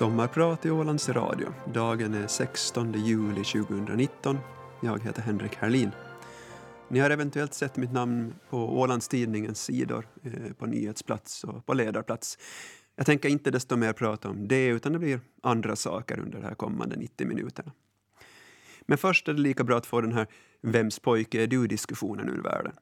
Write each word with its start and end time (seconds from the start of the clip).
Sommarprat 0.00 0.66
i 0.66 0.70
Ålands 0.70 1.08
Radio. 1.08 1.54
Dagen 1.74 2.14
är 2.14 2.26
16 2.26 2.92
juli 2.92 3.44
2019. 3.44 4.38
Jag 4.82 5.02
heter 5.02 5.22
Henrik 5.22 5.56
Herlin. 5.56 5.90
Ni 6.88 6.98
har 6.98 7.10
eventuellt 7.10 7.54
sett 7.54 7.76
mitt 7.76 7.92
namn 7.92 8.34
på 8.50 8.80
Ålandstidningens 8.80 9.62
sidor, 9.62 10.06
eh, 10.22 10.52
på 10.58 10.66
nyhetsplats 10.66 11.44
och 11.44 11.66
på 11.66 11.74
ledarplats. 11.74 12.38
Jag 12.96 13.06
tänker 13.06 13.28
inte 13.28 13.50
desto 13.50 13.76
mer 13.76 13.92
prata 13.92 14.28
om 14.28 14.48
det, 14.48 14.66
utan 14.66 14.92
det 14.92 14.98
blir 14.98 15.20
andra 15.42 15.76
saker 15.76 16.20
under 16.20 16.38
de 16.40 16.44
här 16.44 16.54
kommande 16.54 16.96
90 16.96 17.26
minuterna. 17.26 17.72
Men 18.80 18.98
först 18.98 19.28
är 19.28 19.32
det 19.32 19.40
lika 19.40 19.64
bra 19.64 19.76
att 19.76 19.86
få 19.86 20.00
den 20.00 20.12
här 20.12 20.26
Vems 20.62 20.98
pojke 20.98 21.42
är 21.42 21.46
du-diskussionen 21.46 22.28
ur 22.28 22.42
världen. 22.42 22.72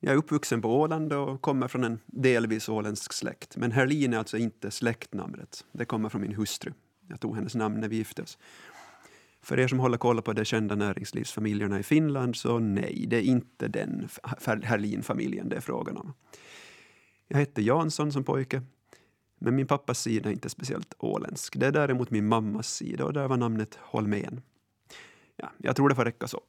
Jag 0.00 0.12
är 0.12 0.16
uppvuxen 0.16 0.62
på 0.62 0.80
Åland 0.80 1.12
och 1.12 1.42
kommer 1.42 1.68
från 1.68 1.84
en 1.84 1.98
delvis 2.06 2.68
åländsk 2.68 3.12
släkt. 3.12 3.56
Men 3.56 3.72
Herlin 3.72 4.12
är 4.12 4.18
alltså 4.18 4.36
inte 4.36 4.70
släktnamnet. 4.70 5.64
Det 5.72 5.84
kommer 5.84 6.08
från 6.08 6.20
min 6.20 6.34
hustru. 6.34 6.72
Jag 7.08 7.20
tog 7.20 7.36
hennes 7.36 7.54
namn 7.54 7.80
när 7.80 7.88
vi 7.88 7.96
gifte 7.96 8.22
oss. 8.22 8.38
För 9.42 9.60
er 9.60 9.68
som 9.68 9.78
håller 9.78 9.98
koll 9.98 10.22
på 10.22 10.32
de 10.32 10.44
kända 10.44 10.74
näringslivsfamiljerna 10.74 11.78
i 11.78 11.82
Finland 11.82 12.36
så 12.36 12.58
nej, 12.58 13.04
det 13.08 13.16
är 13.16 13.22
inte 13.22 13.68
den 13.68 14.08
Herlin-familjen 14.62 15.48
det 15.48 15.56
är 15.56 15.60
frågan 15.60 15.96
om. 15.96 16.12
Jag 17.28 17.38
hette 17.38 17.62
Jansson 17.62 18.12
som 18.12 18.24
pojke, 18.24 18.62
men 19.38 19.56
min 19.56 19.66
pappas 19.66 20.00
sida 20.00 20.28
är 20.28 20.32
inte 20.32 20.48
speciellt 20.48 20.94
åländsk. 20.98 21.56
Det 21.56 21.66
är 21.66 21.72
däremot 21.72 22.10
min 22.10 22.26
mammas 22.26 22.74
sida 22.74 23.04
och 23.04 23.12
där 23.12 23.28
var 23.28 23.36
namnet 23.36 23.78
Holmén. 23.80 24.40
Ja, 25.36 25.50
jag 25.58 25.76
tror 25.76 25.88
det 25.88 25.94
får 25.94 26.04
räcka 26.04 26.26
så. 26.26 26.40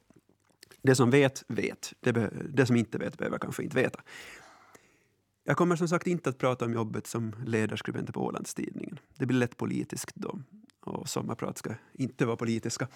Det 0.82 0.94
som 0.94 1.10
vet, 1.10 1.44
vet. 1.48 1.92
Det, 2.00 2.12
det 2.48 2.66
som 2.66 2.76
inte 2.76 2.98
vet 2.98 3.18
behöver 3.18 3.38
kanske 3.38 3.62
inte 3.62 3.76
veta. 3.76 4.00
Jag 5.44 5.56
kommer 5.56 5.76
som 5.76 5.88
sagt 5.88 6.06
inte 6.06 6.30
att 6.30 6.38
prata 6.38 6.64
om 6.64 6.72
jobbet 6.72 7.06
som 7.06 7.34
ledarskribent 7.44 8.14
på 8.14 8.24
Ålandstidningen. 8.24 8.98
Det 9.18 9.26
blir 9.26 9.38
lätt 9.38 9.56
politiskt 9.56 10.14
då. 10.14 10.38
Och 10.80 11.08
sommarprat 11.08 11.58
ska 11.58 11.74
inte 11.92 12.26
vara 12.26 12.36
politiska. 12.36 12.88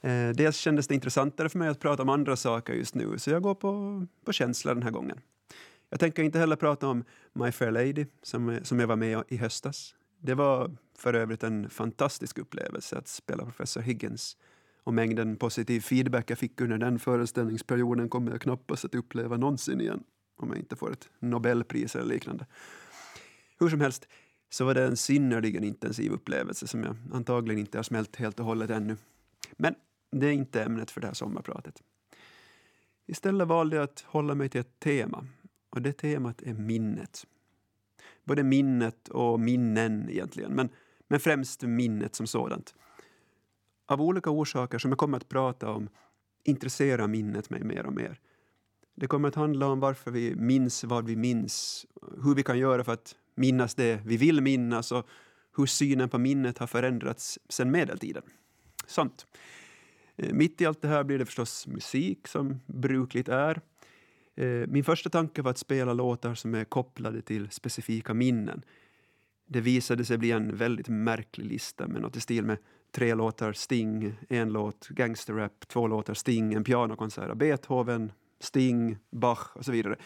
Eh, 0.00 0.28
dels 0.28 0.56
kändes 0.56 0.88
det 0.88 0.94
intressantare 0.94 1.48
för 1.48 1.58
mig 1.58 1.68
att 1.68 1.80
prata 1.80 2.02
om 2.02 2.08
andra 2.08 2.36
saker 2.36 2.72
just 2.74 2.94
nu, 2.94 3.18
så 3.18 3.30
jag 3.30 3.42
går 3.42 3.54
på, 3.54 4.06
på 4.24 4.32
känsla 4.32 4.74
den 4.74 4.82
här 4.82 4.90
gången. 4.90 5.20
Jag 5.90 6.00
tänker 6.00 6.22
inte 6.22 6.38
heller 6.38 6.56
prata 6.56 6.88
om 6.88 7.04
My 7.32 7.52
Fair 7.52 7.70
Lady, 7.70 8.06
som, 8.22 8.58
som 8.62 8.80
jag 8.80 8.86
var 8.86 8.96
med 8.96 9.24
i 9.28 9.36
höstas. 9.36 9.94
Det 10.18 10.34
var 10.34 10.76
för 10.98 11.14
övrigt 11.14 11.42
en 11.42 11.70
fantastisk 11.70 12.38
upplevelse 12.38 12.98
att 12.98 13.08
spela 13.08 13.44
professor 13.44 13.80
Higgins 13.80 14.36
och 14.86 14.94
mängden 14.94 15.36
positiv 15.36 15.80
feedback 15.80 16.30
jag 16.30 16.38
fick 16.38 16.60
under 16.60 16.78
den 16.78 16.98
föreställningsperioden 16.98 18.08
kommer 18.08 18.30
jag 18.30 18.40
knappast 18.40 18.84
att 18.84 18.94
uppleva 18.94 19.36
någonsin 19.36 19.80
igen 19.80 20.04
om 20.36 20.48
jag 20.48 20.58
inte 20.58 20.76
får 20.76 20.92
ett 20.92 21.08
Nobelpris 21.18 21.96
eller 21.96 22.06
liknande. 22.06 22.46
Hur 23.58 23.68
som 23.68 23.80
helst 23.80 24.08
så 24.50 24.64
var 24.64 24.74
det 24.74 24.84
en 24.84 24.96
synnerligen 24.96 25.64
intensiv 25.64 26.12
upplevelse 26.12 26.66
som 26.66 26.82
jag 26.82 26.96
antagligen 27.12 27.60
inte 27.60 27.78
har 27.78 27.82
smält 27.82 28.16
helt 28.16 28.40
och 28.40 28.46
hållet 28.46 28.70
ännu. 28.70 28.96
Men 29.56 29.74
det 30.10 30.26
är 30.26 30.32
inte 30.32 30.62
ämnet 30.62 30.90
för 30.90 31.00
det 31.00 31.06
här 31.06 31.14
sommarpratet. 31.14 31.82
Istället 33.06 33.48
valde 33.48 33.76
jag 33.76 33.82
att 33.82 34.00
hålla 34.06 34.34
mig 34.34 34.48
till 34.48 34.60
ett 34.60 34.80
tema 34.80 35.26
och 35.70 35.82
det 35.82 35.92
temat 35.92 36.42
är 36.42 36.54
minnet. 36.54 37.26
Både 38.24 38.42
minnet 38.42 39.08
och 39.08 39.40
minnen 39.40 40.10
egentligen, 40.10 40.52
men, 40.52 40.68
men 41.08 41.20
främst 41.20 41.62
minnet 41.62 42.14
som 42.14 42.26
sådant. 42.26 42.74
Av 43.86 44.02
olika 44.02 44.30
orsaker 44.30 44.78
som 44.78 44.90
jag 44.90 44.98
kommer 44.98 45.16
att 45.16 45.28
prata 45.28 45.70
om 45.70 45.88
intresserar 46.44 47.06
minnet 47.06 47.50
mig 47.50 47.64
mer 47.64 47.86
och 47.86 47.92
mer. 47.92 48.20
Det 48.94 49.06
kommer 49.06 49.28
att 49.28 49.34
handla 49.34 49.66
om 49.66 49.80
varför 49.80 50.10
vi 50.10 50.34
minns 50.34 50.84
vad 50.84 51.06
vi 51.06 51.16
minns, 51.16 51.86
hur 52.24 52.34
vi 52.34 52.42
kan 52.42 52.58
göra 52.58 52.84
för 52.84 52.92
att 52.92 53.14
minnas 53.34 53.74
det 53.74 54.00
vi 54.04 54.16
vill 54.16 54.40
minnas 54.40 54.92
och 54.92 55.06
hur 55.56 55.66
synen 55.66 56.08
på 56.08 56.18
minnet 56.18 56.58
har 56.58 56.66
förändrats 56.66 57.38
sedan 57.48 57.70
medeltiden. 57.70 58.22
Sånt. 58.86 59.26
Eh, 60.16 60.32
mitt 60.32 60.60
i 60.60 60.66
allt 60.66 60.82
det 60.82 60.88
här 60.88 61.04
blir 61.04 61.18
det 61.18 61.26
förstås 61.26 61.66
musik, 61.66 62.28
som 62.28 62.60
brukligt 62.66 63.28
är. 63.28 63.60
Eh, 64.36 64.66
min 64.68 64.84
första 64.84 65.10
tanke 65.10 65.42
var 65.42 65.50
att 65.50 65.58
spela 65.58 65.92
låtar 65.92 66.34
som 66.34 66.54
är 66.54 66.64
kopplade 66.64 67.22
till 67.22 67.50
specifika 67.50 68.14
minnen. 68.14 68.62
Det 69.46 69.60
visade 69.60 70.04
sig 70.04 70.18
bli 70.18 70.30
en 70.30 70.56
väldigt 70.56 70.88
märklig 70.88 71.46
lista 71.46 71.86
med 71.86 72.02
något 72.02 72.16
i 72.16 72.20
stil 72.20 72.44
med 72.44 72.58
tre 72.92 73.14
låtar 73.14 73.52
Sting, 73.52 74.14
en 74.28 74.52
låt 74.52 74.88
gangsterrap, 74.88 75.68
två 75.68 75.86
låtar 75.86 76.14
Sting, 76.14 76.54
en 76.54 76.64
pianokonsert 76.64 77.30
av 77.30 77.36
Beethoven, 77.36 78.12
Sting, 78.40 78.98
Bach 79.10 79.56
och 79.56 79.64
så 79.64 79.72
vidare. 79.72 79.96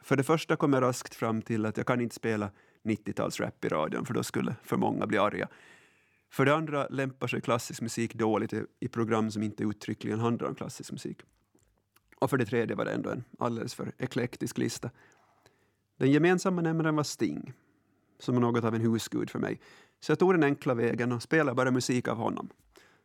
För 0.00 0.16
det 0.16 0.22
första 0.22 0.56
kom 0.56 0.72
jag 0.72 0.82
raskt 0.82 1.14
fram 1.14 1.42
till 1.42 1.66
att 1.66 1.76
jag 1.76 1.86
kan 1.86 2.00
inte 2.00 2.14
spela 2.14 2.50
90-talsrap 2.84 3.66
i 3.66 3.68
radion 3.68 4.06
för 4.06 4.14
då 4.14 4.22
skulle 4.22 4.56
för 4.62 4.76
många 4.76 5.06
bli 5.06 5.18
arga. 5.18 5.48
För 6.30 6.44
det 6.44 6.54
andra 6.54 6.88
lämpar 6.88 7.26
sig 7.26 7.40
klassisk 7.40 7.80
musik 7.80 8.14
dåligt 8.14 8.52
i 8.80 8.88
program 8.88 9.30
som 9.30 9.42
inte 9.42 9.62
uttryckligen 9.62 10.18
handlar 10.18 10.48
om 10.48 10.54
klassisk 10.54 10.92
musik. 10.92 11.18
Och 12.18 12.30
för 12.30 12.36
det 12.36 12.46
tredje 12.46 12.76
var 12.76 12.84
det 12.84 12.92
ändå 12.92 13.10
en 13.10 13.24
alldeles 13.38 13.74
för 13.74 13.92
eklektisk 13.98 14.58
lista. 14.58 14.90
Den 15.96 16.12
gemensamma 16.12 16.62
nämnaren 16.62 16.96
var 16.96 17.02
Sting, 17.02 17.52
som 18.18 18.34
var 18.34 18.40
något 18.40 18.64
av 18.64 18.74
en 18.74 18.80
husgud 18.80 19.30
för 19.30 19.38
mig. 19.38 19.60
Så 20.00 20.12
jag 20.12 20.18
tog 20.18 20.34
den 20.34 20.42
enkla 20.42 20.74
vägen 20.74 21.12
och 21.12 21.22
spelade 21.22 21.54
bara 21.54 21.70
musik 21.70 22.08
av 22.08 22.16
honom. 22.16 22.48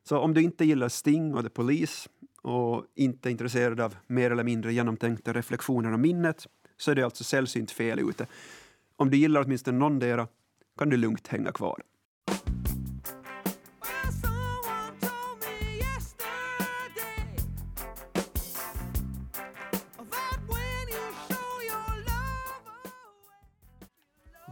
Så 0.04 0.18
om 0.18 0.34
du 0.34 0.42
inte 0.42 0.66
gillar 0.66 0.90
Sting 0.90 1.34
och 1.34 1.44
The 1.44 1.50
Police 1.50 2.10
och 2.42 2.86
inte 2.96 3.30
är 3.30 3.32
intresserad 3.32 3.80
av 3.80 3.96
mer 4.08 4.32
eller 4.32 4.44
mindre 4.44 4.74
genomtänkta 4.74 5.34
reflektioner 5.34 5.94
om 5.94 6.02
minnet 6.02 6.48
så 6.78 6.92
är 6.92 6.96
det 6.96 7.04
alltså 7.04 7.24
sällsynt 7.24 7.72
fel 7.72 8.00
ute. 8.00 8.28
Om 8.96 9.10
du 9.10 9.18
gillar 9.18 9.44
åtminstone 9.44 9.78
någondera 9.78 10.28
kan 10.78 10.90
du 10.90 10.98
lugnt 10.98 11.28
hänga 11.28 11.52
kvar. 11.52 11.84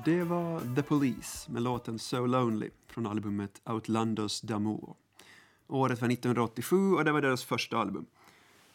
Det 0.05 0.23
var 0.23 0.75
The 0.75 0.83
Police 0.83 1.51
med 1.51 1.61
låten 1.61 1.99
So 1.99 2.25
Lonely 2.25 2.69
från 2.87 3.05
albumet 3.05 3.61
Outlandos 3.65 4.43
d'Amour. 4.43 4.95
Året 5.67 6.01
var 6.01 6.09
1987 6.09 6.93
och 6.93 7.05
det 7.05 7.11
var 7.11 7.21
deras 7.21 7.43
första 7.43 7.77
album. 7.77 8.05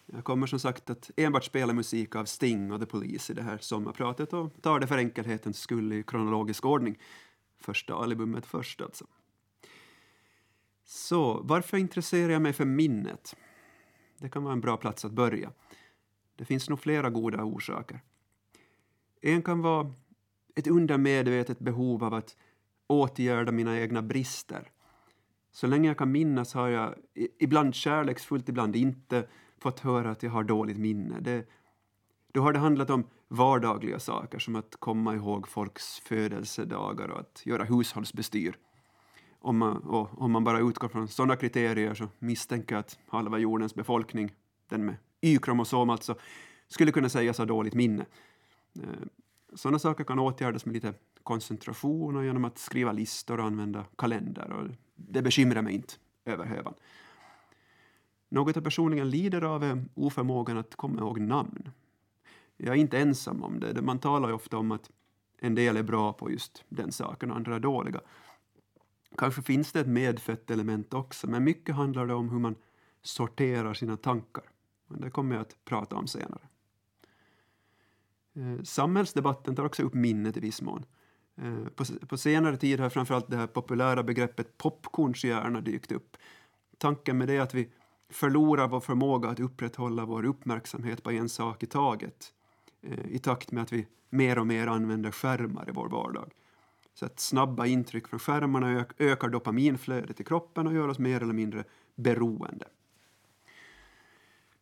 Jag 0.06 0.24
kommer 0.24 0.46
som 0.46 0.60
sagt 0.60 0.90
att 0.90 1.10
enbart 1.16 1.44
spela 1.44 1.72
musik 1.72 2.16
av 2.16 2.24
Sting 2.24 2.72
och 2.72 2.80
The 2.80 2.86
Police 2.86 3.32
i 3.32 3.36
det 3.36 3.42
här 3.42 3.58
sommarpratet 3.58 4.32
och 4.32 4.62
tar 4.62 4.80
det 4.80 4.86
för 4.86 4.98
enkelhetens 4.98 5.58
skull 5.58 5.92
i 5.92 6.02
kronologisk 6.02 6.64
ordning. 6.64 6.98
Första 7.58 7.94
albumet 7.94 8.46
först 8.46 8.80
alltså. 8.80 9.06
Så, 10.84 11.40
varför 11.44 11.76
intresserar 11.76 12.32
jag 12.32 12.42
mig 12.42 12.52
för 12.52 12.64
minnet? 12.64 13.36
Det 14.18 14.28
kan 14.28 14.44
vara 14.44 14.52
en 14.52 14.60
bra 14.60 14.76
plats 14.76 15.04
att 15.04 15.12
börja. 15.12 15.52
Det 16.36 16.44
finns 16.44 16.68
nog 16.68 16.80
flera 16.80 17.10
goda 17.10 17.44
orsaker. 17.44 18.00
En 19.20 19.42
kan 19.42 19.62
vara 19.62 19.92
ett 20.56 20.66
undermedvetet 20.66 21.58
behov 21.58 22.04
av 22.04 22.14
att 22.14 22.36
åtgärda 22.86 23.52
mina 23.52 23.80
egna 23.80 24.02
brister. 24.02 24.70
Så 25.52 25.66
länge 25.66 25.88
jag 25.88 25.98
kan 25.98 26.12
minnas 26.12 26.54
har 26.54 26.68
jag, 26.68 26.94
ibland 27.38 27.74
kärleksfullt, 27.74 28.48
ibland 28.48 28.76
inte, 28.76 29.28
fått 29.58 29.80
höra 29.80 30.10
att 30.10 30.22
jag 30.22 30.30
har 30.30 30.44
dåligt 30.44 30.78
minne. 30.78 31.20
Det, 31.20 31.48
då 32.32 32.42
har 32.42 32.52
det 32.52 32.58
handlat 32.58 32.90
om 32.90 33.04
vardagliga 33.28 33.98
saker 33.98 34.38
som 34.38 34.56
att 34.56 34.76
komma 34.78 35.14
ihåg 35.14 35.48
folks 35.48 36.00
födelsedagar 36.00 37.08
och 37.08 37.20
att 37.20 37.42
göra 37.46 37.64
hushållsbestyr. 37.64 38.58
Om 39.38 39.58
man, 39.58 39.76
och 39.76 40.22
om 40.22 40.32
man 40.32 40.44
bara 40.44 40.58
utgår 40.58 40.88
från 40.88 41.08
sådana 41.08 41.36
kriterier 41.36 41.94
så 41.94 42.08
misstänker 42.18 42.74
jag 42.74 42.80
att 42.80 42.98
halva 43.08 43.38
jordens 43.38 43.74
befolkning, 43.74 44.32
den 44.68 44.84
med 44.84 44.96
Y-kromosom 45.20 45.90
alltså, 45.90 46.14
skulle 46.68 46.92
kunna 46.92 47.08
sägas 47.08 47.38
ha 47.38 47.44
dåligt 47.44 47.74
minne. 47.74 48.06
Eh, 48.82 49.06
sådana 49.56 49.78
saker 49.78 50.04
kan 50.04 50.18
åtgärdas 50.18 50.66
med 50.66 50.74
lite 50.74 50.94
koncentration 51.22 52.16
och 52.16 52.24
genom 52.24 52.44
att 52.44 52.58
skriva 52.58 52.92
listor 52.92 53.40
och 53.40 53.46
använda 53.46 53.84
kalender. 53.96 54.52
Och 54.52 54.68
det 54.94 55.22
bekymrar 55.22 55.62
mig 55.62 55.74
inte 55.74 55.94
över 56.24 56.44
hövan. 56.44 56.74
Något 58.28 58.56
jag 58.56 58.64
personligen 58.64 59.10
lider 59.10 59.42
av 59.42 59.64
är 59.64 59.84
oförmågan 59.94 60.58
att 60.58 60.74
komma 60.74 61.00
ihåg 61.00 61.20
namn. 61.20 61.70
Jag 62.56 62.76
är 62.76 62.80
inte 62.80 62.98
ensam 62.98 63.42
om 63.42 63.60
det. 63.60 63.82
Man 63.82 63.98
talar 63.98 64.28
ju 64.28 64.34
ofta 64.34 64.58
om 64.58 64.72
att 64.72 64.90
en 65.38 65.54
del 65.54 65.76
är 65.76 65.82
bra 65.82 66.12
på 66.12 66.30
just 66.30 66.64
den 66.68 66.92
saken 66.92 67.30
och 67.30 67.36
andra 67.36 67.56
är 67.56 67.60
dåliga. 67.60 68.00
Kanske 69.16 69.42
finns 69.42 69.72
det 69.72 69.80
ett 69.80 69.88
medfött 69.88 70.50
element 70.50 70.94
också, 70.94 71.30
men 71.30 71.44
mycket 71.44 71.74
handlar 71.74 72.06
det 72.06 72.14
om 72.14 72.30
hur 72.30 72.38
man 72.38 72.54
sorterar 73.02 73.74
sina 73.74 73.96
tankar. 73.96 74.44
Det 74.88 75.10
kommer 75.10 75.34
jag 75.34 75.42
att 75.42 75.64
prata 75.64 75.96
om 75.96 76.06
senare. 76.06 76.48
Eh, 78.36 78.62
samhällsdebatten 78.62 79.56
tar 79.56 79.64
också 79.64 79.82
upp 79.82 79.94
minnet 79.94 80.36
i 80.36 80.40
viss 80.40 80.62
mån. 80.62 80.84
Eh, 81.36 81.68
på, 81.74 81.84
på 82.06 82.16
senare 82.16 82.56
tid 82.56 82.80
har 82.80 82.90
framförallt 82.90 83.30
det 83.30 83.36
här 83.36 83.46
populära 83.46 84.02
begreppet 84.02 84.58
popcornshjärna 84.58 85.60
dykt 85.60 85.92
upp. 85.92 86.16
Tanken 86.78 87.18
med 87.18 87.28
det 87.28 87.36
är 87.36 87.40
att 87.40 87.54
vi 87.54 87.68
förlorar 88.10 88.68
vår 88.68 88.80
förmåga 88.80 89.28
att 89.28 89.40
upprätthålla 89.40 90.04
vår 90.04 90.24
uppmärksamhet 90.24 91.02
på 91.02 91.10
en 91.10 91.28
sak 91.28 91.62
i 91.62 91.66
taget 91.66 92.32
eh, 92.82 93.06
i 93.06 93.18
takt 93.18 93.52
med 93.52 93.62
att 93.62 93.72
vi 93.72 93.86
mer 94.10 94.38
och 94.38 94.46
mer 94.46 94.66
använder 94.66 95.10
skärmar 95.10 95.68
i 95.68 95.72
vår 95.72 95.88
vardag. 95.88 96.30
Så 96.94 97.06
att 97.06 97.20
snabba 97.20 97.66
intryck 97.66 98.08
från 98.08 98.20
skärmarna 98.20 98.86
ökar 98.98 99.28
dopaminflödet 99.28 100.20
i 100.20 100.24
kroppen 100.24 100.66
och 100.66 100.74
gör 100.74 100.88
oss 100.88 100.98
mer 100.98 101.22
eller 101.22 101.34
mindre 101.34 101.64
beroende. 101.94 102.66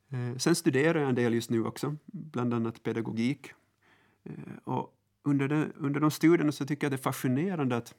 Eh, 0.08 0.36
sen 0.36 0.54
studerar 0.54 1.00
jag 1.00 1.08
en 1.08 1.14
del 1.14 1.34
just 1.34 1.50
nu 1.50 1.64
också, 1.64 1.96
bland 2.06 2.54
annat 2.54 2.82
pedagogik. 2.82 3.52
Eh, 4.24 4.34
och 4.64 4.94
under, 5.22 5.48
de, 5.48 5.72
under 5.76 6.00
de 6.00 6.10
studierna 6.10 6.52
så 6.52 6.66
tycker 6.66 6.84
jag 6.84 6.92
det 6.92 6.96
är 6.96 7.02
fascinerande 7.02 7.76
att 7.76 7.94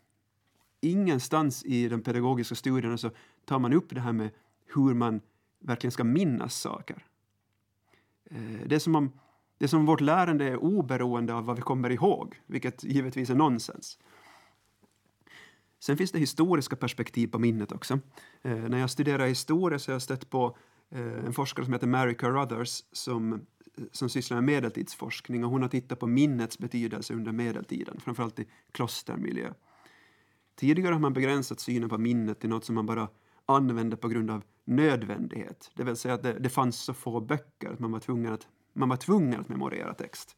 ingenstans 0.82 1.66
i 1.66 1.90
de 1.90 2.02
pedagogiska 2.02 2.56
studierna 2.56 2.98
så 2.98 3.12
tar 3.46 3.60
man 3.60 3.74
upp 3.74 3.90
det 3.90 4.02
här 4.02 4.14
med 4.14 4.30
hur 4.76 4.94
man 4.94 5.22
verkligen 5.60 5.92
ska 5.92 6.04
minnas 6.04 6.56
saker. 6.56 7.06
Eh, 8.26 8.68
det 8.68 8.76
är 8.76 8.80
som 8.80 8.96
om, 8.96 9.12
det 9.58 9.66
är 9.66 9.70
som 9.70 9.80
om 9.80 9.86
vårt 9.86 10.02
lärande 10.02 10.46
är 10.46 10.58
oberoende 10.58 11.34
av 11.34 11.46
vad 11.46 11.56
vi 11.56 11.62
kommer 11.62 11.90
ihåg, 11.90 12.42
vilket 12.46 12.84
givetvis 12.84 13.30
är 13.30 13.36
nonsens. 13.36 14.00
Sen 15.80 15.98
finns 15.98 16.12
det 16.12 16.20
historiska 16.20 16.76
perspektiv 16.76 17.28
på 17.28 17.40
minnet 17.40 17.72
också. 17.72 18.00
Eh, 18.42 18.56
när 18.56 18.78
jag 18.78 18.90
studerar 18.90 19.28
historia 19.28 19.80
så 19.80 19.92
har 19.92 19.94
jag 19.94 20.02
stött 20.02 20.30
på 20.30 20.58
eh, 20.90 21.26
en 21.26 21.34
forskare 21.34 21.66
som 21.66 21.74
heter 21.74 21.88
Mary 21.88 22.16
Carruthers 22.16 22.84
som, 22.92 23.46
som 23.92 24.10
sysslar 24.10 24.38
med 24.38 24.44
medeltidsforskning 24.44 25.44
och 25.44 25.52
hon 25.52 25.62
har 25.62 25.70
tittat 25.70 26.00
på 26.00 26.08
minnets 26.08 26.60
betydelse 26.60 27.14
under 27.14 27.32
medeltiden, 27.32 28.00
framförallt 28.00 28.40
i 28.40 28.46
klostermiljö. 28.72 29.54
Tidigare 30.56 30.94
har 30.94 31.00
man 31.00 31.14
begränsat 31.14 31.60
synen 31.60 31.90
på 31.90 31.98
minnet 31.98 32.40
till 32.40 32.50
något 32.50 32.66
som 32.66 32.76
man 32.76 32.86
bara 32.86 33.08
använde 33.46 33.98
på 33.98 34.08
grund 34.08 34.32
av 34.32 34.44
nödvändighet. 34.66 35.72
Det 35.74 35.84
vill 35.84 35.96
säga 35.96 36.14
att 36.14 36.24
det, 36.24 36.40
det 36.40 36.50
fanns 36.50 36.78
så 36.78 36.94
få 36.94 37.22
böcker 37.22 37.70
att 37.70 37.80
man 37.80 37.92
var 37.92 38.00
tvungen 38.00 38.34
att, 38.34 38.48
man 38.74 38.90
var 38.90 38.98
tvungen 38.98 39.40
att 39.40 39.50
memorera 39.50 39.94
text. 39.94 40.36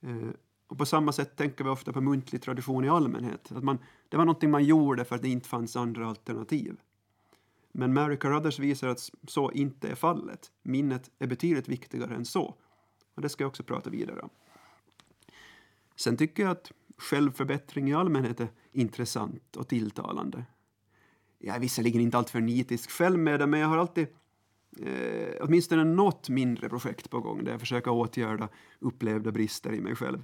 Eh, 0.00 0.28
och 0.68 0.78
på 0.78 0.86
samma 0.86 1.12
sätt 1.12 1.36
tänker 1.36 1.64
vi 1.64 1.70
ofta 1.70 1.92
på 1.92 2.00
muntlig 2.00 2.42
tradition 2.42 2.84
i 2.84 2.88
allmänhet. 2.88 3.52
Att 3.52 3.64
man, 3.64 3.78
det 4.08 4.16
var 4.16 4.24
någonting 4.24 4.50
man 4.50 4.64
gjorde 4.64 5.04
för 5.04 5.16
att 5.16 5.22
det 5.22 5.28
inte 5.28 5.48
fanns 5.48 5.76
andra 5.76 6.06
alternativ. 6.06 6.76
Men 7.78 7.94
Mary 7.94 8.16
Carruthers 8.16 8.58
visar 8.58 8.88
att 8.88 9.10
så 9.28 9.52
inte 9.52 9.88
är 9.88 9.94
fallet. 9.94 10.52
Minnet 10.62 11.10
är 11.18 11.26
betydligt 11.26 11.68
viktigare 11.68 12.14
än 12.14 12.24
så. 12.24 12.54
Och 13.14 13.22
det 13.22 13.28
ska 13.28 13.44
jag 13.44 13.48
också 13.48 13.62
prata 13.62 13.90
vidare 13.90 14.20
om. 14.20 14.30
Sen 15.96 16.16
tycker 16.16 16.42
jag 16.42 16.52
att 16.52 16.72
självförbättring 16.96 17.88
i 17.88 17.94
allmänhet 17.94 18.40
är 18.40 18.48
intressant 18.72 19.56
och 19.56 19.68
tilltalande. 19.68 20.44
Jag 21.38 21.56
är 21.56 21.60
visserligen 21.60 22.00
inte 22.00 22.18
alltför 22.18 22.40
nitisk 22.40 22.90
själv 22.90 23.18
med 23.18 23.40
det, 23.40 23.46
men 23.46 23.60
jag 23.60 23.68
har 23.68 23.78
alltid 23.78 24.06
eh, 24.78 25.34
åtminstone 25.40 25.84
något 25.84 26.28
mindre 26.28 26.68
projekt 26.68 27.10
på 27.10 27.20
gång 27.20 27.44
där 27.44 27.52
jag 27.52 27.60
försöker 27.60 27.90
åtgärda 27.90 28.48
upplevda 28.78 29.32
brister 29.32 29.72
i 29.72 29.80
mig 29.80 29.96
själv. 29.96 30.22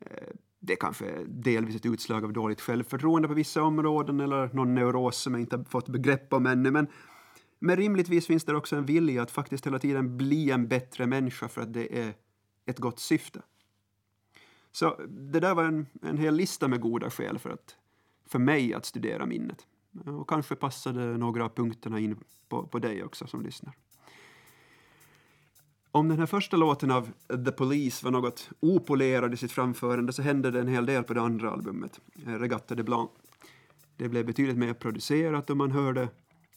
Eh, 0.00 0.34
det 0.64 0.72
är 0.72 0.76
kanske 0.76 1.24
delvis 1.24 1.76
ett 1.76 1.86
utslag 1.86 2.24
av 2.24 2.32
dåligt 2.32 2.60
självförtroende 2.60 3.28
på 3.28 3.34
vissa 3.34 3.62
områden 3.62 4.20
eller 4.20 4.50
någon 4.52 4.74
neuros 4.74 5.16
som 5.16 5.34
jag 5.34 5.40
inte 5.40 5.56
har 5.56 5.64
fått 5.64 5.88
begrepp 5.88 6.32
om 6.32 6.46
ännu, 6.46 6.70
men, 6.70 6.86
men 7.58 7.76
rimligtvis 7.76 8.26
finns 8.26 8.44
det 8.44 8.56
också 8.56 8.76
en 8.76 8.86
vilja 8.86 9.22
att 9.22 9.30
faktiskt 9.30 9.66
hela 9.66 9.78
tiden 9.78 10.16
bli 10.16 10.50
en 10.50 10.68
bättre 10.68 11.06
människa 11.06 11.48
för 11.48 11.60
att 11.60 11.72
det 11.72 11.98
är 12.00 12.14
ett 12.66 12.78
gott 12.78 12.98
syfte. 12.98 13.42
Så 14.72 15.00
det 15.08 15.40
där 15.40 15.54
var 15.54 15.64
en, 15.64 15.86
en 16.02 16.18
hel 16.18 16.34
lista 16.34 16.68
med 16.68 16.80
goda 16.80 17.10
skäl 17.10 17.38
för, 17.38 17.50
att, 17.50 17.76
för 18.26 18.38
mig 18.38 18.74
att 18.74 18.84
studera 18.84 19.26
minnet. 19.26 19.66
Och 20.06 20.28
kanske 20.28 20.54
passade 20.54 21.18
några 21.18 21.44
av 21.44 21.48
punkterna 21.48 22.00
in 22.00 22.16
på, 22.48 22.66
på 22.66 22.78
dig 22.78 23.04
också 23.04 23.26
som 23.26 23.42
lyssnar. 23.42 23.74
Om 25.94 26.08
den 26.08 26.18
här 26.18 26.26
första 26.26 26.56
låten 26.56 26.90
av 26.90 27.10
The 27.44 27.52
Police 27.52 28.04
var 28.04 28.10
något 28.10 28.50
opolerad 28.60 29.34
i 29.34 29.36
sitt 29.36 29.52
framförande 29.52 30.12
så 30.12 30.22
hände 30.22 30.50
det 30.50 30.60
en 30.60 30.68
hel 30.68 30.86
del 30.86 31.04
på 31.04 31.14
det 31.14 31.20
andra 31.20 31.50
albumet, 31.50 32.00
eh, 32.26 32.32
Regatta 32.32 32.74
de 32.74 32.82
Blanc. 32.82 33.10
Det 33.96 34.08
blev 34.08 34.26
betydligt 34.26 34.56
mer 34.56 34.74
producerat 34.74 35.50
och 35.50 35.56
man 35.56 35.70
hörde 35.70 36.08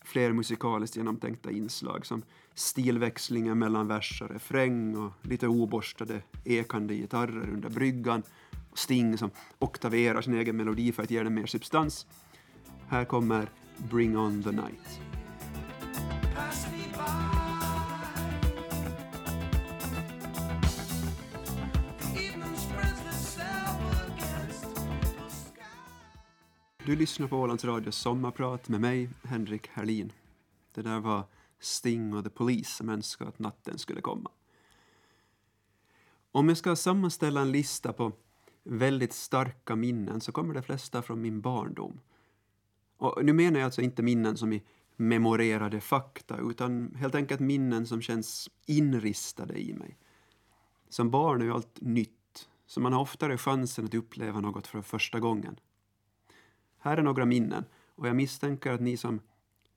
fler 0.03 0.31
musikaliskt 0.31 0.97
genomtänkta 0.97 1.51
inslag 1.51 2.05
som 2.05 2.23
stilväxlingar 2.53 3.55
mellan 3.55 3.87
vers 3.87 4.21
och 4.21 4.29
refräng 4.29 4.97
och 4.97 5.11
lite 5.21 5.47
oborstade 5.47 6.21
ekande 6.43 6.95
gitarrer 6.95 7.49
under 7.53 7.69
bryggan 7.69 8.23
och 8.71 8.79
Sting 8.79 9.17
som 9.17 9.29
oktaverar 9.59 10.21
sin 10.21 10.33
egen 10.33 10.57
melodi 10.57 10.91
för 10.91 11.03
att 11.03 11.11
ge 11.11 11.23
den 11.23 11.33
mer 11.33 11.45
substans. 11.45 12.07
Här 12.87 13.05
kommer 13.05 13.49
Bring 13.77 14.17
on 14.17 14.43
the 14.43 14.51
night. 14.51 15.14
Du 26.85 26.95
lyssnar 26.95 27.27
på 27.27 27.37
Ålands 27.37 27.65
Radios 27.65 27.97
sommarprat 27.97 28.69
med 28.69 28.81
mig, 28.81 29.09
Henrik 29.23 29.67
Herlin. 29.67 30.11
Det 30.73 30.81
där 30.81 30.99
var 30.99 31.23
Sting 31.59 32.13
och 32.13 32.23
The 32.23 32.29
Police 32.29 32.71
som 32.71 32.89
önskade 32.89 33.29
att 33.29 33.39
natten 33.39 33.77
skulle 33.77 34.01
komma. 34.01 34.31
Om 36.31 36.49
jag 36.49 36.57
ska 36.57 36.75
sammanställa 36.75 37.41
en 37.41 37.51
lista 37.51 37.93
på 37.93 38.11
väldigt 38.63 39.13
starka 39.13 39.75
minnen 39.75 40.21
så 40.21 40.31
kommer 40.31 40.53
de 40.53 40.63
flesta 40.63 41.01
från 41.01 41.21
min 41.21 41.41
barndom. 41.41 41.99
Och 42.97 43.25
nu 43.25 43.33
menar 43.33 43.59
jag 43.59 43.65
alltså 43.65 43.81
inte 43.81 44.03
minnen 44.03 44.37
som 44.37 44.53
i 44.53 44.63
memorerade 44.95 45.81
fakta 45.81 46.37
utan 46.37 46.95
helt 46.95 47.15
enkelt 47.15 47.39
minnen 47.39 47.87
som 47.87 48.01
känns 48.01 48.49
inristade 48.65 49.61
i 49.61 49.73
mig. 49.73 49.97
Som 50.89 51.11
barn 51.11 51.41
är 51.41 51.45
ju 51.45 51.51
allt 51.51 51.81
nytt, 51.81 52.49
så 52.65 52.79
man 52.79 52.93
har 52.93 53.01
oftare 53.01 53.37
chansen 53.37 53.85
att 53.85 53.93
uppleva 53.93 54.39
något 54.39 54.67
för 54.67 54.81
första 54.81 55.19
gången. 55.19 55.59
Här 56.85 56.97
är 56.97 57.03
några 57.03 57.25
minnen 57.25 57.65
och 57.95 58.07
jag 58.07 58.15
misstänker 58.15 58.71
att 58.71 58.81
ni 58.81 58.97
som 58.97 59.21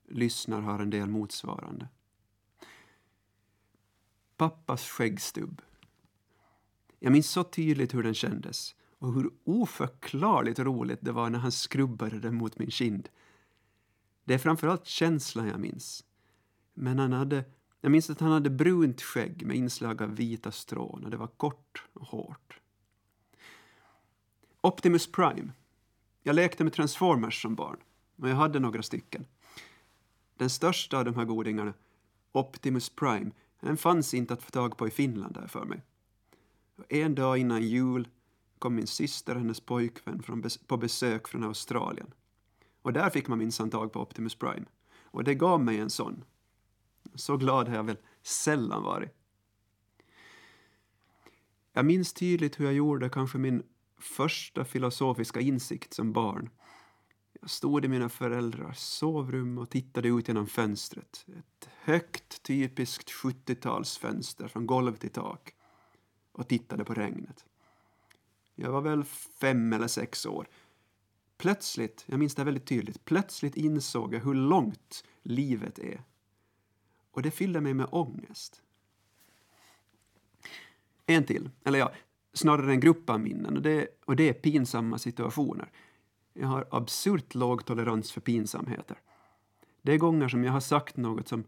lyssnar 0.07 0.61
har 0.61 0.79
en 0.79 0.89
del 0.89 1.09
motsvarande. 1.09 1.87
Pappas 4.37 4.89
skäggstubb. 4.89 5.61
Jag 6.99 7.11
minns 7.11 7.29
så 7.29 7.43
tydligt 7.43 7.93
hur 7.93 8.03
den 8.03 8.13
kändes 8.13 8.75
och 8.99 9.13
hur 9.13 9.31
oförklarligt 9.43 10.59
roligt 10.59 10.99
det 11.01 11.11
var 11.11 11.29
när 11.29 11.39
han 11.39 11.51
skrubbade 11.51 12.19
den 12.19 12.35
mot 12.35 12.59
min 12.59 12.71
kind. 12.71 13.09
Det 14.23 14.33
är 14.33 14.37
framförallt 14.37 14.85
känslan 14.85 15.47
jag 15.47 15.59
minns. 15.59 16.05
Men 16.73 16.99
han 16.99 17.13
hade, 17.13 17.43
jag 17.81 17.91
minns 17.91 18.09
att 18.09 18.19
han 18.19 18.31
hade 18.31 18.49
brunt 18.49 19.01
skägg 19.01 19.45
med 19.45 19.57
inslag 19.57 20.01
av 20.01 20.15
vita 20.15 20.51
strån 20.51 21.03
och 21.03 21.11
det 21.11 21.17
var 21.17 21.27
kort 21.27 21.83
och 21.93 22.07
hårt. 22.07 22.59
Optimus 24.61 25.11
Prime. 25.11 25.51
Jag 26.23 26.35
lekte 26.35 26.63
med 26.63 26.73
Transformers 26.73 27.41
som 27.41 27.55
barn 27.55 27.77
och 28.15 28.29
jag 28.29 28.35
hade 28.35 28.59
några 28.59 28.83
stycken. 28.83 29.25
Den 30.37 30.49
största 30.49 30.97
av 30.97 31.05
de 31.05 31.15
här 31.15 31.25
godingarna, 31.25 31.73
Optimus 32.31 32.89
Prime, 32.89 33.31
den 33.59 33.77
fanns 33.77 34.13
inte 34.13 34.33
att 34.33 34.43
få 34.43 34.51
tag 34.51 34.77
på 34.77 34.87
i 34.87 34.91
Finland 34.91 35.33
där 35.33 35.47
för 35.47 35.65
mig. 35.65 35.81
En 36.89 37.15
dag 37.15 37.37
innan 37.37 37.63
jul 37.63 38.07
kom 38.59 38.75
min 38.75 38.87
syster 38.87 39.35
och 39.35 39.41
hennes 39.41 39.59
pojkvän 39.59 40.23
från 40.23 40.41
bes 40.41 40.57
på 40.57 40.77
besök 40.77 41.27
från 41.27 41.43
Australien. 41.43 42.13
Och 42.81 42.93
där 42.93 43.09
fick 43.09 43.27
man 43.27 43.37
minsann 43.37 43.69
tag 43.69 43.91
på 43.91 44.01
Optimus 44.01 44.35
Prime. 44.35 44.65
Och 45.03 45.23
det 45.23 45.35
gav 45.35 45.63
mig 45.63 45.79
en 45.79 45.89
sån. 45.89 46.23
Så 47.15 47.37
glad 47.37 47.67
har 47.67 47.75
jag 47.75 47.83
väl 47.83 47.97
sällan 48.21 48.83
varit. 48.83 49.09
Jag 51.73 51.85
minns 51.85 52.13
tydligt 52.13 52.59
hur 52.59 52.65
jag 52.65 52.73
gjorde 52.73 53.09
kanske 53.09 53.37
min 53.37 53.63
första 53.99 54.65
filosofiska 54.65 55.39
insikt 55.39 55.93
som 55.93 56.13
barn. 56.13 56.49
Jag 57.41 57.49
stod 57.49 57.85
i 57.85 57.87
mina 57.87 58.09
föräldrars 58.09 58.77
sovrum 58.77 59.57
och 59.57 59.69
tittade 59.69 60.07
ut 60.07 60.27
genom 60.27 60.47
fönstret. 60.47 61.25
Ett 61.27 61.69
högt, 61.81 62.43
typiskt 62.43 63.11
70-talsfönster 63.11 64.47
från 64.47 64.67
golv 64.67 64.95
till 64.95 65.09
tak 65.09 65.53
och 66.31 66.47
tittade 66.47 66.85
på 66.85 66.93
regnet. 66.93 67.45
Jag 68.55 68.71
var 68.71 68.81
väl 68.81 69.03
fem 69.39 69.73
eller 69.73 69.87
sex 69.87 70.25
år. 70.25 70.47
Plötsligt, 71.37 72.03
jag 72.05 72.19
minns 72.19 72.35
det 72.35 72.43
väldigt 72.43 72.67
tydligt, 72.67 73.05
plötsligt 73.05 73.57
insåg 73.57 74.13
jag 74.13 74.19
hur 74.19 74.33
långt 74.33 75.03
livet 75.23 75.79
är. 75.79 76.03
Och 77.11 77.21
det 77.21 77.31
fyllde 77.31 77.61
mig 77.61 77.73
med 77.73 77.87
ångest. 77.91 78.63
En 81.05 81.23
till, 81.23 81.49
eller 81.63 81.79
ja, 81.79 81.91
snarare 82.33 82.71
en 82.71 82.79
grupp 82.79 83.09
av 83.09 83.19
minnen 83.19 83.57
och 83.57 83.63
det, 83.63 83.87
och 84.05 84.15
det 84.15 84.29
är 84.29 84.33
pinsamma 84.33 84.97
situationer. 84.97 85.71
Jag 86.33 86.47
har 86.47 86.67
absurt 86.71 87.35
låg 87.35 87.65
tolerans 87.65 88.11
för 88.11 88.21
pinsamheter. 88.21 88.97
Det 89.81 89.93
är 89.93 89.97
gånger 89.97 90.27
som 90.27 90.43
jag 90.43 90.51
har 90.51 90.59
sagt 90.59 90.97
något 90.97 91.27
som 91.27 91.43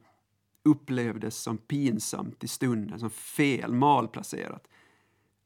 upplevdes 0.64 1.38
som 1.38 1.58
pinsamt 1.58 2.44
i 2.44 2.48
stunden, 2.48 3.00
som 3.00 3.10
fel, 3.10 3.74
malplacerat. 3.74 4.68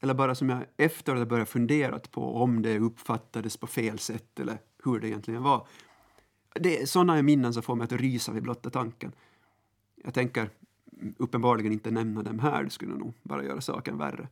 Eller 0.02 0.14
bara 0.14 0.36
som 0.36 0.50
jag 0.50 0.66
efter 0.78 1.16
att 1.16 1.28
börjat 1.28 1.50
fundera 1.50 2.00
på 2.00 2.36
om 2.36 2.62
det 2.62 2.80
uppfattades 2.80 3.58
på 3.58 3.68
fel 3.68 4.00
sätt 4.00 4.40
eller 4.40 4.58
hur 4.84 5.00
det 5.00 5.08
egentligen 5.08 5.44
var. 5.44 5.68
Det 6.54 6.82
är 6.82 6.86
sådana 6.86 7.22
minnen 7.22 7.54
som 7.54 7.64
får 7.64 7.76
mig 7.76 7.86
att 7.86 7.92
rysa 7.92 8.32
vid 8.32 8.44
blotta 8.44 8.70
tanken. 8.70 9.12
Jag 10.04 10.14
tänker 10.14 10.50
uppenbarligen 11.18 11.72
inte 11.72 11.92
nämna 11.92 12.24
dem 12.24 12.40
här, 12.40 12.64
det 12.64 12.70
skulle 12.70 12.96
nog 12.96 13.14
bara 13.24 13.44
göra 13.44 13.62
saken 13.62 13.98
värre. 13.98 14.28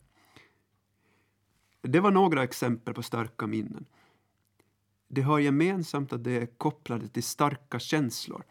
Det 1.87 1.99
var 1.99 2.11
några 2.11 2.43
exempel 2.43 2.93
på 2.93 3.03
starka 3.03 3.47
minnen. 3.47 3.85
Det 5.07 5.21
har 5.21 5.39
gemensamt 5.39 6.13
att 6.13 6.23
de 6.23 6.37
är 6.37 6.45
kopplade 6.45 7.07
till 7.07 7.23
starka 7.23 7.79
känslor, 7.79 8.43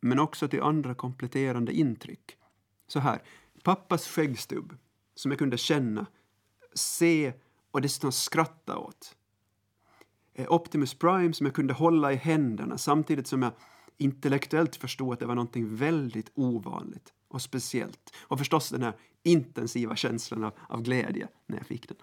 men 0.00 0.18
också 0.18 0.48
till 0.48 0.62
andra 0.62 0.94
kompletterande 0.94 1.72
intryck. 1.72 2.36
Så 2.86 2.98
här, 2.98 3.22
pappas 3.62 4.08
skäggstubb, 4.08 4.76
som 5.14 5.30
jag 5.30 5.38
kunde 5.38 5.58
känna, 5.58 6.06
se 6.74 7.32
och 7.70 7.80
dessutom 7.80 8.12
skratta 8.12 8.78
åt. 8.78 9.16
Eh, 10.34 10.52
Optimus 10.52 10.94
Prime 10.94 11.32
som 11.32 11.46
jag 11.46 11.54
kunde 11.54 11.74
hålla 11.74 12.12
i 12.12 12.16
händerna 12.16 12.78
samtidigt 12.78 13.26
som 13.26 13.42
jag 13.42 13.52
intellektuellt 13.96 14.76
förstod 14.76 15.12
att 15.12 15.20
det 15.20 15.26
var 15.26 15.34
något 15.34 15.56
väldigt 15.56 16.30
ovanligt 16.34 17.12
och 17.28 17.42
speciellt. 17.42 18.14
Och 18.20 18.38
förstås 18.38 18.68
den 18.68 18.82
här 18.82 18.92
intensiva 19.22 19.96
känslan 19.96 20.44
av, 20.44 20.52
av 20.68 20.82
glädje 20.82 21.28
när 21.46 21.56
jag 21.56 21.66
fick 21.66 21.88
den. 21.88 21.96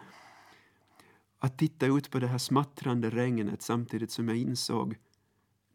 Att 1.43 1.57
titta 1.57 1.85
ut 1.85 2.09
på 2.09 2.19
det 2.19 2.27
här 2.27 2.37
smattrande 2.37 3.09
regnet 3.09 3.61
samtidigt 3.61 4.11
som 4.11 4.27
jag 4.27 4.37
insåg 4.37 4.97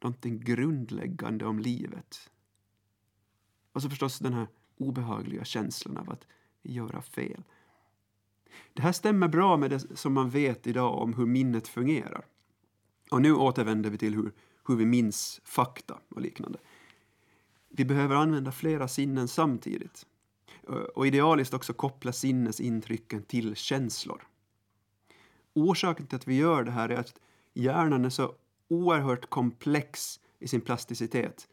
någonting 0.00 0.40
grundläggande 0.40 1.46
om 1.46 1.58
livet. 1.58 2.30
Och 3.72 3.82
så 3.82 3.90
förstås 3.90 4.18
den 4.18 4.32
här 4.32 4.48
obehagliga 4.76 5.44
känslan 5.44 5.96
av 5.96 6.10
att 6.10 6.26
göra 6.62 7.02
fel. 7.02 7.42
Det 8.72 8.82
här 8.82 8.92
stämmer 8.92 9.28
bra 9.28 9.56
med 9.56 9.70
det 9.70 9.96
som 9.96 10.12
man 10.12 10.30
vet 10.30 10.66
idag 10.66 10.98
om 11.02 11.14
hur 11.14 11.26
minnet 11.26 11.68
fungerar. 11.68 12.26
Och 13.10 13.22
nu 13.22 13.34
återvänder 13.34 13.90
vi 13.90 13.98
till 13.98 14.14
hur, 14.14 14.32
hur 14.68 14.76
vi 14.76 14.86
minns 14.86 15.40
fakta 15.44 15.98
och 16.08 16.20
liknande. 16.20 16.58
Vi 17.68 17.84
behöver 17.84 18.16
använda 18.16 18.52
flera 18.52 18.88
sinnen 18.88 19.28
samtidigt 19.28 20.06
och 20.94 21.06
idealiskt 21.06 21.54
också 21.54 21.72
koppla 21.72 22.12
sinnesintrycken 22.12 23.22
till 23.22 23.56
känslor. 23.56 24.26
Orsaken 25.56 26.06
till 26.06 26.16
att 26.16 26.28
vi 26.28 26.36
gör 26.36 26.64
det 26.64 26.70
här 26.70 26.88
är 26.88 26.96
att 26.96 27.14
hjärnan 27.54 28.04
är 28.04 28.10
så 28.10 28.34
oerhört 28.68 29.30
komplex 29.30 30.20
i 30.38 30.48
sin 30.48 30.60
plasticitet 30.60 31.48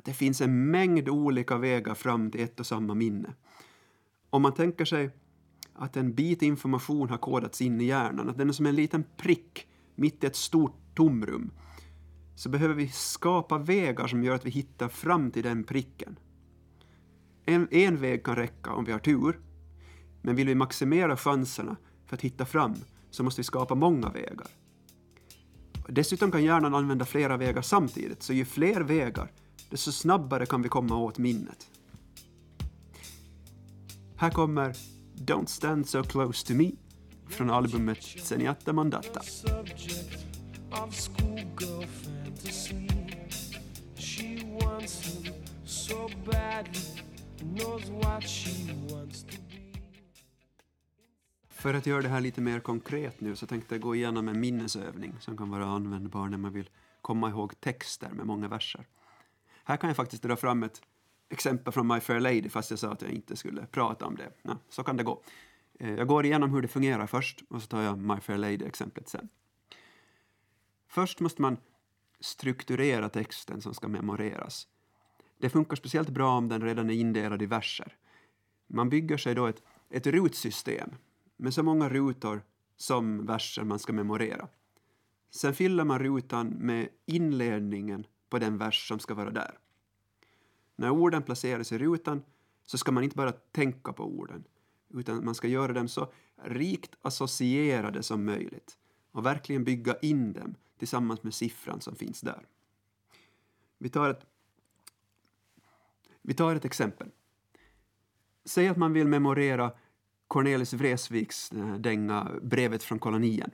att 0.00 0.04
det 0.04 0.12
finns 0.12 0.40
en 0.40 0.70
mängd 0.70 1.08
olika 1.08 1.58
vägar 1.58 1.94
fram 1.94 2.30
till 2.30 2.40
ett 2.40 2.60
och 2.60 2.66
samma 2.66 2.94
minne. 2.94 3.34
Om 4.30 4.42
man 4.42 4.54
tänker 4.54 4.84
sig 4.84 5.10
att 5.74 5.96
en 5.96 6.14
bit 6.14 6.42
information 6.42 7.08
har 7.08 7.18
kodats 7.18 7.60
in 7.60 7.80
i 7.80 7.84
hjärnan, 7.84 8.28
att 8.28 8.38
den 8.38 8.48
är 8.48 8.52
som 8.52 8.66
en 8.66 8.74
liten 8.74 9.04
prick 9.16 9.66
mitt 9.94 10.24
i 10.24 10.26
ett 10.26 10.36
stort 10.36 10.94
tomrum, 10.94 11.50
så 12.36 12.48
behöver 12.48 12.74
vi 12.74 12.88
skapa 12.88 13.58
vägar 13.58 14.06
som 14.06 14.24
gör 14.24 14.34
att 14.34 14.46
vi 14.46 14.50
hittar 14.50 14.88
fram 14.88 15.30
till 15.30 15.42
den 15.42 15.64
pricken. 15.64 16.18
En, 17.44 17.68
en 17.70 17.96
väg 17.96 18.24
kan 18.24 18.36
räcka 18.36 18.72
om 18.72 18.84
vi 18.84 18.92
har 18.92 18.98
tur, 18.98 19.40
men 20.22 20.36
vill 20.36 20.46
vi 20.46 20.54
maximera 20.54 21.16
chanserna 21.16 21.76
för 22.06 22.16
att 22.16 22.22
hitta 22.22 22.46
fram 22.46 22.74
så 23.10 23.22
måste 23.22 23.40
vi 23.40 23.44
skapa 23.44 23.74
många 23.74 24.08
vägar. 24.10 24.46
Dessutom 25.88 26.30
kan 26.30 26.44
hjärnan 26.44 26.74
använda 26.74 27.04
flera 27.04 27.36
vägar 27.36 27.62
samtidigt, 27.62 28.22
så 28.22 28.32
ju 28.32 28.44
fler 28.44 28.80
vägar, 28.80 29.32
desto 29.70 29.92
snabbare 29.92 30.46
kan 30.46 30.62
vi 30.62 30.68
komma 30.68 30.96
åt 30.96 31.18
minnet. 31.18 31.66
Här 34.16 34.30
kommer 34.30 34.76
Don't 35.14 35.46
stand 35.46 35.88
so 35.88 36.02
close 36.02 36.46
to 36.46 36.54
me 36.54 36.70
från 37.28 37.50
albumet 37.50 38.02
Zenyatta 38.02 38.72
Mandata. 38.72 39.20
so 45.90 46.08
badly, 46.24 46.80
knows 47.56 47.90
what 47.90 48.22
she 48.22 48.72
wants 48.90 49.24
to. 49.24 49.49
För 51.60 51.74
att 51.74 51.86
göra 51.86 52.02
det 52.02 52.08
här 52.08 52.20
lite 52.20 52.40
mer 52.40 52.60
konkret 52.60 53.20
nu 53.20 53.36
så 53.36 53.46
tänkte 53.46 53.74
jag 53.74 53.82
gå 53.82 53.94
igenom 53.94 54.28
en 54.28 54.40
minnesövning 54.40 55.14
som 55.20 55.36
kan 55.36 55.50
vara 55.50 55.64
användbar 55.64 56.28
när 56.28 56.38
man 56.38 56.52
vill 56.52 56.70
komma 57.00 57.28
ihåg 57.28 57.60
texter 57.60 58.08
med 58.10 58.26
många 58.26 58.48
verser. 58.48 58.86
Här 59.64 59.76
kan 59.76 59.90
jag 59.90 59.96
faktiskt 59.96 60.22
dra 60.22 60.36
fram 60.36 60.62
ett 60.62 60.82
exempel 61.28 61.72
från 61.72 61.86
My 61.86 62.00
Fair 62.00 62.20
Lady 62.20 62.48
fast 62.48 62.70
jag 62.70 62.78
sa 62.78 62.92
att 62.92 63.02
jag 63.02 63.10
inte 63.10 63.36
skulle 63.36 63.66
prata 63.66 64.06
om 64.06 64.16
det. 64.16 64.32
Ja, 64.42 64.58
så 64.68 64.82
kan 64.82 64.96
det 64.96 65.02
gå. 65.02 65.22
Eh, 65.80 65.94
jag 65.94 66.06
går 66.06 66.24
igenom 66.24 66.54
hur 66.54 66.62
det 66.62 66.68
fungerar 66.68 67.06
först 67.06 67.42
och 67.48 67.62
så 67.62 67.68
tar 67.68 67.82
jag 67.82 67.98
My 67.98 68.20
Fair 68.20 68.38
Lady-exemplet 68.38 69.08
sen. 69.08 69.28
Först 70.88 71.20
måste 71.20 71.42
man 71.42 71.56
strukturera 72.20 73.08
texten 73.08 73.60
som 73.60 73.74
ska 73.74 73.88
memoreras. 73.88 74.68
Det 75.38 75.50
funkar 75.50 75.76
speciellt 75.76 76.08
bra 76.08 76.36
om 76.36 76.48
den 76.48 76.62
redan 76.62 76.90
är 76.90 76.94
indelad 76.94 77.42
i 77.42 77.46
verser. 77.46 77.96
Man 78.66 78.88
bygger 78.88 79.16
sig 79.16 79.34
då 79.34 79.46
ett, 79.46 79.62
ett 79.90 80.06
rutsystem 80.06 80.90
med 81.40 81.54
så 81.54 81.62
många 81.62 81.88
rutor 81.88 82.42
som 82.76 83.26
versen 83.26 83.68
man 83.68 83.78
ska 83.78 83.92
memorera. 83.92 84.48
Sen 85.30 85.54
fyller 85.54 85.84
man 85.84 85.98
rutan 85.98 86.48
med 86.48 86.88
inledningen 87.06 88.06
på 88.28 88.38
den 88.38 88.58
vers 88.58 88.88
som 88.88 88.98
ska 88.98 89.14
vara 89.14 89.30
där. 89.30 89.58
När 90.76 90.90
orden 90.90 91.22
placeras 91.22 91.72
i 91.72 91.78
rutan 91.78 92.22
så 92.64 92.78
ska 92.78 92.92
man 92.92 93.04
inte 93.04 93.16
bara 93.16 93.32
tänka 93.32 93.92
på 93.92 94.04
orden 94.04 94.44
utan 94.88 95.24
man 95.24 95.34
ska 95.34 95.48
göra 95.48 95.72
dem 95.72 95.88
så 95.88 96.12
rikt 96.44 96.94
associerade 97.02 98.02
som 98.02 98.24
möjligt 98.24 98.78
och 99.12 99.26
verkligen 99.26 99.64
bygga 99.64 99.96
in 100.02 100.32
dem 100.32 100.54
tillsammans 100.78 101.22
med 101.22 101.34
siffran 101.34 101.80
som 101.80 101.94
finns 101.94 102.20
där. 102.20 102.46
Vi 103.78 103.88
tar 103.88 104.10
ett, 104.10 104.26
vi 106.22 106.34
tar 106.34 106.54
ett 106.54 106.64
exempel. 106.64 107.10
Säg 108.44 108.68
att 108.68 108.76
man 108.76 108.92
vill 108.92 109.08
memorera 109.08 109.72
Cornelis 110.30 110.72
Vreeswijks 110.72 111.52
eh, 111.52 111.74
dänga 111.74 112.30
Brevet 112.42 112.82
från 112.82 112.98
kolonien. 112.98 113.50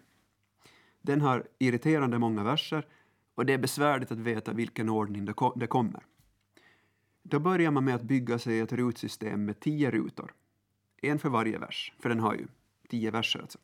Den 1.02 1.20
har 1.20 1.48
irriterande 1.58 2.18
många 2.18 2.44
verser 2.44 2.86
och 3.34 3.46
det 3.46 3.52
är 3.52 3.58
besvärligt 3.58 4.12
att 4.12 4.18
veta 4.18 4.52
vilken 4.52 4.88
ordning 4.88 5.24
det 5.54 5.66
kommer. 5.66 6.02
Då 7.22 7.38
börjar 7.38 7.70
man 7.70 7.84
med 7.84 7.94
att 7.94 8.02
bygga 8.02 8.38
sig 8.38 8.60
ett 8.60 8.72
rutsystem 8.72 9.44
med 9.44 9.60
tio 9.60 9.90
rutor. 9.90 10.34
En 11.02 11.18
för 11.18 11.28
varje 11.28 11.58
vers, 11.58 11.92
för 11.98 12.08
den 12.08 12.20
har 12.20 12.34
ju 12.34 12.46
tio 12.88 13.10
verser 13.10 13.40
alltså. 13.40 13.58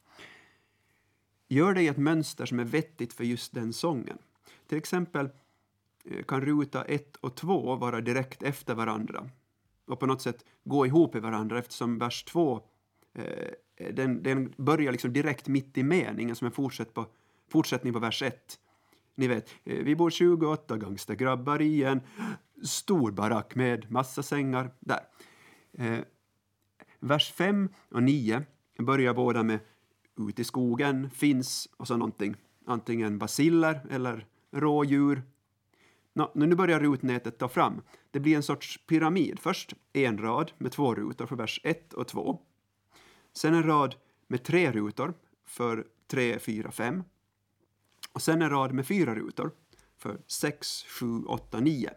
Gör 1.48 1.74
det 1.74 1.82
i 1.82 1.88
ett 1.88 1.96
mönster 1.96 2.46
som 2.46 2.60
är 2.60 2.64
vettigt 2.64 3.12
för 3.12 3.24
just 3.24 3.54
den 3.54 3.72
sången. 3.72 4.18
Till 4.66 4.78
exempel 4.78 5.28
eh, 6.04 6.22
kan 6.22 6.40
ruta 6.40 6.84
1 6.84 7.16
och 7.16 7.34
2 7.34 7.76
vara 7.76 8.00
direkt 8.00 8.42
efter 8.42 8.74
varandra 8.74 9.30
och 9.86 10.00
på 10.00 10.06
något 10.06 10.22
sätt 10.22 10.44
gå 10.64 10.86
ihop 10.86 11.16
i 11.16 11.20
varandra 11.20 11.58
eftersom 11.58 11.98
vers 11.98 12.24
2 12.24 12.62
eh, 13.14 13.92
den, 13.92 14.22
den 14.22 14.54
börjar 14.56 14.92
liksom 14.92 15.12
direkt 15.12 15.48
mitt 15.48 15.78
i 15.78 15.82
meningen 15.82 16.36
som 16.36 16.46
en 16.46 16.52
fortsätt 16.52 16.94
på, 16.94 17.06
fortsättning 17.48 17.92
på 17.92 17.98
vers 17.98 18.22
1. 18.22 18.58
Ni 19.14 19.28
vet, 19.28 19.50
eh, 19.64 19.84
vi 19.84 19.96
bor 19.96 20.10
28 20.10 20.76
gangstergrabbar 20.76 21.62
i 21.62 21.82
en 21.82 22.00
stor 22.62 23.10
barack 23.10 23.54
med 23.54 23.90
massa 23.90 24.22
sängar. 24.22 24.70
Där. 24.80 25.00
Eh, 25.72 25.98
vers 27.00 27.32
5 27.32 27.68
och 27.88 28.02
9 28.02 28.42
börjar 28.78 29.14
båda 29.14 29.42
med 29.42 29.58
ute 30.28 30.42
i 30.42 30.44
skogen 30.44 31.10
finns 31.10 31.68
och 31.76 31.88
så 31.88 31.96
någonting, 31.96 32.36
antingen 32.66 33.18
basiller 33.18 33.80
eller 33.90 34.26
rådjur. 34.50 35.22
Nå, 36.14 36.32
nu 36.34 36.54
börjar 36.54 36.80
rutnätet 36.80 37.38
ta 37.38 37.48
fram. 37.48 37.82
Det 38.10 38.20
blir 38.20 38.36
en 38.36 38.42
sorts 38.42 38.86
pyramid. 38.86 39.38
Först 39.40 39.74
en 39.92 40.18
rad 40.18 40.52
med 40.58 40.72
två 40.72 40.94
rutor 40.94 41.26
för 41.26 41.36
vers 41.36 41.60
1 41.64 41.92
och 41.92 42.08
2. 42.08 42.40
Sen 43.32 43.54
en 43.54 43.62
rad 43.62 43.94
med 44.26 44.42
tre 44.42 44.72
rutor 44.72 45.14
för 45.44 45.86
3, 46.06 46.38
4, 46.38 46.70
5. 46.70 47.02
Och 48.12 48.22
sen 48.22 48.42
en 48.42 48.50
rad 48.50 48.72
med 48.72 48.86
fyra 48.86 49.14
rutor 49.14 49.50
för 49.96 50.20
6, 50.26 50.84
7, 51.00 51.24
8, 51.24 51.60
9. 51.60 51.90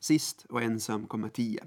Sist 0.00 0.46
och 0.48 0.62
ensam 0.62 1.06
kommer 1.06 1.28
10. 1.28 1.64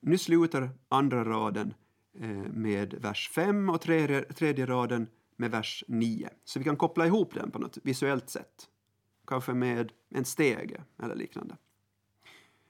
Nu 0.00 0.18
slutar 0.18 0.70
andra 0.88 1.24
raden 1.24 1.74
eh, 2.18 2.28
med 2.52 2.94
vers 2.94 3.30
5 3.34 3.70
och 3.70 3.80
tredje, 3.80 4.22
tredje 4.22 4.66
raden 4.66 5.08
med 5.36 5.50
vers 5.50 5.84
9. 5.88 6.30
Så 6.44 6.58
vi 6.58 6.64
kan 6.64 6.76
koppla 6.76 7.06
ihop 7.06 7.34
den 7.34 7.50
på 7.50 7.58
något 7.58 7.78
visuellt 7.82 8.30
sätt. 8.30 8.68
Kanske 9.26 9.54
med 9.54 9.92
en 10.08 10.24
stege 10.24 10.84
eller 11.02 11.14
liknande. 11.14 11.56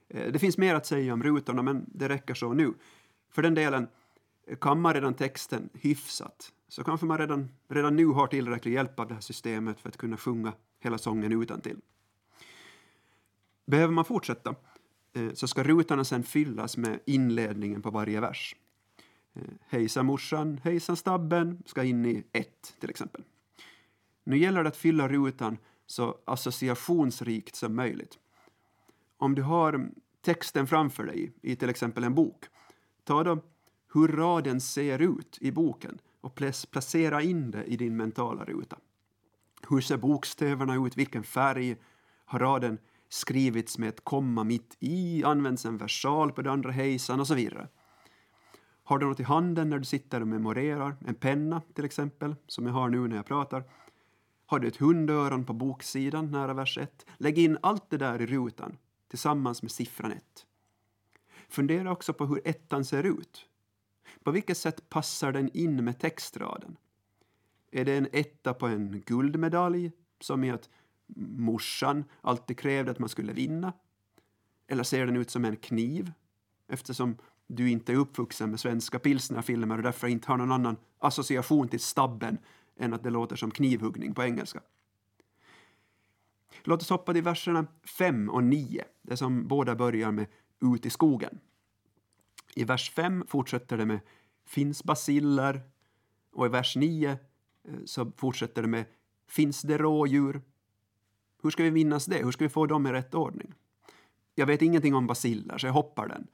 Eh, 0.09 0.33
det 0.33 0.39
finns 0.39 0.59
mer 0.59 0.75
att 0.75 0.87
säga 0.87 1.13
om 1.13 1.23
rutorna, 1.23 1.63
men 1.63 1.91
det 1.95 2.09
räcker 2.09 2.35
så 2.35 2.53
nu. 2.53 2.75
För 3.31 3.43
den 3.43 3.55
delen, 3.55 3.89
Kammar 4.47 4.57
kan 4.61 4.81
man 4.81 4.95
redan 4.95 5.15
texten 5.15 5.69
hyfsat 5.75 6.53
så 6.69 6.85
kanske 6.85 7.07
man 7.07 7.19
redan, 7.19 7.49
redan 7.69 7.97
nu 7.97 8.07
har 8.07 8.27
tillräcklig 8.27 8.73
hjälp 8.73 8.99
av 9.01 9.09
det 9.09 9.15
här 9.15 9.21
systemet 9.21 9.81
för 9.81 9.89
att 9.89 9.97
kunna 9.97 10.17
sjunga 10.17 10.53
hela 10.81 10.99
sången 10.99 11.43
utan 11.43 11.61
till. 11.61 11.81
Behöver 13.67 13.93
man 13.93 14.05
fortsätta 14.05 14.55
eh, 15.13 15.33
så 15.33 15.49
ska 15.49 15.63
rutorna 15.63 16.05
sen 16.05 16.23
fyllas 16.23 16.77
med 16.77 17.01
inledningen 17.07 17.83
på 17.83 17.91
varje 17.91 18.21
vers. 18.21 18.57
Eh, 19.35 19.43
hejsan 19.69 20.07
morsan, 20.07 20.61
hejsan 20.65 20.97
stabben 20.97 21.63
ska 21.67 21.85
in 21.85 22.07
i 22.07 22.25
ett 22.33 22.77
till 22.81 22.91
exempel. 22.91 23.23
Nu 24.25 24.39
gäller 24.39 24.63
det 24.63 24.69
att 24.69 24.77
fylla 24.77 25.09
rutan 25.09 25.59
så 25.87 26.19
associationsrikt 26.25 27.57
som 27.57 27.77
möjligt. 27.77 28.19
Om 29.17 29.35
du 29.35 29.43
har 29.43 29.91
texten 30.21 30.67
framför 30.67 31.05
dig 31.05 31.33
i 31.43 31.57
till 31.57 31.71
exempel 31.71 32.05
en 32.05 32.15
bok, 32.15 32.45
ta 33.05 33.25
då 33.25 33.43
hur 33.95 34.09
raden 34.09 34.61
ser 34.61 34.99
ut 34.99 35.39
i 35.41 35.53
boken 35.53 35.99
och 36.21 36.41
placera 36.71 37.23
in 37.23 37.51
det 37.51 37.65
i 37.65 37.77
din 37.77 37.97
mentala 37.97 38.45
ruta. 38.45 38.77
Hur 39.69 39.81
ser 39.81 39.97
bokstäverna 39.97 40.87
ut? 40.87 40.97
Vilken 40.97 41.23
färg? 41.23 41.77
Har 42.25 42.39
raden 42.39 42.79
skrivits 43.09 43.79
med 43.79 43.89
ett 43.89 44.05
komma 44.05 44.45
mitt 44.45 44.77
i? 44.81 45.25
Används 45.25 45.67
en 45.67 45.77
versal 45.77 46.33
på 46.33 46.43
den 46.43 46.53
andra 46.53 46.71
hejsan? 46.71 47.21
Och 47.21 47.27
så 47.27 47.35
vidare. 47.35 47.69
Har 48.85 48.99
du 48.99 49.07
något 49.07 49.21
i 49.21 49.23
handen 49.23 49.71
när 49.71 49.79
du 49.79 49.85
sitter 49.85 50.21
och 50.21 50.29
memorerar? 50.29 50.97
En 51.07 51.15
penna 51.15 51.63
till 51.75 51.85
exempel, 51.85 52.35
som 52.47 52.67
jag 52.67 52.73
har 52.73 52.89
nu 52.89 53.09
när 53.09 53.17
jag 53.17 53.27
pratar. 53.27 53.65
Har 54.47 54.59
du 54.59 54.69
ett 54.69 54.77
hundöron 54.77 55.45
på 55.45 55.53
boksidan 55.53 56.31
nära 56.31 56.55
vers 56.55 56.79
1? 56.79 57.07
Lägg 57.17 57.39
in 57.39 57.59
allt 57.63 57.91
det 57.91 57.97
där 57.97 58.23
i 58.23 58.27
rutan 58.27 58.77
tillsammans 59.09 59.63
med 59.63 59.71
siffran 59.71 60.13
1. 60.13 60.23
Fundera 61.49 61.93
också 61.93 62.13
på 62.13 62.27
hur 62.27 62.41
ettan 62.45 62.85
ser 62.85 63.03
ut. 63.03 63.49
På 64.23 64.31
vilket 64.31 64.59
sätt 64.59 64.89
passar 64.89 65.33
den 65.33 65.51
in 65.57 65.85
med 65.85 65.99
textraden? 65.99 66.77
Är 67.71 67.85
det 67.85 67.97
en 67.97 68.09
etta 68.13 68.55
på 68.55 68.67
en 68.67 69.03
guldmedalj, 69.07 69.93
som 70.21 70.45
i 70.45 70.51
att 70.51 70.71
morsan 71.17 72.05
alltid 72.21 72.59
krävde 72.59 72.91
att 72.91 72.99
man 72.99 73.09
skulle 73.09 73.33
vinna? 73.33 73.73
Eller 74.67 74.85
ser 74.85 75.07
den 75.07 75.17
ut 75.17 75.31
som 75.31 75.45
en 75.45 75.57
kniv, 75.57 76.13
eftersom 76.69 77.17
du 77.47 77.71
inte 77.71 77.93
är 77.93 77.97
uppvuxen 77.97 78.51
med 78.51 78.61
svenska 78.61 78.99
pilsnerfilmer 78.99 79.77
och 79.77 79.83
därför 79.83 80.07
inte 80.07 80.29
har 80.29 80.37
någon 80.37 80.53
annan 80.53 80.77
association 80.99 81.69
till 81.69 81.81
stabben 81.81 82.39
än 82.77 82.93
att 82.93 83.03
det 83.03 83.11
låter 83.11 83.37
som 83.37 83.51
knivhuggning 83.51 84.15
på 84.15 84.23
engelska. 84.23 84.61
Låt 86.65 86.83
oss 86.83 86.91
hoppa 86.91 87.13
till 87.13 87.23
verserna 87.23 87.67
5 87.99 88.31
och 88.31 88.45
9, 88.45 88.85
det 89.03 89.17
som 89.17 89.49
båda 89.49 89.75
börjar 89.75 90.13
med 90.13 90.27
ut 90.61 90.87
i 90.87 90.91
skogen. 90.91 91.41
I 92.55 92.65
vers 92.65 92.91
5 92.91 93.25
fortsätter 93.29 93.77
det 93.77 93.87
med 93.87 94.01
finns 94.45 94.85
basiller 94.85 95.61
och 96.33 96.47
i 96.47 96.49
vers 96.49 96.77
9 96.77 97.11
eh, 97.11 97.19
så 97.85 98.13
fortsätter 98.17 98.63
det 98.63 98.69
med 98.69 98.85
finns 99.29 99.63
det 99.63 99.79
rådjur? 99.79 100.43
Hur 101.43 101.51
ska 101.51 101.63
vi 101.63 101.71
minnas 101.71 102.07
det? 102.07 102.25
Hur 102.25 102.33
ska 102.33 102.45
vi 102.45 102.49
få 102.49 102.67
dem 102.67 102.87
i 102.87 102.93
rätt 102.93 103.15
ordning? 103.15 103.55
Jag 104.35 104.47
vet 104.47 104.63
ingenting 104.63 104.95
om 104.95 105.07
basiller, 105.07 105.59
så 105.59 105.67
jag 105.67 105.73
hoppar 105.73 106.09
den. 106.09 106.27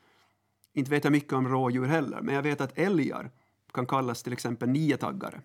Inte 0.73 0.91
vet 0.91 1.05
jag 1.05 1.11
mycket 1.11 1.33
om 1.33 1.49
rådjur 1.49 1.85
heller, 1.85 2.21
men 2.21 2.35
jag 2.35 2.43
vet 2.43 2.61
att 2.61 2.79
älgar 2.79 3.31
kan 3.73 3.87
kallas 3.87 4.23
till 4.23 4.33
exempel 4.33 4.69
niotaggare. 4.69 5.43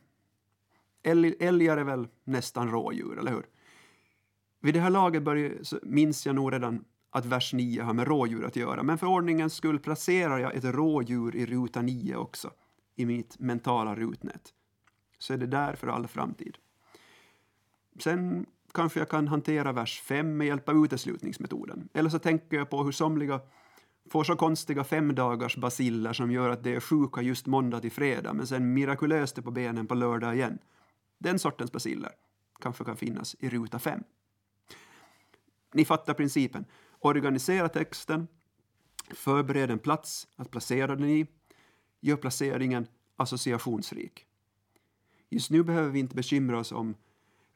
Älgar 1.04 1.78
är 1.78 1.84
väl 1.84 2.08
nästan 2.24 2.72
rådjur, 2.72 3.20
eller 3.20 3.32
hur? 3.32 3.46
Vid 4.60 4.74
det 4.74 4.80
här 4.80 4.90
laget 4.90 5.24
börjar, 5.24 5.86
minns 5.86 6.26
jag 6.26 6.36
nog 6.36 6.54
redan 6.54 6.86
att 7.14 7.26
vers 7.26 7.54
9 7.54 7.82
har 7.82 7.94
med 7.94 8.08
rådjur 8.08 8.46
att 8.46 8.56
göra, 8.56 8.84
men 8.84 8.98
för 8.98 9.08
ordningens 9.08 9.54
skull 9.54 9.80
placerar 9.80 10.38
jag 10.38 10.56
ett 10.56 10.64
rådjur 10.64 11.36
i 11.36 11.46
ruta 11.46 11.82
9 11.82 12.16
också, 12.16 12.52
i 12.96 13.06
mitt 13.06 13.40
mentala 13.40 13.96
rutnät. 13.96 14.54
Så 15.20 15.34
är 15.34 15.38
det 15.38 15.48
där 15.48 15.76
för 15.76 15.88
all 15.88 16.08
framtid. 16.08 16.58
Sen 18.00 18.46
kanske 18.74 19.00
jag 19.00 19.10
kan 19.10 19.28
hantera 19.28 19.72
vers 19.72 20.02
5 20.02 20.38
med 20.38 20.48
hjälp 20.48 20.70
av 20.70 20.86
uteslutningsmetoden. 20.86 21.90
Eller 21.94 22.10
så 22.10 22.20
tänker 22.20 22.58
jag 22.58 22.70
på 22.70 22.84
hur 22.84 22.92
somliga 22.92 23.42
får 24.10 24.24
så 24.24 24.36
konstiga 24.36 24.84
femdagars 24.84 25.58
basiller 25.58 26.14
som 26.14 26.32
gör 26.32 26.50
att 26.50 26.64
de 26.64 26.76
är 26.76 26.80
sjuka 26.80 27.22
just 27.22 27.46
måndag 27.46 27.80
till 27.80 27.92
fredag 27.92 28.34
men 28.34 28.48
sen 28.48 28.74
mirakulöst 28.74 29.38
är 29.38 29.42
på 29.42 29.52
benen 29.52 29.88
på 29.88 29.96
lördag 29.96 30.36
igen. 30.36 30.60
Den 31.18 31.40
sortens 31.40 31.72
basiller 31.72 32.12
kanske 32.62 32.84
kan 32.84 32.98
finnas 32.98 33.36
i 33.40 33.50
ruta 33.50 33.80
5. 33.80 34.04
Ni 35.74 35.86
fattar 35.86 36.14
principen. 36.14 36.66
Organisera 37.06 37.70
texten, 37.70 38.28
förbered 39.10 39.72
en 39.72 39.80
plats 39.80 40.28
att 40.36 40.52
placera 40.52 40.96
den 40.96 41.10
i, 41.10 41.28
gör 42.00 42.16
placeringen 42.16 42.88
associationsrik. 43.16 44.26
Just 45.30 45.50
nu 45.50 45.64
behöver 45.64 45.90
vi 45.90 46.00
inte 46.00 46.16
bekymra 46.16 46.60
oss 46.60 46.72
om 46.72 46.96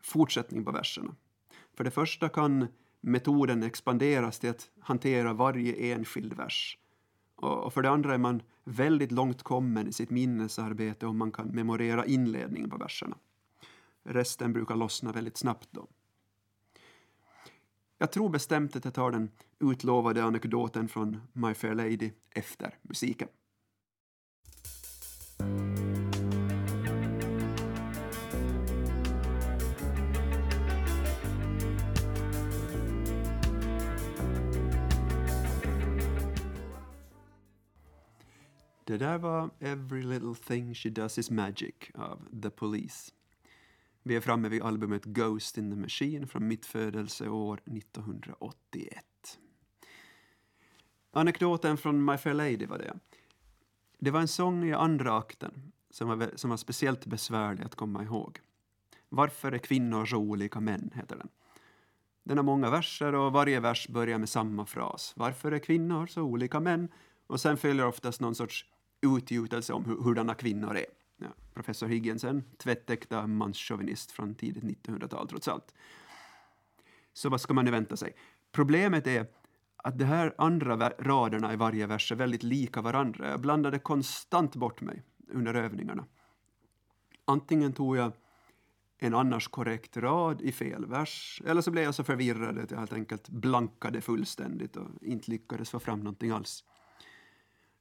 fortsättning 0.04 0.66
på 0.66 0.72
verserna. 0.72 1.16
För 1.74 1.84
det 1.84 1.92
första 1.92 2.30
kan 2.30 2.68
metoden 3.02 3.64
expanderas 3.64 4.40
till 4.40 4.50
att 4.50 4.70
hantera 4.80 5.34
varje 5.34 5.94
enskild 5.94 6.34
vers. 6.34 6.78
Och 7.36 7.74
för 7.74 7.82
det 7.82 7.90
andra 7.90 8.14
är 8.14 8.18
man 8.18 8.42
väldigt 8.64 9.12
långt 9.12 9.44
kommen 9.44 9.88
i 9.88 9.94
sitt 9.94 10.10
minnesarbete 10.10 11.06
om 11.06 11.18
man 11.18 11.32
kan 11.32 11.48
memorera 11.48 12.06
inledningen 12.06 12.70
på 12.70 12.78
verserna. 12.78 13.18
Resten 14.04 14.54
brukar 14.54 14.76
lossna 14.76 15.12
väldigt 15.12 15.38
snabbt 15.38 15.70
då. 15.72 15.88
Jag 18.00 18.12
tror 18.12 18.30
bestämt 18.30 18.76
att 18.76 18.86
jag 18.86 18.94
tar 18.94 19.12
den 19.12 19.32
utlovade 19.60 20.24
anekdoten 20.24 20.88
från 20.88 21.22
My 21.34 21.54
Fair 21.54 21.76
Lady 21.76 22.12
efter 22.30 22.76
musiken. 22.82 23.28
Det 38.86 38.98
där 38.98 39.18
var 39.18 39.50
Every 39.60 40.04
little 40.04 40.36
thing 40.48 40.74
she 40.74 40.90
does 40.90 41.18
is 41.18 41.32
magic 41.32 41.76
av 41.94 42.42
The 42.42 42.50
Police. 42.50 43.12
Vi 44.08 44.16
är 44.16 44.22
framme 44.22 44.50
vid 44.50 44.62
albumet 44.62 45.06
Ghost 45.06 45.58
in 45.58 45.72
the 45.72 45.76
Machine 45.76 46.28
från 46.28 46.48
mitt 46.48 46.66
födelseår 46.66 47.62
1981. 47.66 49.04
Anekdoten 51.12 51.78
från 51.78 52.06
My 52.06 52.18
Fair 52.18 52.34
Lady 52.34 52.66
var 52.66 52.78
det. 52.78 53.00
Det 54.00 54.12
var 54.12 54.20
en 54.20 54.28
sång 54.28 54.66
i 54.66 54.74
andra 54.74 55.18
akten 55.18 55.72
som 55.90 56.08
var, 56.08 56.32
som 56.36 56.50
var 56.50 56.58
speciellt 56.58 57.06
besvärlig 57.06 57.64
att 57.64 57.76
komma 57.76 58.04
ihåg. 58.04 58.40
Varför 59.10 59.52
är 59.52 59.58
kvinnor 59.58 60.06
så 60.06 60.18
olika 60.18 60.60
män, 60.60 60.92
heter 60.96 61.18
den. 61.18 61.30
Den 62.24 62.38
har 62.38 62.44
många 62.44 62.70
verser 62.70 63.16
och 63.16 63.32
varje 63.32 63.60
vers 63.60 63.88
börjar 63.88 64.18
med 64.18 64.30
samma 64.30 64.66
fras. 64.66 65.14
Varför 65.16 65.52
är 65.52 65.60
kvinnor 65.60 66.08
så 66.08 66.22
olika 66.22 66.60
män? 66.60 66.90
Och 67.28 67.42
sen 67.42 67.58
följer 67.58 67.86
oftast 67.86 68.22
någon 68.22 68.36
sorts 68.36 68.66
utgjutelse 69.02 69.74
om 69.74 69.86
hur, 69.86 69.96
hurdana 69.96 70.34
kvinnor 70.34 70.78
är. 70.78 70.97
Ja, 71.18 71.28
professor 71.54 71.88
Higginsen, 71.88 72.44
tvättäkta 72.58 73.28
manschauvinist 73.28 74.12
från 74.12 74.36
tidigt 74.36 74.64
1900-tal 74.64 75.28
trots 75.28 75.48
allt. 75.48 75.74
Så 77.14 77.30
vad 77.30 77.42
ska 77.42 77.54
man 77.54 77.66
nu 77.66 77.72
vänta 77.72 77.98
sig? 77.98 78.16
Problemet 78.52 79.08
är 79.08 79.28
att 79.78 80.00
de 80.00 80.06
här 80.06 80.36
andra 80.38 80.76
raderna 81.00 81.54
i 81.54 81.56
varje 81.56 81.88
vers 81.88 82.12
är 82.12 82.16
väldigt 82.16 82.44
lika 82.44 82.82
varandra. 82.82 83.30
Jag 83.30 83.42
blandade 83.42 83.80
konstant 83.80 84.56
bort 84.56 84.82
mig 84.82 85.04
under 85.32 85.54
övningarna. 85.54 86.06
Antingen 87.26 87.74
tog 87.74 87.98
jag 87.98 88.12
en 89.00 89.14
annars 89.14 89.48
korrekt 89.48 89.98
rad 89.98 90.42
i 90.42 90.52
fel 90.52 90.86
vers, 90.86 91.42
eller 91.46 91.62
så 91.62 91.72
blev 91.72 91.84
jag 91.84 91.96
så 91.96 92.04
förvirrad 92.04 92.58
att 92.58 92.72
jag 92.72 92.78
helt 92.80 92.94
enkelt 92.94 93.30
blankade 93.30 94.02
fullständigt 94.02 94.76
och 94.78 94.90
inte 95.02 95.32
lyckades 95.32 95.70
få 95.70 95.80
fram 95.80 96.00
någonting 96.00 96.32
alls. 96.32 96.64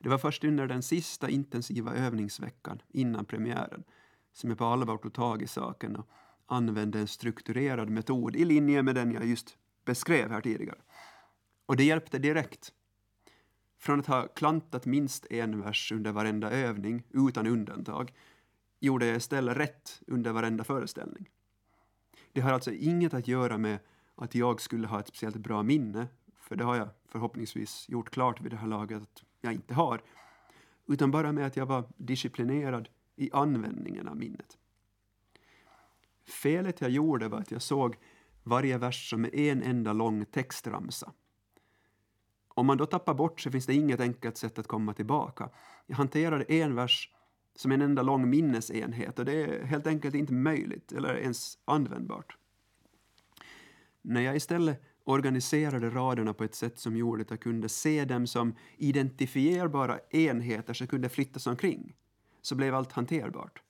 Det 0.06 0.10
var 0.10 0.18
först 0.18 0.44
under 0.44 0.66
den 0.66 0.82
sista 0.82 1.28
intensiva 1.28 1.94
övningsveckan 1.94 2.82
innan 2.88 3.24
premiären 3.24 3.84
som 4.32 4.50
jag 4.50 4.58
på 4.58 4.64
allvar 4.64 4.98
tog 4.98 5.12
tag 5.12 5.42
i 5.42 5.46
saken 5.46 5.96
och 5.96 6.08
använde 6.46 6.98
en 6.98 7.06
strukturerad 7.06 7.90
metod 7.90 8.36
i 8.36 8.44
linje 8.44 8.82
med 8.82 8.94
den 8.94 9.12
jag 9.12 9.26
just 9.26 9.58
beskrev 9.84 10.30
här 10.30 10.40
tidigare. 10.40 10.78
Och 11.66 11.76
det 11.76 11.84
hjälpte 11.84 12.18
direkt. 12.18 12.72
Från 13.78 14.00
att 14.00 14.06
ha 14.06 14.28
klantat 14.28 14.86
minst 14.86 15.26
en 15.30 15.60
vers 15.60 15.92
under 15.92 16.12
varenda 16.12 16.50
övning, 16.50 17.02
utan 17.10 17.46
undantag, 17.46 18.12
gjorde 18.80 19.06
jag 19.06 19.16
istället 19.16 19.56
rätt 19.56 20.02
under 20.06 20.32
varenda 20.32 20.64
föreställning. 20.64 21.30
Det 22.32 22.40
har 22.40 22.52
alltså 22.52 22.72
inget 22.72 23.14
att 23.14 23.28
göra 23.28 23.58
med 23.58 23.78
att 24.14 24.34
jag 24.34 24.60
skulle 24.60 24.86
ha 24.86 25.00
ett 25.00 25.08
speciellt 25.08 25.36
bra 25.36 25.62
minne, 25.62 26.06
för 26.36 26.56
det 26.56 26.64
har 26.64 26.76
jag 26.76 26.88
förhoppningsvis 27.08 27.88
gjort 27.88 28.10
klart 28.10 28.40
vid 28.40 28.52
det 28.52 28.56
här 28.56 28.68
laget 28.68 29.02
att 29.02 29.22
jag 29.46 29.54
inte 29.54 29.74
har, 29.74 30.02
utan 30.86 31.10
bara 31.10 31.32
med 31.32 31.46
att 31.46 31.56
jag 31.56 31.66
var 31.66 31.84
disciplinerad 31.96 32.88
i 33.16 33.30
användningen 33.32 34.08
av 34.08 34.16
minnet. 34.16 34.58
Felet 36.26 36.80
jag 36.80 36.90
gjorde 36.90 37.28
var 37.28 37.38
att 37.38 37.50
jag 37.50 37.62
såg 37.62 37.96
varje 38.42 38.78
vers 38.78 39.10
som 39.10 39.24
en 39.32 39.62
enda 39.62 39.92
lång 39.92 40.24
textramsa. 40.24 41.12
Om 42.48 42.66
man 42.66 42.78
då 42.78 42.86
tappar 42.86 43.14
bort 43.14 43.40
så 43.40 43.50
finns 43.50 43.66
det 43.66 43.74
inget 43.74 44.00
enkelt 44.00 44.36
sätt 44.36 44.58
att 44.58 44.66
komma 44.66 44.94
tillbaka. 44.94 45.50
Jag 45.86 45.96
hanterade 45.96 46.44
en 46.44 46.74
vers 46.74 47.10
som 47.54 47.72
en 47.72 47.82
enda 47.82 48.02
lång 48.02 48.30
minnesenhet 48.30 49.18
och 49.18 49.24
det 49.24 49.32
är 49.32 49.64
helt 49.64 49.86
enkelt 49.86 50.14
inte 50.14 50.32
möjligt 50.32 50.92
eller 50.92 51.16
ens 51.16 51.58
användbart. 51.64 52.36
När 54.02 54.20
jag 54.20 54.36
istället 54.36 54.82
organiserade 55.08 55.90
raderna 55.90 56.34
på 56.34 56.44
ett 56.44 56.54
sätt 56.54 56.78
som 56.78 56.96
gjorde 56.96 57.22
att 57.22 57.30
jag 57.30 57.40
kunde 57.40 57.68
se 57.68 58.04
dem 58.04 58.26
som 58.26 58.54
identifierbara 58.76 59.98
enheter 60.10 60.74
som 60.74 60.86
kunde 60.86 61.08
flyttas 61.08 61.46
omkring, 61.46 61.94
så 62.42 62.54
blev 62.54 62.74
allt 62.74 62.92
hanterbart. 62.92 63.62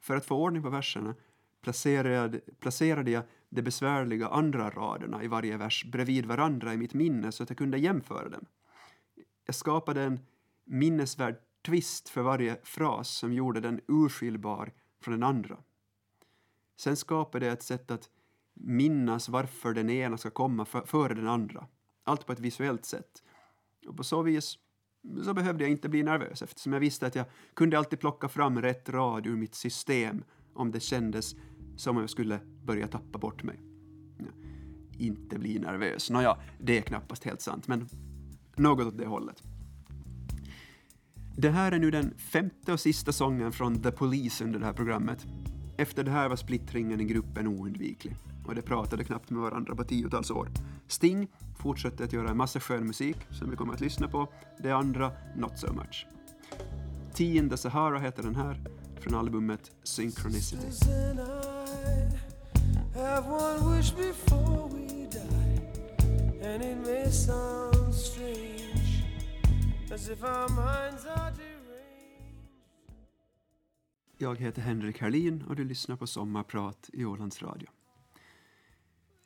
För 0.00 0.16
att 0.16 0.26
få 0.26 0.36
ordning 0.36 0.62
på 0.62 0.70
verserna 0.70 1.14
placerade, 1.62 2.40
placerade 2.60 3.10
jag 3.10 3.22
de 3.48 3.62
besvärliga 3.62 4.28
andra 4.28 4.70
raderna 4.70 5.22
i 5.22 5.28
varje 5.28 5.56
vers 5.56 5.84
bredvid 5.84 6.26
varandra 6.26 6.74
i 6.74 6.76
mitt 6.76 6.94
minne 6.94 7.32
så 7.32 7.42
att 7.42 7.50
jag 7.50 7.58
kunde 7.58 7.78
jämföra 7.78 8.28
dem. 8.28 8.46
Jag 9.46 9.54
skapade 9.54 10.02
en 10.02 10.20
minnesvärd 10.64 11.36
twist 11.62 12.08
för 12.08 12.22
varje 12.22 12.60
fras 12.64 13.08
som 13.08 13.32
gjorde 13.32 13.60
den 13.60 13.80
urskiljbar 13.88 14.72
från 15.00 15.14
den 15.14 15.22
andra. 15.22 15.56
Sen 16.76 16.96
skapade 16.96 17.46
jag 17.46 17.52
ett 17.52 17.62
sätt 17.62 17.90
att 17.90 18.10
minnas 18.60 19.28
varför 19.28 19.74
den 19.74 19.90
ena 19.90 20.18
ska 20.18 20.30
komma 20.30 20.64
före 20.64 21.14
den 21.14 21.28
andra. 21.28 21.66
Allt 22.04 22.26
på 22.26 22.32
ett 22.32 22.40
visuellt 22.40 22.84
sätt. 22.84 23.22
Och 23.86 23.96
på 23.96 24.04
så 24.04 24.22
vis 24.22 24.58
så 25.24 25.34
behövde 25.34 25.64
jag 25.64 25.70
inte 25.70 25.88
bli 25.88 26.02
nervös 26.02 26.42
eftersom 26.42 26.72
jag 26.72 26.80
visste 26.80 27.06
att 27.06 27.14
jag 27.14 27.26
kunde 27.54 27.78
alltid 27.78 28.00
plocka 28.00 28.28
fram 28.28 28.62
rätt 28.62 28.88
rad 28.88 29.26
ur 29.26 29.36
mitt 29.36 29.54
system 29.54 30.24
om 30.54 30.72
det 30.72 30.80
kändes 30.80 31.34
som 31.76 31.96
om 31.96 32.00
jag 32.00 32.10
skulle 32.10 32.40
börja 32.64 32.88
tappa 32.88 33.18
bort 33.18 33.42
mig. 33.42 33.60
Inte 34.98 35.38
bli 35.38 35.58
nervös. 35.58 36.10
Nåja, 36.10 36.36
det 36.58 36.78
är 36.78 36.82
knappast 36.82 37.24
helt 37.24 37.40
sant, 37.40 37.68
men 37.68 37.88
något 38.56 38.86
åt 38.86 38.98
det 38.98 39.06
hållet. 39.06 39.42
Det 41.36 41.50
här 41.50 41.72
är 41.72 41.78
nu 41.78 41.90
den 41.90 42.14
femte 42.18 42.72
och 42.72 42.80
sista 42.80 43.12
sången 43.12 43.52
från 43.52 43.82
The 43.82 43.90
Police 43.90 44.44
under 44.44 44.58
det 44.60 44.66
här 44.66 44.72
programmet. 44.72 45.26
Efter 45.78 46.04
det 46.04 46.10
här 46.10 46.28
var 46.28 46.36
splittringen 46.36 47.00
i 47.00 47.04
gruppen 47.04 47.46
oundviklig 47.46 48.16
och 48.46 48.54
de 48.54 48.62
pratade 48.62 49.04
knappt 49.04 49.30
med 49.30 49.42
varandra 49.42 49.74
på 49.74 49.84
tiotals 49.84 50.30
år. 50.30 50.48
Sting 50.88 51.28
fortsatte 51.58 52.04
att 52.04 52.12
göra 52.12 52.30
en 52.30 52.36
massa 52.36 52.60
skön 52.60 52.86
musik 52.86 53.16
som 53.30 53.50
vi 53.50 53.56
kommer 53.56 53.74
att 53.74 53.80
lyssna 53.80 54.08
på, 54.08 54.28
det 54.58 54.72
andra 54.72 55.12
not 55.36 55.58
so 55.58 55.72
much. 55.72 56.06
Tea 57.14 57.34
in 57.34 57.50
the 57.50 57.56
Sahara 57.56 57.98
heter 57.98 58.22
den 58.22 58.36
här, 58.36 58.60
från 59.00 59.14
albumet 59.14 59.70
Synchronicity. 59.82 60.66
Jag 74.18 74.40
heter 74.40 74.62
Henrik 74.62 75.00
Herlin 75.00 75.42
och 75.42 75.56
du 75.56 75.64
lyssnar 75.64 75.96
på 75.96 76.06
Sommarprat 76.06 76.90
i 76.92 77.04
Ålands 77.04 77.42
Radio. 77.42 77.68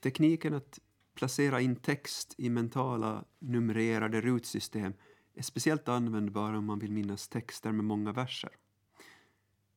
Tekniken 0.01 0.55
att 0.55 0.79
placera 1.15 1.61
in 1.61 1.77
text 1.77 2.35
i 2.39 2.51
mentala 2.51 3.25
numrerade 3.39 4.21
rutsystem 4.21 4.93
är 5.35 5.43
speciellt 5.43 5.89
användbar 5.89 6.53
om 6.53 6.65
man 6.65 6.79
vill 6.79 6.93
minnas 6.93 7.29
texter 7.29 7.73
med 7.73 7.85
många 7.85 8.13
verser. 8.13 8.51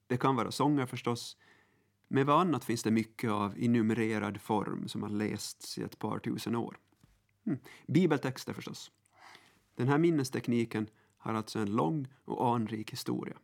Det 0.08 0.18
kan 0.18 0.36
vara 0.36 0.52
sånger 0.52 0.86
förstås, 0.86 1.38
men 2.08 2.26
vad 2.26 2.42
annat 2.42 2.66
finns 2.66 2.84
det 2.84 2.92
mycket 2.92 3.32
av 3.32 3.58
i 3.58 3.68
numrerad 3.68 4.42
form 4.42 4.88
som 4.88 5.04
har 5.04 5.10
lästs 5.10 5.78
i 5.78 5.84
ett 5.84 6.00
par 6.00 6.20
tusen 6.20 6.56
år. 6.56 6.78
Mm. 7.46 7.60
Bibeltexter 7.88 8.54
förstås. 8.54 8.92
Den 9.76 9.88
här 9.88 9.98
minnestekniken 9.98 10.88
har 11.18 11.34
alltså 11.34 11.60
en 11.60 11.76
lång 11.76 12.08
och 12.26 12.56
anrik 12.56 12.92
historia. 12.92 13.38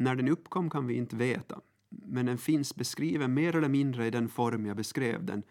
När 0.00 0.14
den 0.14 0.28
uppkom 0.28 0.70
kan 0.70 0.86
vi 0.86 0.94
inte 0.94 1.16
veta, 1.16 1.60
men 1.88 2.26
den 2.26 2.38
finns 2.38 2.74
beskriven 2.74 3.34
mer 3.34 3.56
eller 3.56 3.68
mindre 3.68 4.06
i 4.06 4.10
den 4.10 4.28
form 4.28 4.66
jag 4.66 4.76
beskrev 4.76 5.24
den 5.24 5.42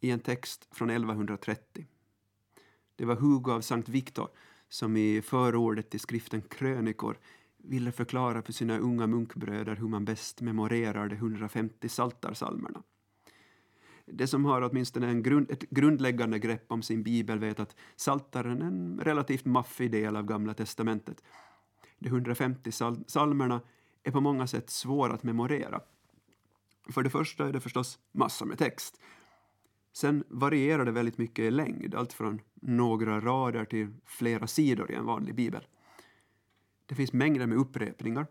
i 0.00 0.10
en 0.10 0.20
text 0.20 0.68
från 0.70 0.90
1130. 0.90 1.86
Det 2.96 3.04
var 3.04 3.16
Hugo 3.16 3.52
av 3.52 3.60
Sankt 3.60 3.88
Viktor 3.88 4.28
som 4.68 4.96
i 4.96 5.22
förordet 5.22 5.90
till 5.90 6.00
skriften 6.00 6.42
Krönikor 6.42 7.18
ville 7.56 7.92
förklara 7.92 8.42
för 8.42 8.52
sina 8.52 8.78
unga 8.78 9.06
munkbröder 9.06 9.76
hur 9.76 9.88
man 9.88 10.04
bäst 10.04 10.40
memorerar 10.40 11.08
de 11.08 11.14
150 11.14 11.88
saltarsalmerna. 11.88 12.82
Det 14.06 14.26
som 14.26 14.44
har 14.44 14.62
åtminstone 14.62 15.08
en 15.08 15.22
grund, 15.22 15.50
ett 15.50 15.70
grundläggande 15.70 16.38
grepp 16.38 16.72
om 16.72 16.82
sin 16.82 17.02
bibel 17.02 17.38
vet 17.38 17.60
att 17.60 17.76
saltaren 17.96 18.62
är 18.62 18.66
en 18.66 19.00
relativt 19.00 19.44
maffig 19.44 19.90
del 19.90 20.16
av 20.16 20.26
Gamla 20.26 20.54
testamentet. 20.54 21.22
De 21.98 22.08
150 22.08 22.72
salmerna 23.06 23.60
är 24.08 24.12
på 24.12 24.20
många 24.20 24.46
sätt 24.46 24.70
svår 24.70 25.10
att 25.10 25.22
memorera. 25.22 25.80
För 26.88 27.02
det 27.02 27.10
första 27.10 27.48
är 27.48 27.52
det 27.52 27.60
förstås 27.60 27.98
massor 28.12 28.46
med 28.46 28.58
text. 28.58 29.00
Sen 29.92 30.24
varierar 30.28 30.84
det 30.84 30.92
väldigt 30.92 31.18
mycket 31.18 31.42
i 31.42 31.50
längd, 31.50 31.94
allt 31.94 32.12
från 32.12 32.40
några 32.54 33.20
rader 33.20 33.64
till 33.64 33.94
flera 34.04 34.46
sidor 34.46 34.90
i 34.90 34.94
en 34.94 35.04
vanlig 35.04 35.34
bibel. 35.34 35.66
Det 36.86 36.94
finns 36.94 37.12
mängder 37.12 37.46
med 37.46 37.58
upprepningar, 37.58 38.26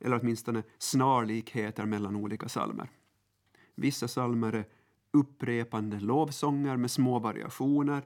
eller 0.00 0.20
åtminstone 0.20 0.62
snarlikheter 0.78 1.84
mellan 1.84 2.16
olika 2.16 2.48
salmer. 2.48 2.90
Vissa 3.74 4.08
salmer 4.08 4.52
är 4.52 4.66
upprepande 5.10 6.00
lovsånger 6.00 6.76
med 6.76 6.90
små 6.90 7.18
variationer, 7.18 8.04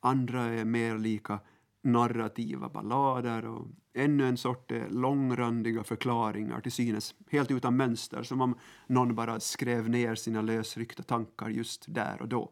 andra 0.00 0.44
är 0.44 0.64
mer 0.64 0.98
lika 0.98 1.40
narrativa 1.82 2.68
ballader 2.68 3.44
och 3.44 3.66
ännu 3.94 4.28
en 4.28 4.36
sort 4.36 4.72
eh, 4.72 4.88
långrandiga 4.88 5.84
förklaringar 5.84 6.60
till 6.60 6.72
synes 6.72 7.14
helt 7.30 7.50
utan 7.50 7.76
mönster, 7.76 8.22
som 8.22 8.40
om 8.40 8.58
någon 8.86 9.14
bara 9.14 9.40
skrev 9.40 9.88
ner 9.88 10.14
sina 10.14 10.42
lösryckta 10.42 11.02
tankar 11.02 11.48
just 11.48 11.84
där 11.88 12.22
och 12.22 12.28
då. 12.28 12.50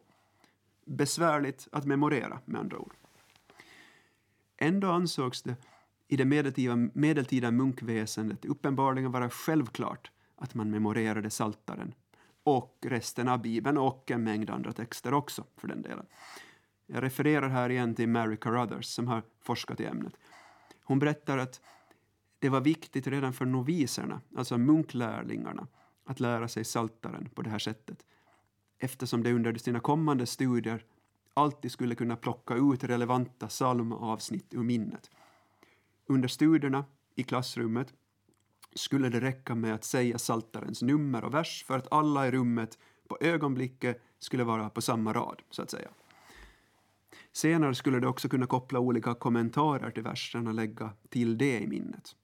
Besvärligt 0.85 1.69
att 1.73 1.85
memorera, 1.85 2.41
med 2.45 2.61
andra 2.61 2.79
ord. 2.79 2.95
Ändå 4.57 4.91
ansågs 4.91 5.43
det 5.43 5.57
i 6.09 6.17
det 6.17 6.25
medeltida, 6.25 6.77
medeltida 6.77 7.51
munkväsendet 7.51 8.45
uppenbarligen 8.45 9.13
vara 9.13 9.31
självklart 9.31 10.11
att 10.37 10.55
man 10.55 10.71
memorerade 10.71 11.31
saltaren 11.31 11.95
och 12.45 12.79
resten 12.81 13.29
av 13.29 13.43
Bibeln 13.43 13.79
och 13.79 14.11
en 14.11 14.25
mängd 14.25 14.51
andra 14.51 14.73
texter 14.73 15.15
också, 15.15 15.45
för 15.57 15.69
den 15.69 15.83
delen. 15.83 16.07
Jag 16.87 17.03
refererar 17.03 17.49
här 17.49 17.71
igen 17.71 17.95
till 17.95 18.09
Mary 18.09 18.37
Carruthers 18.37 18.87
som 18.87 19.09
har 19.09 19.23
forskat 19.43 19.81
i 19.81 19.85
ämnet. 19.85 20.17
Hon 20.85 20.99
berättar 20.99 21.39
att 21.39 21.61
det 22.39 22.49
var 22.49 22.61
viktigt 22.61 23.07
redan 23.07 23.33
för 23.33 23.45
noviserna, 23.45 24.21
alltså 24.37 24.59
munklärlingarna, 24.59 25.67
att 26.05 26.21
lära 26.21 26.49
sig 26.49 26.65
saltaren 26.65 27.29
på 27.35 27.43
det 27.43 27.51
här 27.51 27.59
sättet 27.59 28.05
eftersom 28.79 29.23
de 29.23 29.33
under 29.33 29.55
sina 29.55 29.81
kommande 29.81 30.27
studier 30.27 30.85
alltid 31.35 31.73
skulle 31.73 31.95
kunna 31.95 32.17
plocka 32.17 32.55
ut 32.55 32.85
relevanta 32.85 33.47
psalmavsnitt 33.47 34.55
ur 34.55 34.63
minnet. 34.63 35.11
Under 36.07 36.29
studierna 36.29 36.85
i 37.15 37.23
klassrummet 37.23 37.95
skulle 38.75 39.09
det 39.09 39.21
räcka 39.21 39.55
med 39.55 39.75
att 39.75 39.85
säga 39.85 40.19
saltarens 40.19 40.83
nummer 40.83 41.25
och 41.25 41.35
vers 41.35 41.65
för 41.67 41.79
att 41.79 41.93
alla 41.93 42.29
i 42.29 42.31
rummet 42.31 42.79
på 43.09 43.19
ögonblicket 43.21 44.03
skulle 44.19 44.45
vara 44.45 44.71
på 44.71 44.83
samma 44.83 45.13
rad, 45.13 45.43
så 45.51 45.63
att 45.63 45.71
säga. 45.71 45.89
Senare 47.37 47.75
skulle 47.75 48.01
det 48.01 48.09
också 48.09 48.29
kunna 48.29 48.47
koppla 48.47 48.79
olika 48.79 49.15
kommentarer 49.15 49.91
till 49.91 50.03
verserna 50.03 50.51
och 50.51 50.55
lägga 50.55 50.93
till 51.09 51.39
det 51.39 51.61
i 51.61 51.67
minnet. 51.67 52.17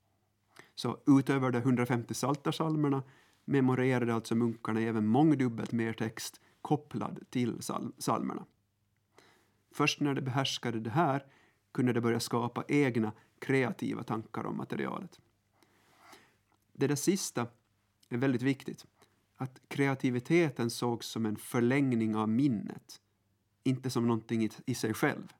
Så 0.75 0.99
utöver 1.07 1.51
de 1.51 1.59
150 1.59 2.15
saltarsalmerna 2.15 3.03
memorerade 3.45 4.15
alltså 4.15 4.35
munkarna 4.35 4.81
även 4.81 5.07
mångdubbelt 5.07 5.73
mer 5.73 5.93
text 5.93 6.41
kopplad 6.63 7.21
till 7.31 7.59
salmerna. 7.99 8.47
Först 9.73 10.01
när 10.01 10.15
de 10.15 10.21
behärskade 10.21 10.81
det 10.81 10.91
här 10.91 11.27
kunde 11.73 11.93
de 11.93 12.01
börja 12.01 12.21
skapa 12.21 12.65
egna 12.69 13.13
kreativa 13.39 14.03
tankar 14.03 14.47
om 14.47 14.57
materialet. 14.57 15.21
Det 16.73 16.87
där 16.87 16.97
sista 16.97 17.47
är 18.09 18.17
väldigt 18.17 18.43
viktigt. 18.43 18.87
Att 19.37 19.61
kreativiteten 19.69 20.71
sågs 20.71 21.07
som 21.07 21.27
en 21.27 21.37
förlängning 21.37 22.17
av 22.17 22.29
minnet 22.29 23.02
inte 23.63 23.91
som 23.91 24.07
någonting 24.07 24.51
i, 24.67 24.75
sig 24.75 24.95
själv. 24.95 25.33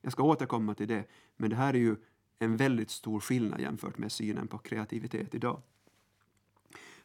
Jag 0.00 0.12
ska 0.12 0.22
återkomma 0.22 0.74
till 0.74 0.88
det, 0.88 1.04
men 1.36 1.50
det 1.50 1.56
här 1.56 1.74
är 1.74 1.78
ju 1.78 1.96
en 2.38 2.56
väldigt 2.56 2.90
stor 2.90 3.20
skillnad 3.20 3.60
jämfört 3.60 3.98
med 3.98 4.12
synen 4.12 4.48
på 4.48 4.58
kreativitet 4.58 5.34
idag. 5.34 5.62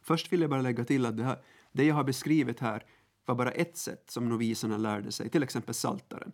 Först 0.02 0.32
vill 0.32 0.40
jag 0.40 0.50
bara 0.50 0.62
lägga 0.62 0.84
till 0.84 1.06
att 1.06 1.16
det, 1.16 1.24
här, 1.24 1.42
det 1.72 1.84
jag 1.84 1.94
har 1.94 2.04
beskrivit 2.04 2.60
här 2.60 2.84
var 3.24 3.34
bara 3.34 3.50
ett 3.50 3.76
sätt 3.76 4.10
som 4.10 4.28
noviserna 4.28 4.76
lärde 4.76 5.12
sig, 5.12 5.30
till 5.30 5.42
exempel 5.42 5.74
saltaren. 5.74 6.32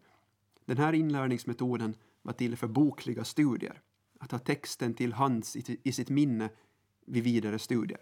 Den 0.65 0.77
här 0.77 0.93
inlärningsmetoden 0.93 1.95
var 2.23 2.33
till 2.33 2.57
för 2.57 2.67
bokliga 2.67 3.25
studier, 3.25 3.81
att 4.19 4.33
ha 4.33 4.39
texten 4.39 4.95
till 4.95 5.13
hands 5.13 5.57
i, 5.57 5.81
i 5.83 5.93
sitt 5.93 6.09
minne 6.09 6.51
vid 7.07 7.25
vidare 7.25 7.59
studier. 7.59 8.01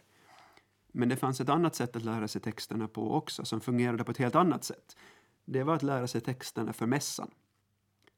Men 0.92 1.08
det 1.08 1.16
fanns 1.16 1.40
ett 1.40 1.48
annat 1.48 1.74
sätt 1.74 1.96
att 1.96 2.04
lära 2.04 2.28
sig 2.28 2.40
texterna 2.40 2.88
på 2.88 3.14
också, 3.14 3.44
som 3.44 3.60
fungerade 3.60 4.04
på 4.04 4.10
ett 4.10 4.18
helt 4.18 4.34
annat 4.34 4.64
sätt 4.64 4.96
det 5.52 5.64
var 5.64 5.74
att 5.74 5.82
lära 5.82 6.06
sig 6.06 6.20
texterna 6.20 6.72
för 6.72 6.86
mässan. 6.86 7.30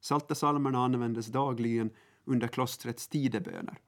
Salta 0.00 0.34
salmerna 0.34 0.84
användes 0.84 1.26
dagligen 1.26 1.90
under 2.24 2.48
klostrets 2.48 3.08
tideböner. 3.08 3.78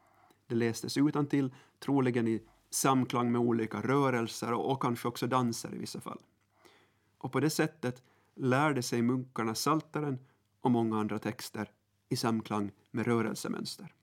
Det 0.46 0.54
lästes 0.54 0.96
utantill, 0.96 1.54
troligen 1.78 2.28
i 2.28 2.42
samklang 2.70 3.32
med 3.32 3.40
olika 3.40 3.80
rörelser 3.80 4.52
och, 4.52 4.72
och 4.72 4.82
kanske 4.82 5.08
också 5.08 5.26
danser 5.26 5.74
i 5.74 5.78
vissa 5.78 6.00
fall. 6.00 6.20
Och 7.18 7.32
på 7.32 7.40
det 7.40 7.50
sättet 7.50 8.02
lärde 8.34 8.82
sig 8.82 9.02
munkarna 9.02 9.54
saltaren 9.54 10.18
och 10.60 10.70
många 10.70 11.00
andra 11.00 11.18
texter 11.18 11.70
i 12.08 12.16
samklang 12.16 12.70
med 12.90 13.06
rörelsemönster. 13.06 13.94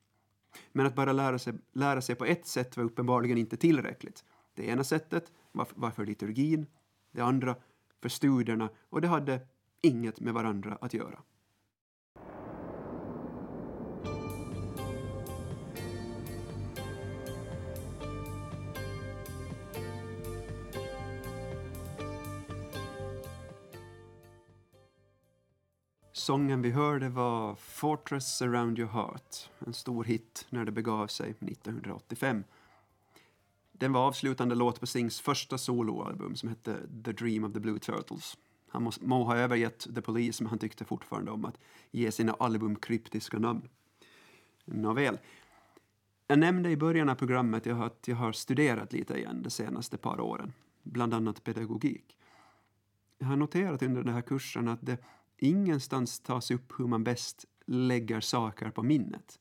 Men 0.71 0.85
att 0.85 0.95
bara 0.95 1.13
lära 1.13 1.39
sig, 1.39 1.53
lära 1.73 2.01
sig 2.01 2.15
på 2.15 2.25
ett 2.25 2.47
sätt 2.47 2.77
var 2.77 2.83
uppenbarligen 2.83 3.37
inte 3.37 3.57
tillräckligt. 3.57 4.23
Det 4.53 4.67
ena 4.67 4.83
sättet 4.83 5.31
var, 5.51 5.67
var 5.75 5.91
för 5.91 6.05
liturgin, 6.05 6.65
det 7.11 7.21
andra 7.21 7.55
för 8.01 8.09
studierna 8.09 8.69
och 8.89 9.01
det 9.01 9.07
hade 9.07 9.41
inget 9.81 10.19
med 10.19 10.33
varandra 10.33 10.77
att 10.81 10.93
göra. 10.93 11.19
Sången 26.13 26.61
vi 26.61 26.71
hörde 26.71 27.09
var 27.09 27.55
Fortress 27.55 28.41
around 28.41 28.79
your 28.79 28.89
heart, 28.89 29.49
en 29.65 29.73
stor 29.73 30.03
hit 30.03 30.45
när 30.49 30.65
det 30.65 30.71
begav 30.71 31.07
sig 31.07 31.29
1985. 31.29 32.43
Den 33.81 33.93
var 33.93 34.07
avslutande 34.07 34.55
låt 34.55 34.79
på 34.79 34.87
Sings 34.87 35.21
första 35.21 35.57
soloalbum 35.57 36.35
som 36.35 36.49
hette 36.49 36.77
The 37.05 37.11
Dream 37.11 37.43
of 37.43 37.53
the 37.53 37.59
Blue 37.59 37.79
Turtles. 37.79 38.37
Han 38.67 38.83
må, 38.83 38.91
må 39.01 39.23
ha 39.23 39.37
övergett 39.37 39.95
The 39.95 40.01
Police, 40.01 40.43
men 40.43 40.49
han 40.49 40.59
tyckte 40.59 40.85
fortfarande 40.85 41.31
om 41.31 41.45
att 41.45 41.57
ge 41.91 42.11
sina 42.11 42.33
album 42.33 42.75
kryptiska 42.75 43.39
namn. 43.39 43.69
Nåväl. 44.65 45.17
Jag 46.27 46.39
nämnde 46.39 46.69
i 46.69 46.77
början 46.77 47.09
av 47.09 47.15
programmet 47.15 47.67
att 47.67 48.07
jag 48.07 48.15
har 48.15 48.31
studerat 48.31 48.93
lite 48.93 49.17
igen 49.17 49.43
de 49.43 49.49
senaste 49.49 49.97
par 49.97 50.19
åren, 50.19 50.53
bland 50.83 51.13
annat 51.13 51.43
pedagogik. 51.43 52.17
Jag 53.17 53.27
har 53.27 53.35
noterat 53.35 53.81
under 53.81 54.03
den 54.03 54.13
här 54.13 54.21
kursen 54.21 54.67
att 54.67 54.79
det 54.81 54.97
ingenstans 55.37 56.19
tas 56.19 56.51
upp 56.51 56.79
hur 56.79 56.87
man 56.87 57.03
bäst 57.03 57.45
lägger 57.65 58.19
saker 58.19 58.69
på 58.69 58.83
minnet. 58.83 59.39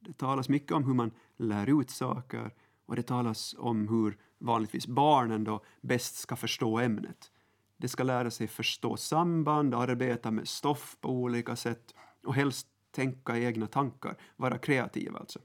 Det 0.00 0.12
talas 0.12 0.48
mycket 0.48 0.72
om 0.72 0.84
hur 0.84 0.94
man 0.94 1.10
lär 1.36 1.80
ut 1.80 1.90
saker 1.90 2.50
och 2.86 2.96
det 2.96 3.02
talas 3.02 3.54
om 3.58 3.88
hur 3.88 4.18
vanligtvis 4.38 4.86
barnen 4.86 5.44
då 5.44 5.64
bäst 5.80 6.16
ska 6.16 6.36
förstå 6.36 6.78
ämnet. 6.78 7.30
De 7.76 7.88
ska 7.88 8.02
lära 8.02 8.30
sig 8.30 8.46
förstå 8.46 8.96
samband, 8.96 9.74
arbeta 9.74 10.30
med 10.30 10.48
stoff 10.48 10.96
på 11.00 11.08
olika 11.08 11.56
sätt 11.56 11.94
och 12.24 12.34
helst 12.34 12.66
tänka 12.90 13.38
egna 13.38 13.66
tankar, 13.66 14.16
vara 14.36 14.58
kreativa 14.58 15.18
alltså. 15.18 15.38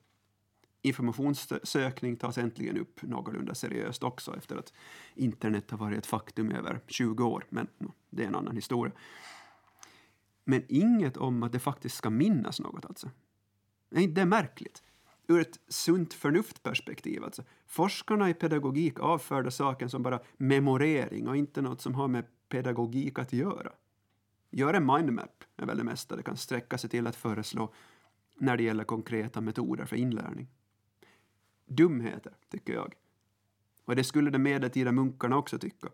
Informationssökning 0.82 2.16
tas 2.16 2.38
äntligen 2.38 2.78
upp 2.78 3.02
någorlunda 3.02 3.56
seriöst 3.56 4.04
också 4.04 4.38
efter 4.38 4.56
att 4.56 4.74
internet 5.16 5.72
har 5.72 5.78
varit 5.78 5.98
ett 5.98 6.06
faktum 6.06 6.52
i 6.52 6.56
över 6.56 6.82
20 6.88 7.24
år, 7.24 7.46
men 7.50 7.68
det 8.10 8.24
är 8.24 8.28
en 8.28 8.36
annan 8.36 8.56
historia. 8.56 8.94
Men 10.44 10.64
inget 10.68 11.18
om 11.18 11.44
att 11.44 11.52
det 11.52 11.60
faktiskt 11.60 11.96
ska 11.96 12.10
minnas 12.10 12.60
något 12.60 12.86
alltså. 12.86 13.10
Nej, 13.90 14.08
det 14.08 14.22
är 14.22 14.26
märkligt. 14.26 14.84
Ur 15.28 15.40
ett 15.40 15.60
sunt 15.68 16.14
förnuftperspektiv 16.14 17.24
alltså. 17.24 17.44
Forskarna 17.66 18.30
i 18.30 18.34
pedagogik 18.34 19.00
avfärdar 19.00 19.50
saken 19.50 19.90
som 19.90 20.04
bara 20.04 20.20
memorering 20.38 21.28
och 21.28 21.38
inte 21.38 21.62
något 21.62 21.82
som 21.82 21.96
har 21.96 22.08
med 22.08 22.26
pedagogik 22.50 23.20
att 23.20 23.34
göra. 23.34 23.72
Gör 24.50 24.74
en 24.74 24.86
mindmap 24.86 25.44
är 25.58 25.66
väl 25.66 25.78
det 25.78 25.84
mesta 25.84 26.16
det 26.16 26.24
kan 26.24 26.38
sträcka 26.38 26.78
sig 26.78 26.90
till 26.90 27.08
att 27.08 27.16
föreslå 27.16 27.74
när 28.36 28.58
det 28.58 28.64
gäller 28.64 28.84
konkreta 28.84 29.42
metoder 29.42 29.86
för 29.86 29.96
inlärning. 29.96 30.48
Dumheter, 31.66 32.34
tycker 32.50 32.74
jag. 32.74 32.94
Och 33.86 33.96
det 33.96 34.04
skulle 34.04 34.30
de 34.30 34.40
medeltida 34.40 34.92
munkarna 34.92 35.38
också 35.38 35.60
tycka. 35.60 35.88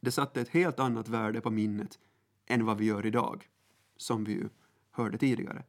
Det 0.00 0.10
satte 0.10 0.40
ett 0.40 0.48
helt 0.48 0.80
annat 0.80 1.08
värde 1.08 1.40
på 1.40 1.50
minnet 1.50 1.98
än 2.46 2.64
vad 2.64 2.78
vi 2.78 2.84
gör 2.84 3.06
idag, 3.06 3.48
som 3.96 4.24
vi 4.24 4.32
ju 4.32 4.48
hörde 4.90 5.18
tidigare. 5.18 5.64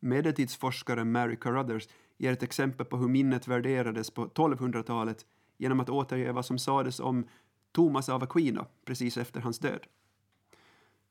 Medeltidsforskaren 0.00 1.12
Mary 1.12 1.36
Carruthers 1.36 1.88
ger 2.16 2.32
ett 2.32 2.42
exempel 2.42 2.86
på 2.86 2.96
hur 2.96 3.08
minnet 3.08 3.48
värderades 3.48 4.10
på 4.10 4.26
1200-talet 4.26 5.26
genom 5.56 5.80
att 5.80 5.90
återge 5.90 6.32
vad 6.32 6.44
som 6.44 6.58
sades 6.58 7.00
om 7.00 7.26
Thomas 7.72 8.08
av 8.08 8.22
Aquino 8.22 8.66
precis 8.84 9.16
efter 9.16 9.40
hans 9.40 9.58
död. 9.58 9.86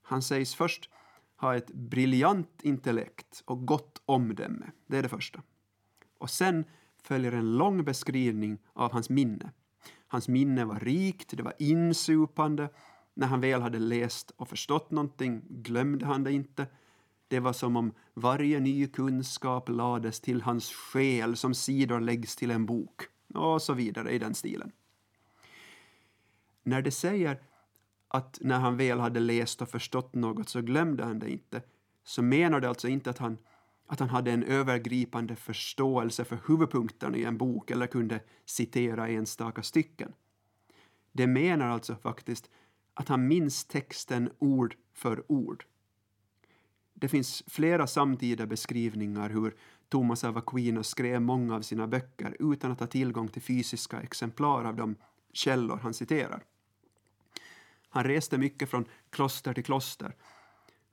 Han 0.02 0.22
sägs 0.22 0.56
först 0.56 0.90
ha 1.38 1.56
ett 1.56 1.68
briljant 1.68 2.62
intellekt 2.62 3.44
och 3.46 3.66
gott 3.66 4.02
omdöme. 4.06 4.66
Det 4.88 4.98
är 4.98 5.04
det 5.04 5.10
första. 5.10 5.42
Och 6.18 6.30
sen 6.30 6.66
följer 7.04 7.32
en 7.32 7.58
lång 7.58 7.84
beskrivning 7.84 8.58
av 8.74 8.92
hans 8.92 9.10
minne. 9.10 9.52
Hans 10.08 10.28
minne 10.28 10.66
var 10.66 10.80
rikt, 10.80 11.38
det 11.38 11.44
var 11.44 11.54
insupande. 11.60 12.70
När 13.14 13.28
han 13.28 13.42
väl 13.42 13.62
hade 13.62 13.80
läst 13.80 14.32
och 14.38 14.48
förstått 14.48 14.92
någonting 14.92 15.42
glömde 15.50 16.06
han 16.06 16.24
det 16.24 16.32
inte. 16.32 16.68
Det 17.28 17.40
var 17.40 17.54
som 17.54 17.76
om 17.76 17.94
varje 18.14 18.60
ny 18.60 18.88
kunskap 18.88 19.70
lades 19.70 20.20
till 20.20 20.42
hans 20.42 20.72
själ 20.74 21.36
som 21.36 21.54
sidor 21.54 22.00
läggs 22.00 22.36
till 22.36 22.52
en 22.52 22.66
bok 22.66 23.02
och 23.34 23.62
så 23.62 23.74
vidare 23.74 24.12
i 24.12 24.20
den 24.20 24.34
stilen. 24.34 24.72
När 26.64 26.82
det 26.82 26.92
säger 26.92 27.42
att 28.08 28.38
när 28.42 28.60
han 28.60 28.78
väl 28.78 29.00
hade 29.00 29.20
läst 29.20 29.62
och 29.62 29.70
förstått 29.70 30.16
något 30.16 30.50
så 30.50 30.62
glömde 30.62 31.04
han 31.04 31.20
det 31.20 31.30
inte, 31.30 31.62
så 32.04 32.22
menar 32.22 32.60
det 32.60 32.70
alltså 32.70 32.88
inte 32.88 33.10
att 33.10 33.18
han, 33.18 33.38
att 33.88 34.00
han 34.00 34.10
hade 34.10 34.32
en 34.32 34.44
övergripande 34.44 35.36
förståelse 35.36 36.26
för 36.26 36.40
huvudpunkterna 36.48 37.18
i 37.18 37.24
en 37.24 37.38
bok 37.38 37.72
eller 37.72 37.88
kunde 37.88 38.20
citera 38.46 39.08
enstaka 39.08 39.64
stycken. 39.64 40.14
Det 41.12 41.28
menar 41.28 41.68
alltså 41.68 41.96
faktiskt 41.96 42.50
att 42.94 43.08
han 43.08 43.28
minns 43.28 43.66
texten 43.66 44.30
ord 44.40 44.76
för 44.94 45.32
ord. 45.32 45.66
Det 47.00 47.08
finns 47.08 47.44
flera 47.48 47.88
samtida 47.88 48.46
beskrivningar 48.46 49.30
hur 49.30 49.56
Thomas 49.90 50.24
av 50.24 50.38
Aquino 50.38 50.84
skrev 50.84 51.22
många 51.22 51.56
av 51.56 51.62
sina 51.62 51.88
böcker 51.88 52.36
utan 52.40 52.72
att 52.72 52.80
ha 52.80 52.88
tillgång 52.88 53.28
till 53.28 53.42
fysiska 53.42 54.02
exemplar 54.02 54.66
av 54.66 54.76
de 54.76 54.96
källor 55.34 55.78
han 55.78 55.94
citerar. 55.94 56.44
Han 57.90 58.04
reste 58.04 58.38
mycket 58.38 58.70
från 58.70 58.86
kloster 59.10 59.54
till 59.54 59.64
kloster 59.64 60.16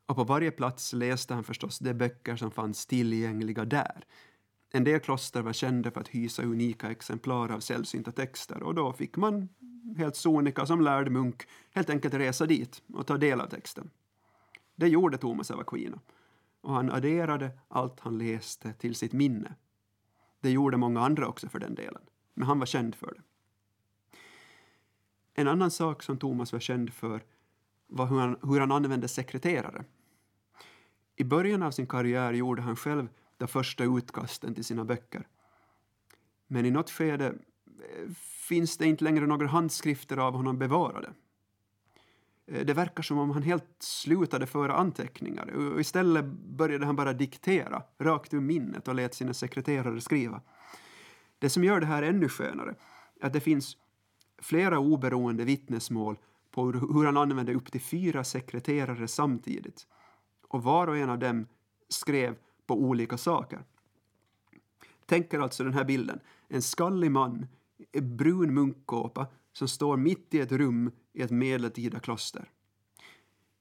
och 0.06 0.16
på 0.16 0.24
varje 0.24 0.50
plats 0.50 0.92
läste 0.92 1.34
han 1.34 1.44
förstås 1.44 1.78
de 1.78 1.94
böcker 1.94 2.36
som 2.36 2.50
fanns 2.50 2.86
tillgängliga 2.86 3.64
där. 3.64 4.04
En 4.72 4.84
del 4.84 5.00
kloster 5.00 5.42
var 5.42 5.52
kända 5.52 5.90
för 5.90 6.00
att 6.00 6.08
hysa 6.08 6.42
unika 6.42 6.90
exemplar 6.90 7.52
av 7.52 7.60
sällsynta 7.60 8.12
texter 8.12 8.62
och 8.62 8.74
då 8.74 8.92
fick 8.92 9.16
man 9.16 9.48
helt 9.96 10.16
sonika 10.16 10.66
som 10.66 10.80
lärd 10.80 11.10
munk 11.10 11.42
helt 11.74 11.90
enkelt 11.90 12.14
resa 12.14 12.46
dit 12.46 12.82
och 12.94 13.06
ta 13.06 13.16
del 13.16 13.40
av 13.40 13.46
texten. 13.46 13.90
Det 14.74 14.88
gjorde 14.88 15.18
Thomas 15.18 15.50
av 15.50 15.60
Aquino 15.60 16.00
och 16.60 16.74
han 16.74 16.90
adderade 16.90 17.50
allt 17.68 18.00
han 18.00 18.18
läste 18.18 18.72
till 18.72 18.94
sitt 18.94 19.12
minne. 19.12 19.54
Det 20.40 20.50
gjorde 20.50 20.76
många 20.76 21.00
andra 21.00 21.28
också 21.28 21.48
för 21.48 21.58
den 21.58 21.74
delen, 21.74 22.02
men 22.34 22.46
han 22.46 22.58
var 22.58 22.66
känd 22.66 22.94
för 22.94 23.14
det. 23.14 23.22
En 25.34 25.48
annan 25.48 25.70
sak 25.70 26.02
som 26.02 26.18
Thomas 26.18 26.52
var 26.52 26.60
känd 26.60 26.92
för 26.92 27.22
var 27.86 28.06
hur 28.06 28.18
han, 28.18 28.36
hur 28.42 28.60
han 28.60 28.72
använde 28.72 29.08
sekreterare. 29.08 29.84
I 31.16 31.24
början 31.24 31.62
av 31.62 31.70
sin 31.70 31.86
karriär 31.86 32.32
gjorde 32.32 32.62
han 32.62 32.76
själv 32.76 33.08
de 33.36 33.48
första 33.48 33.84
utkasten 33.84 34.54
till 34.54 34.64
sina 34.64 34.84
böcker. 34.84 35.28
Men 36.46 36.66
i 36.66 36.70
något 36.70 36.90
skede 36.90 37.26
eh, 37.26 38.10
finns 38.48 38.76
det 38.76 38.86
inte 38.86 39.04
längre 39.04 39.26
några 39.26 39.46
handskrifter 39.46 40.16
av 40.16 40.34
honom 40.34 40.58
bevarade. 40.58 41.14
Eh, 42.46 42.66
det 42.66 42.74
verkar 42.74 43.02
som 43.02 43.18
om 43.18 43.30
han 43.30 43.42
helt 43.42 43.76
slutade 43.78 44.46
föra 44.46 44.74
anteckningar 44.74 45.50
och 45.50 45.80
istället 45.80 46.24
började 46.24 46.86
han 46.86 46.96
bara 46.96 47.12
diktera 47.12 47.82
rakt 47.98 48.34
ur 48.34 48.40
minnet 48.40 48.88
och 48.88 48.94
lät 48.94 49.14
sina 49.14 49.34
sekreterare 49.34 50.00
skriva. 50.00 50.40
Det 51.38 51.50
som 51.50 51.64
gör 51.64 51.80
det 51.80 51.86
här 51.86 52.02
ännu 52.02 52.28
skönare 52.28 52.74
är 53.20 53.26
att 53.26 53.32
det 53.32 53.40
finns 53.40 53.76
flera 54.38 54.78
oberoende 54.78 55.44
vittnesmål 55.44 56.18
på 56.50 56.72
hur 56.72 57.04
han 57.04 57.16
använde 57.16 57.54
upp 57.54 57.72
till 57.72 57.80
fyra 57.80 58.24
sekreterare 58.24 59.08
samtidigt. 59.08 59.86
Och 60.48 60.62
var 60.62 60.86
och 60.86 60.96
en 60.96 61.10
av 61.10 61.18
dem 61.18 61.46
skrev 61.88 62.36
på 62.66 62.74
olika 62.74 63.18
saker. 63.18 63.64
Tänk 65.06 65.34
er 65.34 65.38
alltså 65.38 65.64
den 65.64 65.72
här 65.72 65.84
bilden. 65.84 66.20
En 66.48 66.62
skallig 66.62 67.10
man 67.10 67.46
i 67.92 68.00
brun 68.00 68.54
munkkåpa 68.54 69.26
som 69.52 69.68
står 69.68 69.96
mitt 69.96 70.34
i 70.34 70.40
ett 70.40 70.52
rum 70.52 70.90
i 71.14 71.22
ett 71.22 71.30
medeltida 71.30 72.00
kloster. 72.00 72.50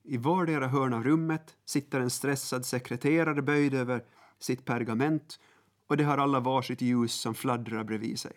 I 0.04 0.18
vardera 0.18 0.68
hörn 0.68 0.94
av 0.94 1.04
rummet 1.04 1.58
sitter 1.66 2.00
en 2.00 2.10
stressad 2.10 2.66
sekreterare 2.66 3.42
böjd 3.42 3.74
över 3.74 4.04
sitt 4.40 4.66
pergament 4.66 5.40
och 5.88 5.98
de 5.98 6.04
har 6.04 6.18
alla 6.18 6.40
varsitt 6.40 6.82
ljus 6.82 7.14
som 7.14 7.36
fladdrar 7.36 7.84
bredvid 7.84 8.20
sig. 8.20 8.32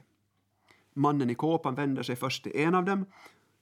Mannen 0.94 1.30
i 1.30 1.34
kåpan 1.34 1.74
vänder 1.74 2.02
sig 2.02 2.16
först 2.16 2.42
till 2.42 2.56
en 2.56 2.74
av 2.74 2.84
dem 2.84 3.06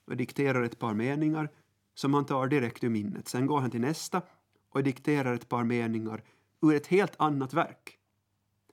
och 0.07 0.17
dikterar 0.17 0.63
ett 0.63 0.79
par 0.79 0.95
meningar 0.95 1.49
som 1.95 2.15
han 2.15 2.27
tar 2.27 2.47
direkt 2.47 2.85
ur 2.85 2.89
minnet. 2.89 3.29
Sen 3.29 3.47
går 3.47 3.61
han 3.61 3.71
till 3.71 3.81
nästa 3.81 4.23
och 4.71 4.83
dikterar 4.83 5.35
ett 5.35 5.49
par 5.49 5.65
meningar 5.65 6.23
ur 6.63 6.75
ett 6.75 6.87
helt 6.87 7.15
annat 7.19 7.55
verk. 7.55 7.99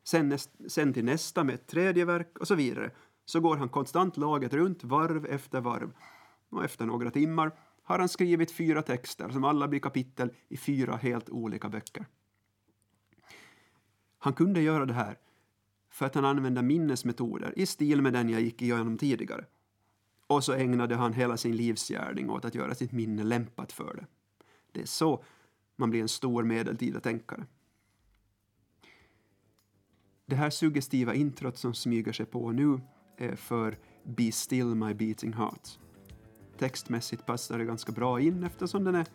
Sen, 0.04 0.30
näst, 0.30 0.52
sen 0.68 0.94
till 0.94 1.06
nästa 1.06 1.44
med 1.44 1.56
ett 1.56 1.68
tredje 1.68 2.06
verk 2.06 2.38
och 2.40 2.48
så 2.48 2.56
vidare. 2.56 2.92
Så 3.26 3.40
går 3.40 3.58
han 3.58 3.70
konstant 3.70 4.18
laget 4.18 4.54
runt 4.54 4.84
varv 4.84 5.26
efter 5.26 5.62
varv. 5.62 5.94
Och 6.52 6.66
efter 6.66 6.86
några 6.86 7.12
timmar 7.12 7.52
har 7.84 8.00
han 8.00 8.10
skrivit 8.10 8.52
fyra 8.52 8.82
texter 8.82 9.30
som 9.30 9.44
alla 9.44 9.68
blir 9.68 9.80
kapitel 9.80 10.34
i 10.48 10.58
fyra 10.58 10.96
helt 10.96 11.30
olika 11.30 11.70
böcker. 11.70 12.06
Han 14.18 14.34
kunde 14.34 14.62
göra 14.62 14.86
det 14.86 14.94
här 14.94 15.18
för 15.90 16.06
att 16.06 16.16
han 16.16 16.26
använde 16.26 16.62
minnesmetoder 16.62 17.54
i 17.60 17.66
stil 17.66 18.02
med 18.02 18.14
den 18.14 18.30
jag 18.30 18.42
gick 18.42 18.62
igenom 18.62 18.98
tidigare. 18.98 19.46
Och 20.28 20.44
så 20.44 20.54
ägnade 20.54 20.96
han 20.96 21.14
hela 21.14 21.38
sin 21.38 21.56
livsgärning 21.56 22.30
åt 22.30 22.46
att 22.46 22.56
göra 22.56 22.76
sitt 22.76 22.92
minne 22.92 23.24
lämpat 23.24 23.72
för 23.72 23.96
det. 23.96 24.06
Det 24.72 24.82
är 24.82 24.86
så 24.86 25.24
man 25.76 25.90
blir 25.90 26.02
en 26.02 26.08
stor 26.08 26.44
medeltida 26.44 27.00
tänkare. 27.00 27.46
Det 30.26 30.36
här 30.36 30.50
suggestiva 30.50 31.14
introt 31.14 31.58
som 31.58 31.74
smyger 31.74 32.14
sig 32.14 32.26
på 32.26 32.52
nu 32.52 32.82
är 33.18 33.36
för 33.36 33.78
Be 34.04 34.32
still 34.32 34.76
my 34.76 34.94
beating 34.94 35.34
heart. 35.34 35.80
Textmässigt 36.62 37.26
passar 37.26 37.58
det 37.58 37.66
ganska 37.66 37.92
bra 37.92 38.20
in 38.20 38.44
eftersom 38.44 38.84
den 38.84 38.96
är 38.96 39.06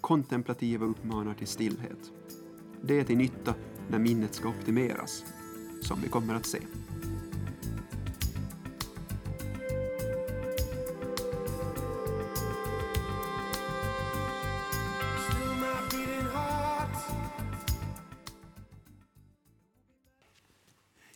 kontemplativ 0.00 0.82
och 0.82 0.90
uppmanar 0.90 1.34
till 1.34 1.46
stillhet. 1.46 2.12
Det 2.82 3.00
är 3.00 3.04
till 3.04 3.16
nytta 3.16 3.54
när 3.88 3.98
minnet 3.98 4.34
ska 4.34 4.48
optimeras, 4.48 5.24
som 5.82 6.00
vi 6.00 6.08
kommer 6.08 6.34
att 6.34 6.46
se. 6.46 6.58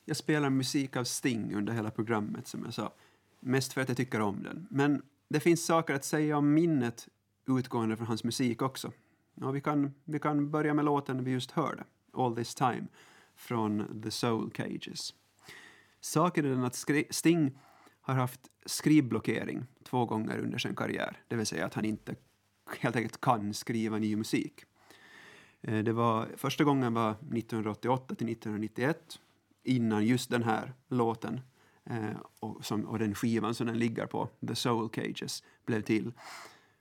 Jag 0.05 0.17
spelar 0.17 0.51
musik 0.51 0.97
av 0.97 1.05
Sting 1.05 1.55
under 1.55 1.73
hela 1.73 1.91
programmet, 1.91 2.47
som 2.47 2.65
jag 2.65 2.75
sa. 2.75 2.93
Mest 3.41 3.73
för 3.73 3.81
att 3.81 3.89
jag 3.89 3.97
tycker 3.97 4.21
om 4.21 4.43
den. 4.43 4.67
Men 4.71 5.03
det 5.29 5.41
finns 5.41 5.67
saker 5.67 5.95
att 5.95 6.05
säga 6.05 6.39
om 6.39 6.55
minnet 6.55 7.09
utgående 7.49 7.97
från 7.97 8.07
hans 8.07 8.25
musik 8.25 8.63
också. 8.63 8.93
Ja, 9.35 9.51
vi, 9.51 9.61
kan, 9.61 9.95
vi 10.05 10.19
kan 10.19 10.51
börja 10.51 10.75
med 10.75 10.85
låten 10.85 11.25
vi 11.25 11.31
just 11.31 11.51
hörde, 11.51 11.85
All 12.13 12.37
this 12.37 12.55
time, 12.55 12.87
från 13.37 14.03
The 14.03 14.11
Soul 14.11 14.51
Cages. 14.51 15.15
Saken 16.01 16.45
är 16.45 16.49
den 16.49 16.65
att 16.65 16.85
Sting 17.11 17.59
har 18.01 18.15
haft 18.15 18.41
skrivblockering 18.67 19.67
två 19.85 20.07
gånger 20.07 20.39
under 20.39 20.59
sin 20.59 20.77
karriär, 20.77 21.23
det 21.29 21.37
vill 21.37 21.47
säga 21.47 21.67
att 21.67 21.75
han 21.75 21.85
inte 21.85 22.15
helt 22.79 22.97
enkelt 22.97 23.21
kan 23.21 23.55
skriva 23.55 23.99
ny 23.99 24.17
musik. 24.17 24.65
Eh, 25.61 25.79
det 25.79 25.93
var, 25.93 26.29
första 26.37 26.65
gången 26.65 26.95
var 26.95 27.11
1988 27.11 28.15
till 28.15 28.29
1991 28.29 29.21
innan 29.63 30.07
just 30.07 30.31
den 30.31 30.43
här 30.43 30.73
låten 30.89 31.41
eh, 31.91 32.17
och, 32.41 32.65
som, 32.65 32.85
och 32.85 32.99
den 32.99 33.15
skivan 33.15 33.55
som 33.55 33.67
den 33.67 33.79
ligger 33.79 34.07
på, 34.07 34.29
The 34.49 34.55
Soul 34.55 34.89
Cages, 34.89 35.43
blev 35.67 35.83
till. 35.83 36.13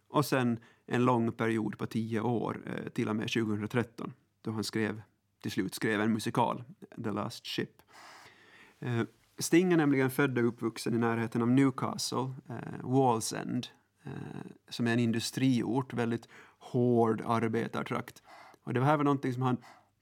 Och 0.07 0.25
sen 0.25 0.59
en 0.85 1.05
lång 1.05 1.31
period 1.31 1.77
på 1.77 1.85
tio 1.85 2.21
år, 2.21 2.61
eh, 2.65 2.89
till 2.89 3.09
och 3.09 3.15
med 3.15 3.31
2013, 3.31 4.13
då 4.41 4.51
han 4.51 4.63
skrev, 4.63 5.01
till 5.41 5.51
slut 5.51 5.75
skrev 5.75 6.01
en 6.01 6.13
musikal, 6.13 6.63
The 7.03 7.11
Last 7.11 7.47
Ship. 7.47 7.81
Eh, 8.79 9.03
Sting 9.37 9.73
är 9.73 9.77
nämligen 9.77 10.11
född 10.11 10.37
och 10.37 10.47
uppvuxen 10.47 10.95
i 10.95 10.97
närheten 10.97 11.41
av 11.41 11.47
Newcastle, 11.47 12.33
eh, 12.49 12.81
Wallsend, 12.83 13.67
eh, 14.03 14.11
som 14.69 14.87
är 14.87 14.93
en 14.93 14.99
industriort, 14.99 15.93
väldigt 15.93 16.27
hård 16.59 17.21
arbetartrakt. 17.25 18.23
Och 18.63 18.73
det 18.73 18.79
var 18.79 18.87
här 18.87 18.97
var 18.97 19.03
någonting 19.03 19.33
som 19.33 19.41
han 19.41 19.57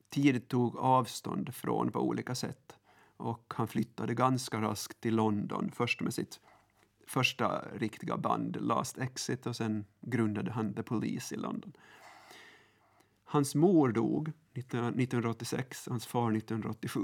tidigt 0.09 0.47
tog 0.47 0.77
avstånd 0.77 1.55
från 1.55 1.91
på 1.91 1.99
olika 1.99 2.35
sätt. 2.35 2.77
Och 3.21 3.53
han 3.55 3.67
flyttade 3.67 4.13
ganska 4.13 4.62
raskt 4.62 5.01
till 5.01 5.15
London, 5.15 5.71
först 5.73 6.01
med 6.01 6.13
sitt 6.13 6.39
första 7.07 7.65
riktiga 7.75 8.17
band, 8.17 8.57
Last 8.62 8.97
Exit, 8.97 9.45
och 9.45 9.55
sen 9.55 9.86
grundade 10.01 10.51
han 10.51 10.73
The 10.73 10.84
Police 10.84 11.36
i 11.36 11.38
London. 11.38 11.73
Hans 13.23 13.55
mor 13.55 13.89
dog 13.89 14.31
1986, 14.53 15.88
hans 15.89 16.05
far 16.05 16.31
1987. 16.38 16.99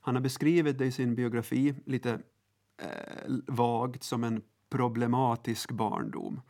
Han 0.00 0.14
har 0.14 0.22
beskrivit 0.22 0.78
det 0.78 0.86
i 0.86 0.92
sin 0.92 1.14
biografi 1.14 1.74
lite 1.86 2.20
eh, 2.82 3.32
vagt 3.46 4.02
som 4.02 4.24
en 4.24 4.42
problematisk 4.68 5.70
barndom. 5.70 6.40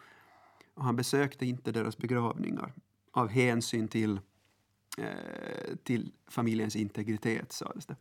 Och 0.74 0.84
han 0.84 0.96
besökte 0.96 1.46
inte 1.46 1.72
deras 1.72 1.98
begravningar 1.98 2.72
av 3.12 3.28
hänsyn 3.28 3.88
till 3.88 4.20
Eh, 4.96 5.76
till 5.82 6.12
familjens 6.28 6.76
integritet, 6.76 7.52
sades 7.52 7.86
det. 7.86 7.96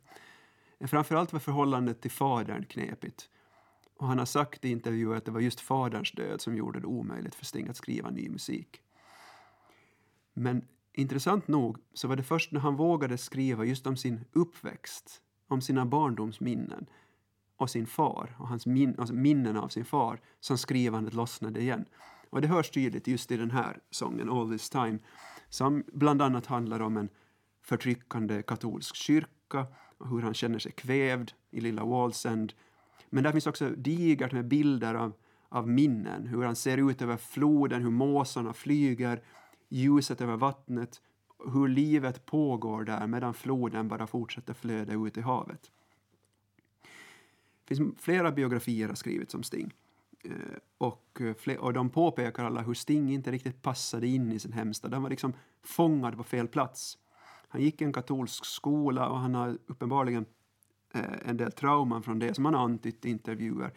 Framförallt 0.86 1.32
var 1.32 1.40
förhållandet 1.40 2.00
till 2.00 2.10
fadern 2.10 2.64
knepigt. 2.64 3.28
Och 3.96 4.06
han 4.06 4.18
har 4.18 4.26
sagt 4.26 4.64
i 4.64 4.70
intervjuer 4.70 5.16
att 5.16 5.24
det 5.24 5.30
var 5.30 5.40
just 5.40 5.60
faderns 5.60 6.12
död 6.12 6.40
som 6.40 6.56
gjorde 6.56 6.80
det 6.80 6.86
omöjligt 6.86 7.34
för 7.34 7.44
Sting 7.44 7.68
att 7.68 7.76
skriva 7.76 8.10
ny 8.10 8.28
musik. 8.28 8.82
Men 10.32 10.68
intressant 10.92 11.48
nog 11.48 11.78
så 11.92 12.08
var 12.08 12.16
det 12.16 12.22
först 12.22 12.52
när 12.52 12.60
han 12.60 12.76
vågade 12.76 13.18
skriva 13.18 13.64
just 13.64 13.86
om 13.86 13.96
sin 13.96 14.24
uppväxt, 14.32 15.22
om 15.48 15.60
sina 15.60 15.86
barndomsminnen 15.86 16.86
och 17.56 17.70
sin 17.70 17.86
far 17.86 18.36
och 18.38 18.48
hans 18.48 18.66
min 18.66 18.98
alltså 18.98 19.14
minnen 19.14 19.56
av 19.56 19.68
sin 19.68 19.84
far 19.84 20.20
som 20.40 20.58
skrivandet 20.58 21.14
lossnade 21.14 21.60
igen. 21.60 21.84
Och 22.30 22.40
det 22.40 22.48
hörs 22.48 22.70
tydligt 22.70 23.06
just 23.06 23.32
i 23.32 23.36
den 23.36 23.50
här 23.50 23.80
sången, 23.90 24.30
All 24.30 24.50
this 24.50 24.70
time, 24.70 24.98
som 25.56 25.84
bland 25.92 26.22
annat 26.22 26.46
handlar 26.46 26.80
om 26.80 26.96
en 26.96 27.08
förtryckande 27.62 28.42
katolsk 28.42 28.96
kyrka 28.96 29.66
och 29.98 30.08
hur 30.08 30.22
han 30.22 30.34
känner 30.34 30.58
sig 30.58 30.72
kvävd 30.72 31.32
i 31.50 31.60
lilla 31.60 31.84
Wallsend. 31.84 32.52
Men 33.10 33.24
där 33.24 33.32
finns 33.32 33.46
också 33.46 33.70
digert 33.70 34.32
med 34.32 34.48
bilder 34.48 34.94
av, 34.94 35.12
av 35.48 35.68
minnen, 35.68 36.26
hur 36.26 36.42
han 36.42 36.56
ser 36.56 36.90
ut 36.90 37.02
över 37.02 37.16
floden, 37.16 37.82
hur 37.82 37.90
måsarna 37.90 38.52
flyger, 38.52 39.22
ljuset 39.68 40.20
över 40.20 40.36
vattnet, 40.36 41.02
hur 41.52 41.68
livet 41.68 42.26
pågår 42.26 42.84
där 42.84 43.06
medan 43.06 43.34
floden 43.34 43.88
bara 43.88 44.06
fortsätter 44.06 44.54
flöda 44.54 44.92
ut 45.06 45.16
i 45.16 45.20
havet. 45.20 45.70
Det 47.64 47.74
finns 47.74 48.00
flera 48.00 48.32
biografier 48.32 48.88
har 48.88 48.94
skrivits 48.94 49.34
om 49.34 49.42
Sting. 49.42 49.74
Eh, 50.30 50.58
och, 50.78 51.20
eh, 51.46 51.56
och 51.56 51.72
de 51.72 51.90
påpekar 51.90 52.44
alla 52.44 52.62
hur 52.62 52.74
Sting 52.74 53.12
inte 53.12 53.30
riktigt 53.30 53.62
passade 53.62 54.06
in 54.06 54.32
i 54.32 54.38
sin 54.38 54.52
hemstad. 54.52 54.92
Han 54.92 55.02
var 55.02 55.10
liksom 55.10 55.32
fångad 55.62 56.16
på 56.16 56.24
fel 56.24 56.48
plats. 56.48 56.98
Han 57.48 57.60
gick 57.60 57.82
i 57.82 57.84
en 57.84 57.92
katolsk 57.92 58.44
skola 58.44 59.08
och 59.08 59.18
han 59.18 59.34
har 59.34 59.58
uppenbarligen 59.66 60.26
eh, 60.94 61.28
en 61.28 61.36
del 61.36 61.52
trauman 61.52 62.02
från 62.02 62.18
det 62.18 62.34
som 62.34 62.44
han 62.44 62.54
har 62.54 62.64
antytt 62.64 63.04
i 63.04 63.10
intervjuer. 63.10 63.72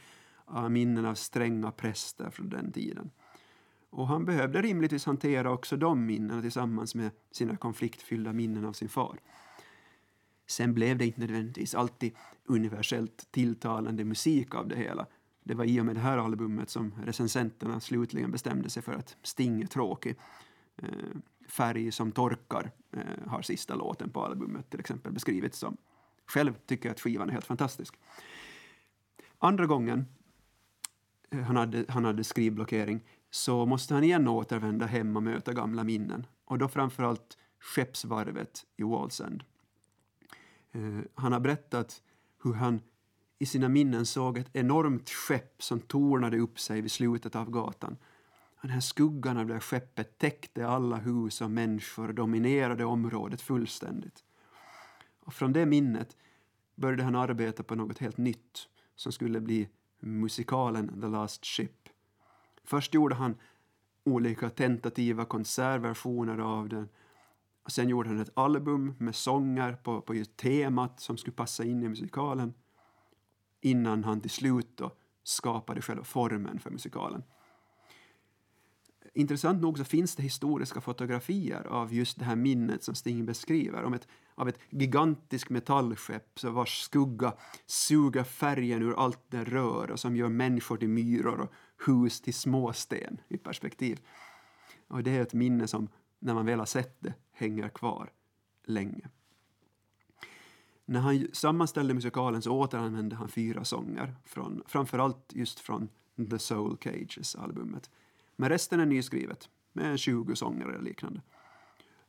Ah, 0.45 0.69
minnen 0.69 1.05
av 1.05 1.15
stränga 1.15 1.71
präster 1.71 2.29
från 2.29 2.49
den 2.49 2.71
tiden. 2.71 3.11
Och 3.89 4.07
han 4.07 4.25
behövde 4.25 4.61
rimligtvis 4.61 5.05
hantera 5.05 5.51
också 5.51 5.77
de 5.77 6.05
minnena 6.05 6.41
tillsammans 6.41 6.95
med 6.95 7.11
sina 7.31 7.57
konfliktfyllda 7.57 8.33
minnen 8.33 8.65
av 8.65 8.73
sin 8.73 8.89
far. 8.89 9.19
Sen 10.47 10.73
blev 10.73 10.97
det 10.97 11.05
inte 11.05 11.19
nödvändigtvis 11.19 11.75
alltid 11.75 12.15
universellt 12.45 13.31
tilltalande 13.31 14.05
musik 14.05 14.55
av 14.55 14.67
det 14.67 14.75
hela 14.75 15.07
det 15.49 15.55
var 15.55 15.65
i 15.65 15.81
och 15.81 15.85
med 15.85 15.95
det 15.95 15.99
här 15.99 16.17
albumet 16.17 16.69
som 16.69 16.93
recensenterna 17.03 17.79
slutligen 17.79 18.31
bestämde 18.31 18.69
sig 18.69 18.83
för 18.83 18.93
att 18.93 19.17
Sting 19.23 19.61
är 19.61 19.67
tråkig. 19.67 20.15
Eh, 20.77 20.89
färg 21.47 21.91
som 21.91 22.11
torkar 22.11 22.71
eh, 22.91 23.27
har 23.27 23.41
sista 23.41 23.75
låten 23.75 24.09
på 24.09 24.25
albumet 24.25 24.69
till 24.69 24.79
exempel 24.79 25.11
beskrivits 25.11 25.59
som. 25.59 25.77
Själv 26.25 26.53
tycker 26.65 26.89
jag 26.89 26.93
att 26.93 26.99
skivan 26.99 27.29
är 27.29 27.33
helt 27.33 27.45
fantastisk. 27.45 27.99
Andra 29.37 29.65
gången 29.65 30.05
eh, 31.31 31.39
han 31.39 31.55
hade, 31.55 31.85
han 31.89 32.05
hade 32.05 32.23
skrivblockering 32.23 33.01
så 33.29 33.65
måste 33.65 33.93
han 33.93 34.03
igen 34.03 34.27
återvända 34.27 34.85
hem 34.85 35.15
och 35.15 35.23
möta 35.23 35.53
gamla 35.53 35.83
minnen. 35.83 36.25
Och 36.45 36.57
då 36.57 36.67
framförallt 36.67 37.37
skeppsvarvet 37.59 38.65
i 38.77 38.83
Wallsend. 38.83 39.43
Han 41.13 41.33
har 41.33 41.39
berättat 41.39 42.01
hur 42.43 42.53
han 42.53 42.81
i 43.39 43.45
sina 43.45 43.69
minnen 43.69 44.05
såg 44.05 44.37
ett 44.37 44.49
enormt 44.53 45.09
skepp 45.09 45.63
som 45.63 45.79
tornade 45.79 46.39
upp 46.39 46.59
sig 46.59 46.81
vid 46.81 46.91
slutet 46.91 47.35
av 47.35 47.49
gatan. 47.49 47.97
Den 48.61 48.71
här 48.71 48.79
skuggan 48.79 49.37
av 49.37 49.47
det 49.47 49.59
skeppet 49.59 50.17
täckte 50.17 50.67
alla 50.67 50.95
hus 50.95 51.41
och 51.41 51.51
människor 51.51 52.07
och 52.07 52.15
dominerade 52.15 52.85
området 52.85 53.41
fullständigt. 53.41 54.23
Och 55.19 55.33
från 55.33 55.53
det 55.53 55.65
minnet 55.65 56.17
började 56.75 57.03
han 57.03 57.15
arbeta 57.15 57.63
på 57.63 57.75
något 57.75 57.97
helt 57.97 58.17
nytt 58.17 58.67
som 58.95 59.11
skulle 59.11 59.39
bli 59.39 59.69
musikalen 59.99 61.01
The 61.01 61.07
Last 61.07 61.45
Ship. 61.45 61.89
Först 62.63 62.93
gjorde 62.93 63.15
han 63.15 63.35
olika 64.03 64.49
tentativa 64.49 65.25
konsertversioner 65.25 66.37
av 66.37 66.69
den. 66.69 66.89
Och 67.63 67.71
sen 67.71 67.89
gjorde 67.89 68.09
han 68.09 68.19
ett 68.19 68.37
album 68.37 68.95
med 68.97 69.15
sånger 69.15 69.73
på, 69.73 70.01
på 70.01 70.23
temat 70.35 70.99
som 70.99 71.17
skulle 71.17 71.35
passa 71.35 71.63
in 71.63 71.83
i 71.83 71.89
musikalen 71.89 72.53
innan 73.61 74.03
han 74.03 74.21
till 74.21 74.29
slut 74.29 74.77
då 74.77 74.91
skapade 75.23 75.81
själva 75.81 76.03
formen 76.03 76.59
för 76.59 76.69
musikalen. 76.69 77.23
Intressant 79.13 79.61
nog 79.61 79.77
så 79.77 79.83
finns 79.83 80.15
det 80.15 80.23
historiska 80.23 80.81
fotografier 80.81 81.67
av 81.67 81.93
just 81.93 82.19
det 82.19 82.25
här 82.25 82.35
minnet 82.35 82.83
som 82.83 82.95
Sting 82.95 83.25
beskriver, 83.25 83.83
om 83.83 83.93
ett, 83.93 84.07
av 84.35 84.49
ett 84.49 84.59
gigantiskt 84.69 85.49
metallskepp 85.49 86.39
så 86.39 86.49
vars 86.49 86.81
skugga 86.81 87.33
suger 87.65 88.23
färgen 88.23 88.81
ur 88.81 88.93
allt 88.99 89.19
det 89.27 89.43
rör 89.43 89.91
och 89.91 89.99
som 89.99 90.15
gör 90.15 90.29
människor 90.29 90.77
till 90.77 90.89
myror 90.89 91.39
och 91.39 91.53
hus 91.87 92.21
till 92.21 92.33
småsten 92.33 93.21
i 93.27 93.37
perspektiv. 93.37 93.99
Och 94.87 95.03
det 95.03 95.11
är 95.11 95.21
ett 95.21 95.33
minne 95.33 95.67
som, 95.67 95.87
när 96.19 96.33
man 96.33 96.45
väl 96.45 96.59
har 96.59 96.65
sett 96.65 97.01
det, 97.01 97.13
hänger 97.31 97.69
kvar 97.69 98.11
länge. 98.65 99.09
När 100.89 100.99
han 100.99 101.27
sammanställde 101.33 101.93
musikalen 101.93 102.41
så 102.41 102.51
återanvände 102.51 103.15
han 103.15 103.29
fyra 103.29 103.63
sånger, 103.63 104.15
från, 104.25 104.63
framförallt 104.67 105.33
just 105.33 105.59
från 105.59 105.89
The 106.29 106.39
Soul 106.39 106.77
Cages-albumet. 106.77 107.89
Men 108.35 108.49
resten 108.49 108.79
är 108.79 108.85
nyskrivet, 108.85 109.49
med 109.73 109.99
20 109.99 110.35
sånger 110.35 110.65
eller 110.65 110.81
liknande. 110.81 111.21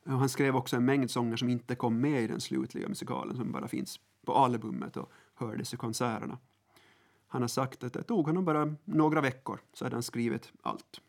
Och 0.05 0.11
han 0.11 0.29
skrev 0.29 0.55
också 0.55 0.75
en 0.75 0.85
mängd 0.85 1.11
sånger 1.11 1.37
som 1.37 1.49
inte 1.49 1.75
kom 1.75 2.01
med 2.01 2.23
i 2.23 2.27
den 2.27 2.41
slutliga 2.41 2.87
musikalen, 2.89 3.35
som 3.35 3.51
bara 3.51 3.67
finns 3.67 3.99
på 4.25 4.33
albumet 4.33 4.97
och 4.97 5.11
hördes 5.35 5.73
i 5.73 5.77
konserterna. 5.77 6.37
Han 7.27 7.41
har 7.41 7.49
sagt 7.49 7.83
att 7.83 7.93
det 7.93 8.03
tog 8.03 8.25
honom 8.25 8.45
bara 8.45 8.75
några 8.85 9.21
veckor 9.21 9.59
så 9.73 9.85
hade 9.85 9.95
han 9.95 10.03
skrivit 10.03 10.51
allt. 10.61 11.01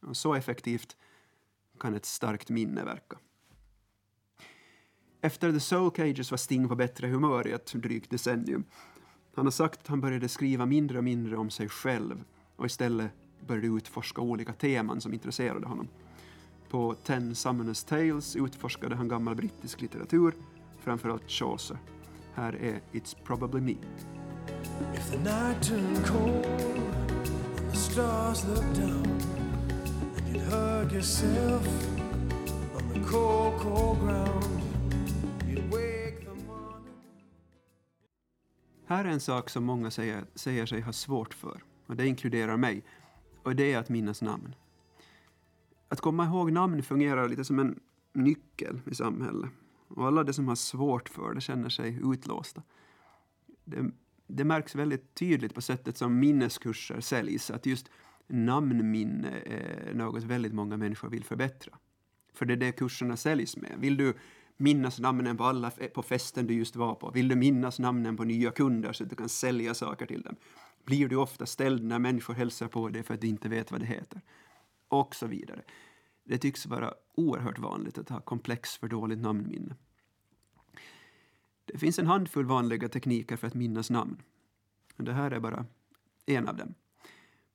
Och 0.00 0.16
så 0.16 0.34
effektivt 0.34 0.96
kan 1.78 1.94
ett 1.94 2.06
starkt 2.06 2.50
minne 2.50 2.84
verka. 2.84 3.18
Efter 5.24 5.52
The 5.52 5.60
Soul 5.60 5.90
Cages 5.90 6.30
var 6.30 6.38
Sting 6.38 6.68
på 6.68 6.74
bättre 6.74 7.06
humör 7.06 7.46
i 7.46 7.52
ett 7.52 7.72
drygt 7.72 8.10
decennium. 8.10 8.64
Han 9.34 9.46
har 9.46 9.50
sagt 9.50 9.80
att 9.80 9.88
han 9.88 10.00
började 10.00 10.28
skriva 10.28 10.66
mindre 10.66 10.98
och 10.98 11.04
mindre 11.04 11.36
om 11.36 11.50
sig 11.50 11.68
själv 11.68 12.24
och 12.56 12.66
istället 12.66 13.10
började 13.46 13.66
utforska 13.66 14.20
olika 14.20 14.52
teman 14.52 15.00
som 15.00 15.14
intresserade 15.14 15.66
honom. 15.66 15.88
På 16.70 16.94
Ten 16.94 17.34
Summoners 17.34 17.84
Tales 17.84 18.36
utforskade 18.36 18.94
han 18.94 19.08
gammal 19.08 19.34
brittisk 19.34 19.80
litteratur, 19.80 20.34
framförallt 20.80 21.30
Chaucer. 21.30 21.78
Här 22.34 22.52
är 22.52 22.80
It's 22.92 23.16
probably 23.24 23.60
me. 23.60 23.76
If 24.94 25.10
the 25.10 25.18
night 25.18 25.62
turned 25.62 26.06
cold 26.06 26.46
and 27.58 27.70
the 27.70 27.76
stars 27.76 28.44
looked 28.44 28.74
down 28.74 29.06
and 30.16 30.28
you'd 30.28 30.40
hug 30.40 30.92
yourself 30.92 31.68
on 32.76 32.94
the 32.94 33.00
cold, 33.10 33.60
cold 33.60 34.00
ground 34.00 34.71
Här 38.92 39.04
är 39.04 39.08
en 39.08 39.20
sak 39.20 39.50
som 39.50 39.64
många 39.64 39.90
säger, 39.90 40.24
säger 40.34 40.66
sig 40.66 40.80
ha 40.80 40.92
svårt 40.92 41.34
för, 41.34 41.62
och 41.86 41.96
det 41.96 42.06
inkluderar 42.06 42.56
mig, 42.56 42.84
och 43.42 43.56
det 43.56 43.72
är 43.72 43.78
att 43.78 43.88
minnas 43.88 44.22
namn. 44.22 44.54
Att 45.88 46.00
komma 46.00 46.24
ihåg 46.26 46.52
namn 46.52 46.82
fungerar 46.82 47.28
lite 47.28 47.44
som 47.44 47.58
en 47.58 47.80
nyckel 48.12 48.80
i 48.90 48.94
samhället. 48.94 49.50
Och 49.88 50.06
alla 50.06 50.24
de 50.24 50.32
som 50.32 50.48
har 50.48 50.54
svårt 50.54 51.08
för 51.08 51.34
det 51.34 51.40
känner 51.40 51.68
sig 51.68 52.00
utlåsta. 52.02 52.62
Det, 53.64 53.90
det 54.26 54.44
märks 54.44 54.74
väldigt 54.74 55.14
tydligt 55.14 55.54
på 55.54 55.60
sättet 55.60 55.96
som 55.96 56.18
minneskurser 56.18 57.00
säljs, 57.00 57.50
att 57.50 57.66
just 57.66 57.90
namnminne 58.26 59.30
är 59.40 59.94
något 59.94 60.22
väldigt 60.22 60.54
många 60.54 60.76
människor 60.76 61.08
vill 61.08 61.24
förbättra. 61.24 61.78
För 62.34 62.46
det 62.46 62.54
är 62.54 62.56
det 62.56 62.72
kurserna 62.72 63.16
säljs 63.16 63.56
med. 63.56 63.74
Vill 63.78 63.96
du 63.96 64.14
minnas 64.56 65.00
namnen 65.00 65.36
på 65.36 65.44
alla 65.44 65.70
på 65.94 66.02
festen 66.02 66.46
du 66.46 66.54
just 66.54 66.76
var 66.76 66.94
på? 66.94 67.10
Vill 67.10 67.28
du 67.28 67.36
minnas 67.36 67.78
namnen 67.78 68.16
på 68.16 68.24
nya 68.24 68.50
kunder 68.50 68.92
så 68.92 69.04
att 69.04 69.10
du 69.10 69.16
kan 69.16 69.28
sälja 69.28 69.74
saker 69.74 70.06
till 70.06 70.22
dem? 70.22 70.36
Blir 70.84 71.08
du 71.08 71.16
ofta 71.16 71.46
ställd 71.46 71.84
när 71.84 71.98
människor 71.98 72.34
hälsar 72.34 72.68
på 72.68 72.88
dig 72.88 73.02
för 73.02 73.14
att 73.14 73.20
du 73.20 73.26
inte 73.26 73.48
vet 73.48 73.70
vad 73.70 73.80
det 73.80 73.86
heter? 73.86 74.20
Och 74.88 75.14
så 75.14 75.26
vidare. 75.26 75.62
Det 76.24 76.38
tycks 76.38 76.66
vara 76.66 76.94
oerhört 77.14 77.58
vanligt 77.58 77.98
att 77.98 78.08
ha 78.08 78.20
komplex 78.20 78.76
för 78.76 78.88
dåligt 78.88 79.18
namnminne. 79.18 79.76
Det 81.64 81.78
finns 81.78 81.98
en 81.98 82.06
handfull 82.06 82.46
vanliga 82.46 82.88
tekniker 82.88 83.36
för 83.36 83.46
att 83.46 83.54
minnas 83.54 83.90
namn. 83.90 84.22
Det 84.96 85.12
här 85.12 85.30
är 85.30 85.40
bara 85.40 85.66
en 86.26 86.48
av 86.48 86.56
dem. 86.56 86.74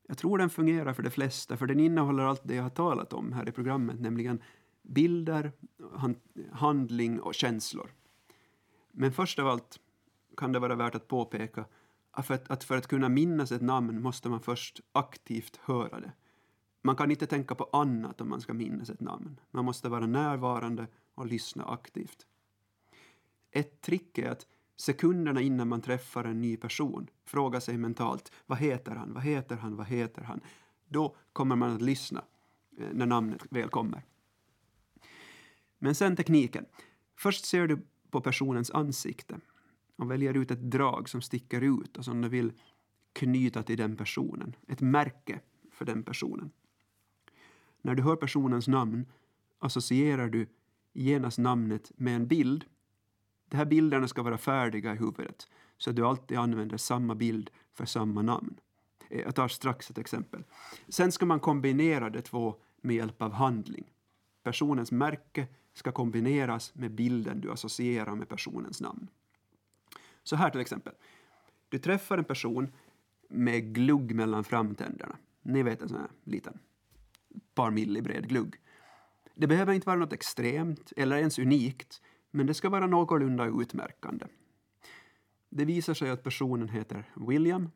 Jag 0.08 0.18
tror 0.18 0.38
den 0.38 0.50
fungerar 0.50 0.94
för 0.94 1.04
de 1.04 1.10
flesta, 1.10 1.58
för 1.58 1.66
den 1.66 1.80
innehåller 1.80 2.24
allt 2.24 2.42
det 2.44 2.56
jag 2.56 2.64
har 2.64 2.70
talat 2.70 3.14
om 3.14 3.34
här 3.34 3.50
i 3.50 3.52
programmet, 3.52 4.00
nämligen 4.00 4.42
bilder, 4.88 5.52
handling 6.52 7.20
och 7.20 7.36
känslor. 7.36 7.94
Men 8.92 9.12
först 9.12 9.40
av 9.40 9.48
allt 9.48 9.80
kan 10.38 10.52
det 10.52 10.60
vara 10.60 10.76
värt 10.76 10.96
att 10.96 11.08
påpeka 11.08 11.66
att 12.12 12.64
för 12.64 12.78
att, 12.78 12.88
kunna 12.88 13.10
minnas 13.10 13.52
ett 13.52 13.62
namn 13.62 14.02
måste 14.02 14.30
man 14.30 14.40
först 14.40 14.82
aktivt 14.92 15.58
höra 15.58 16.00
det. 16.00 16.12
Man 16.82 16.96
kan 16.96 17.12
inte 17.12 17.26
tänka 17.26 17.56
på 17.56 17.70
annat 17.72 18.22
om 18.22 18.30
man 18.30 18.42
ska 18.42 18.54
minnas 18.54 18.90
ett 18.90 19.00
namn. 19.00 19.40
Man 19.52 19.66
måste 19.66 19.90
vara 19.90 20.08
närvarande 20.08 20.88
och 21.16 21.26
lyssna 21.26 21.66
aktivt. 21.66 22.26
Ett 23.52 23.82
trick 23.82 24.18
är 24.18 24.30
att 24.30 24.48
sekunderna 24.78 25.42
innan 25.42 25.68
man 25.68 25.82
träffar 25.82 26.24
en 26.24 26.42
ny 26.42 26.58
person 26.58 27.08
fråga 27.26 27.62
sig 27.62 27.78
mentalt 27.78 28.32
vad 28.46 28.58
heter 28.58 28.96
han, 28.96 29.14
vad 29.14 29.24
heter 29.24 29.56
han, 29.56 29.76
vad 29.76 29.88
heter 29.88 30.22
han? 30.22 30.42
Då 30.88 31.16
kommer 31.34 31.56
man 31.56 31.76
att 31.76 31.82
lyssna 31.82 32.24
eh, 32.78 32.88
när 32.94 33.06
namnet 33.06 33.42
väl 33.50 33.70
kommer. 33.70 34.04
Men 35.80 35.96
sen 35.96 36.16
tekniken. 36.16 36.66
Först 37.16 37.46
ser 37.46 37.68
du 37.68 37.82
på 38.12 38.22
personens 38.22 38.72
ansikte 38.72 39.40
och 39.96 40.12
väljer 40.12 40.34
ut 40.34 40.52
ett 40.52 40.72
drag 40.72 41.10
som 41.10 41.22
sticker 41.22 41.62
ut 41.62 41.98
och 41.98 42.06
som 42.06 42.22
du 42.22 42.30
vill 42.30 42.54
knyta 43.14 43.64
till 43.64 43.78
den 43.78 43.96
personen. 43.98 44.56
Ett 44.68 44.82
märke 44.82 45.40
för 45.72 45.86
den 45.86 46.04
personen. 46.04 46.52
När 47.82 47.96
du 47.96 48.04
hör 48.04 48.16
personens 48.16 48.68
namn 48.68 49.06
associerar 49.60 50.30
du 50.30 50.48
genast 50.94 51.38
namnet 51.38 51.92
med 51.96 52.16
en 52.16 52.28
bild. 52.28 52.66
De 53.50 53.58
här 53.58 53.66
bilderna 53.66 54.08
ska 54.08 54.24
vara 54.24 54.38
färdiga 54.38 54.94
i 54.94 54.98
huvudet 54.98 55.48
så 55.78 55.90
att 55.90 55.96
du 55.96 56.06
alltid 56.06 56.38
använder 56.38 56.78
samma 56.78 57.16
bild 57.16 57.50
för 57.74 57.86
samma 57.86 58.22
namn. 58.22 58.60
Eh, 59.10 59.22
jag 59.22 59.36
tar 59.36 59.48
strax 59.48 59.90
ett 59.90 59.98
exempel. 59.98 60.44
Sen 60.88 61.12
ska 61.12 61.26
man 61.26 61.40
kombinera 61.40 62.10
de 62.10 62.22
två 62.22 62.56
med 62.82 62.96
hjälp 62.96 63.22
av 63.22 63.32
handling. 63.32 63.92
Personens 64.44 64.92
märke 64.92 65.48
ska 65.78 65.92
kombineras 65.92 66.76
med 66.76 66.92
bilden 66.92 67.42
du 67.42 67.52
associerar 67.52 68.16
med 68.16 68.30
personens 68.30 68.82
namn. 68.82 69.08
Så 70.24 70.36
här 70.36 70.50
till 70.50 70.62
exempel. 70.62 70.94
Du 71.70 71.80
träffar 71.80 72.18
en 72.18 72.24
person 72.24 72.74
med 73.30 73.74
glugg 73.76 74.16
mellan 74.16 74.44
framtänderna. 74.44 75.18
Ni 75.42 75.64
vet 75.64 75.82
en 75.82 75.90
sån 75.90 75.98
här 75.98 76.10
liten 76.24 76.60
par 77.56 77.72
milli 77.72 78.02
bred 78.02 78.30
glugg. 78.30 78.56
Det 79.36 79.48
behöver 79.48 79.74
inte 79.74 79.88
vara 79.88 80.00
något 80.00 80.14
extremt 80.14 80.94
eller 80.98 81.18
ens 81.18 81.40
unikt, 81.40 82.02
men 82.32 82.46
det 82.46 82.54
ska 82.54 82.70
vara 82.70 82.88
någorlunda 82.88 83.46
utmärkande. 83.62 84.26
Det 85.50 85.66
visar 85.66 85.94
sig 85.94 86.10
att 86.10 86.24
personen 86.24 86.70
heter 86.70 87.04
William, 87.16 87.70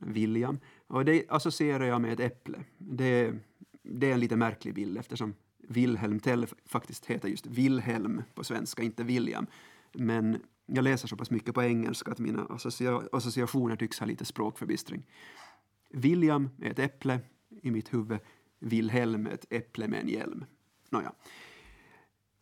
William, 0.00 0.58
och 0.86 1.04
det 1.04 1.24
associerar 1.28 1.84
jag 1.84 2.00
med 2.00 2.12
ett 2.12 2.20
äpple. 2.20 2.64
Det, 2.78 3.34
det 3.82 4.10
är 4.10 4.14
en 4.14 4.20
lite 4.20 4.36
märklig 4.36 4.74
bild 4.74 4.98
eftersom 4.98 5.34
Wilhelm 5.70 6.20
Tell 6.20 6.46
faktiskt 6.66 7.06
heter 7.06 7.28
just 7.28 7.46
Wilhelm 7.46 8.22
på 8.34 8.44
svenska, 8.44 8.82
inte 8.82 9.04
William. 9.04 9.46
Men 9.92 10.42
jag 10.66 10.84
läser 10.84 11.08
så 11.08 11.16
pass 11.16 11.30
mycket 11.30 11.54
på 11.54 11.62
engelska 11.62 12.12
att 12.12 12.18
mina 12.18 12.46
associa 12.50 13.02
associationer 13.12 13.76
tycks 13.76 13.98
ha 13.98 14.06
lite 14.06 14.24
språkförbistring. 14.24 15.06
William 15.90 16.50
är 16.62 16.70
ett 16.70 16.78
äpple 16.78 17.20
i 17.62 17.70
mitt 17.70 17.94
huvud 17.94 18.18
Wilhelm 18.58 19.26
är 19.26 19.30
ett 19.30 19.46
äpple 19.50 19.88
med 19.88 20.00
en 20.00 20.08
hjälm. 20.08 20.44
Nåja. 20.90 21.12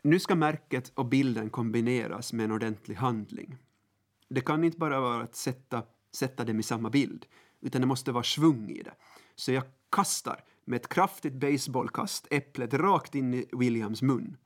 Nu 0.03 0.19
ska 0.19 0.35
märket 0.35 0.93
och 0.95 1.07
bilden 1.07 1.51
kombineras 1.51 2.33
med 2.33 2.45
en 2.45 2.53
ordentlig 2.53 2.95
handling. 2.95 3.57
Det 4.29 4.41
kan 4.41 4.65
inte 4.65 4.79
bara 4.79 5.01
vara 5.01 5.23
att 5.23 5.37
sätta, 5.37 5.83
sätta 6.13 6.45
dem 6.45 6.61
i 6.61 6.63
samma 6.63 6.91
bild, 6.91 7.27
utan 7.61 7.81
det 7.81 7.87
måste 7.87 8.13
vara 8.13 8.25
svung 8.25 8.71
i 8.71 8.83
det. 8.83 8.95
Så 9.35 9.53
jag 9.53 9.65
kastar 9.91 10.45
med 10.69 10.77
ett 10.77 10.89
kraftigt 10.89 11.35
baseballkast 11.35 12.27
äpplet 12.31 12.75
rakt 12.75 13.15
in 13.15 13.35
i 13.35 13.49
Williams 13.53 14.03
mun. 14.03 14.37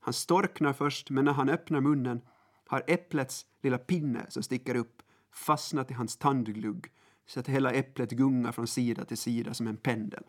Han 0.00 0.14
storknar 0.14 0.72
först, 0.72 1.10
men 1.10 1.24
när 1.24 1.32
han 1.32 1.48
öppnar 1.48 1.80
munnen 1.80 2.20
har 2.66 2.84
äpplets 2.86 3.46
lilla 3.62 3.78
pinne 3.78 4.26
som 4.28 4.42
sticker 4.42 4.74
upp 4.74 5.02
fastnat 5.32 5.90
i 5.90 5.94
hans 5.94 6.16
tandglugg 6.16 6.92
så 7.26 7.40
att 7.40 7.48
hela 7.48 7.72
äpplet 7.72 8.10
gungar 8.10 8.52
från 8.52 8.66
sida 8.66 9.04
till 9.04 9.16
sida 9.16 9.54
som 9.54 9.66
en 9.66 9.76
pendel. 9.76 10.24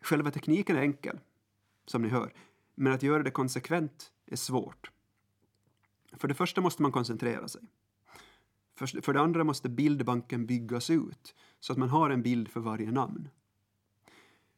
Själva 0.00 0.30
tekniken 0.30 0.76
är 0.76 0.80
enkel, 0.80 1.20
som 1.86 2.02
ni 2.02 2.08
hör, 2.08 2.32
men 2.74 2.92
att 2.92 3.02
göra 3.02 3.22
det 3.22 3.30
konsekvent 3.30 4.12
är 4.26 4.36
svårt. 4.36 4.90
För 6.12 6.28
det 6.28 6.34
första 6.34 6.60
måste 6.60 6.82
man 6.82 6.92
koncentrera 6.92 7.48
sig. 7.48 7.62
För 8.76 9.12
det 9.12 9.20
andra 9.20 9.44
måste 9.44 9.68
bildbanken 9.68 10.46
byggas 10.46 10.90
ut 10.90 11.34
så 11.60 11.72
att 11.72 11.78
man 11.78 11.88
har 11.88 12.10
en 12.10 12.22
bild 12.22 12.48
för 12.48 12.60
varje 12.60 12.90
namn. 12.90 13.28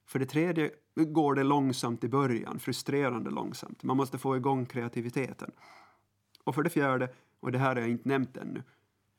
För 0.07 0.19
det 0.19 0.27
tredje 0.27 0.71
går 0.95 1.35
det 1.35 1.45
långsamt 1.45 2.05
i 2.05 2.09
början, 2.09 2.59
frustrerande 2.59 3.31
långsamt. 3.31 3.83
Man 3.83 3.97
måste 3.97 4.19
få 4.19 4.37
igång 4.37 4.67
kreativiteten. 4.67 5.51
Och 6.45 6.55
för 6.55 6.63
det 6.63 6.71
fjärde, 6.71 7.09
och 7.41 7.53
det 7.53 7.59
här 7.59 7.75
har 7.75 7.83
jag 7.83 7.91
inte 7.91 8.09
nämnt 8.09 8.37
ännu, 8.37 8.63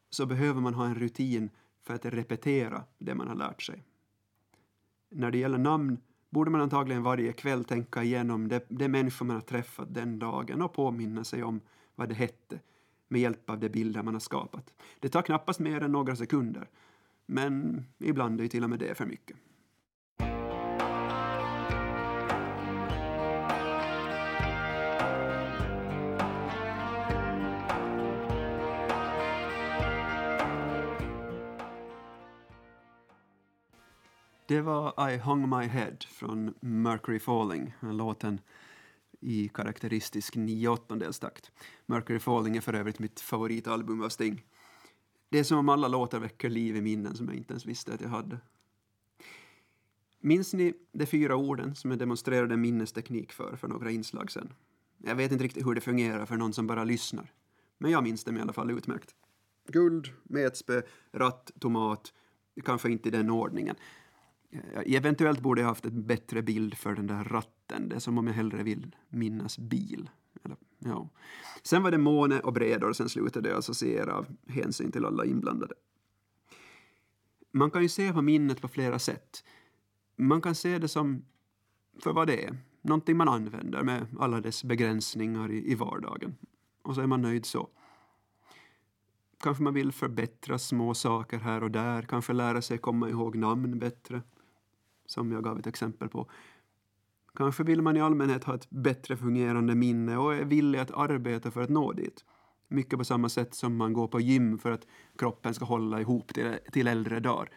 så 0.10 0.26
behöver 0.26 0.62
man 0.62 0.74
ha 0.74 0.86
en 0.86 0.96
rutin 0.96 1.50
för 1.82 1.94
att 1.94 2.06
repetera 2.06 2.84
det 2.98 3.16
man 3.16 3.28
har 3.28 3.36
lärt 3.36 3.62
sig. 3.62 3.84
När 5.10 5.32
det 5.32 5.38
gäller 5.38 5.58
namn 5.58 5.98
borde 6.30 6.52
man 6.52 6.62
antagligen 6.62 7.04
varje 7.04 7.34
kväll 7.34 7.64
tänka 7.64 8.04
igenom 8.04 8.48
det, 8.48 8.66
det 8.70 8.88
människor 8.88 9.26
man 9.26 9.36
har 9.36 9.42
träffat 9.42 9.94
den 9.94 10.20
dagen 10.20 10.62
och 10.62 10.74
påminna 10.74 11.24
sig 11.24 11.44
om 11.44 11.62
vad 11.96 12.10
det 12.10 12.16
hette 12.16 12.60
med 13.10 13.22
hjälp 13.22 13.50
av 13.50 13.60
de 13.60 13.70
bilder 13.70 14.04
man 14.04 14.14
har 14.14 14.20
skapat. 14.20 14.74
Det 15.00 15.10
tar 15.10 15.22
knappast 15.22 15.60
mer 15.60 15.84
än 15.84 15.92
några 15.92 16.16
sekunder, 16.16 16.70
men 17.26 17.86
ibland 17.98 18.40
är 18.40 18.44
ju 18.44 18.50
till 18.50 18.64
och 18.64 18.70
med 18.70 18.80
det 18.80 18.96
för 18.96 19.06
mycket. 19.06 19.38
Det 34.50 34.62
var 34.62 35.12
I 35.12 35.18
hung 35.18 35.50
my 35.50 35.66
head 35.66 35.98
från 36.08 36.54
Mercury 36.60 37.20
Falling, 37.20 37.76
låten 37.82 38.42
i 39.20 39.48
karaktäristisk 39.48 40.36
9 40.36 40.78
takt. 41.20 41.52
Mercury 41.86 42.20
Falling 42.20 42.58
är 42.58 42.62
för 42.62 42.74
övrigt 42.74 43.00
mitt 43.00 43.20
favoritalbum 43.20 44.02
av 44.02 44.10
Sting. 44.10 44.46
Det 45.30 45.40
är 45.40 45.44
som 45.44 45.58
om 45.58 45.70
alla 45.70 45.88
låtar 45.88 46.20
väcker 46.20 46.50
liv 46.50 46.76
i 46.76 46.82
minnen 46.82 47.16
som 47.16 47.28
jag 47.28 47.36
inte 47.36 47.54
ens 47.54 47.66
visste 47.66 47.94
att 47.94 48.02
jag 48.02 48.10
hade. 48.10 48.38
Minns 50.20 50.54
ni 50.54 50.74
de 50.92 51.06
fyra 51.06 51.36
orden 51.36 51.76
som 51.76 51.92
jag 51.92 52.00
demonstrerade 52.00 52.58
minnesteknik 52.58 53.32
för 53.32 53.56
för 53.56 53.68
några 53.68 53.92
inslag 53.92 54.32
sen? 54.32 54.54
Jag 54.98 55.16
vet 55.16 55.32
inte 55.32 55.44
riktigt 55.44 55.66
hur 55.66 55.76
det 55.76 55.82
fungerar 55.82 56.26
för 56.26 56.38
någon 56.38 56.54
som 56.54 56.68
bara 56.68 56.84
lyssnar. 56.84 57.34
Men 57.78 57.92
jag 57.92 58.04
minns 58.04 58.24
dem 58.24 58.38
i 58.38 58.42
alla 58.42 58.54
fall 58.54 58.72
utmärkt. 58.72 59.16
Guld, 59.68 60.14
metspö, 60.24 60.82
ratt, 61.12 61.52
tomat. 61.60 62.14
Kanske 62.64 62.92
inte 62.92 63.10
i 63.10 63.12
den 63.12 63.30
ordningen. 63.30 63.76
Eh, 64.52 64.96
eventuellt 64.96 65.40
borde 65.40 65.62
jag 65.62 65.68
haft 65.68 65.86
en 65.86 66.08
bättre 66.08 66.42
bild 66.42 66.78
för 66.78 66.96
den 66.96 67.08
där 67.08 67.24
ratten. 67.24 67.90
Det 67.90 67.96
är 67.96 68.00
som 68.00 68.18
om 68.18 68.28
jag 68.28 68.34
hellre 68.34 68.64
vill 68.64 68.96
minnas 69.10 69.58
bil. 69.58 70.10
Eller, 70.44 70.58
ja. 70.80 71.10
Sen 71.64 71.84
var 71.84 71.92
det 71.92 71.98
måne 71.98 72.40
och 72.40 72.54
brädor, 72.54 72.94
sen 72.94 73.10
slutade 73.10 73.50
jag 73.50 73.58
associera 73.58 74.14
av 74.14 74.26
hänsyn 74.48 74.92
till 74.92 75.06
alla 75.06 75.26
inblandade. 75.26 75.74
Man 77.52 77.72
kan 77.72 77.82
ju 77.82 77.90
se 77.90 78.14
på 78.14 78.22
minnet 78.22 78.62
på 78.62 78.68
flera 78.68 79.00
sätt. 79.00 79.44
Man 80.16 80.42
kan 80.42 80.56
se 80.56 80.80
det 80.80 80.88
som 80.88 81.26
för 82.00 82.14
vad 82.14 82.28
det 82.28 82.46
är, 82.46 82.58
någonting 82.82 83.18
man 83.18 83.30
använder 83.30 83.84
med 83.84 84.06
alla 84.20 84.42
dess 84.42 84.64
begränsningar 84.64 85.52
i, 85.52 85.72
i 85.72 85.76
vardagen. 85.76 86.36
Och 86.82 86.96
så 86.96 87.02
är 87.02 87.08
man 87.08 87.22
nöjd 87.22 87.46
så. 87.46 87.70
Kanske 89.40 89.64
man 89.64 89.74
vill 89.74 89.92
förbättra 89.92 90.60
små 90.60 90.94
saker 90.94 91.38
här 91.38 91.64
och 91.64 91.72
där, 91.72 92.02
kanske 92.02 92.34
lära 92.34 92.62
sig 92.62 92.78
komma 92.78 93.10
ihåg 93.10 93.36
namn 93.36 93.80
bättre, 93.80 94.22
som 95.10 95.32
jag 95.32 95.44
gav 95.44 95.60
ett 95.60 95.68
exempel 95.68 96.10
på. 96.10 96.30
Kanske 97.36 97.64
vill 97.64 97.82
man 97.82 97.98
i 97.98 98.02
allmänhet 98.02 98.44
ha 98.44 98.56
ett 98.56 98.70
bättre 98.70 99.18
fungerande 99.18 99.76
minne 99.76 100.18
och 100.18 100.34
är 100.36 100.46
villig 100.46 100.80
att 100.80 100.92
arbeta 100.92 101.52
för 101.52 101.62
att 101.62 101.70
nå 101.70 101.94
dit. 101.94 102.26
Mycket 102.68 103.00
på 103.00 103.06
samma 103.06 103.30
sätt 103.30 103.56
som 103.56 103.76
man 103.76 103.94
går 103.94 104.08
på 104.08 104.20
gym 104.20 104.58
för 104.58 104.72
att 104.72 104.88
kroppen 105.18 105.54
ska 105.54 105.66
hålla 105.66 106.02
ihop 106.02 106.34
till, 106.34 106.58
till 106.72 106.88
äldre 106.88 107.20
dagar. 107.20 107.50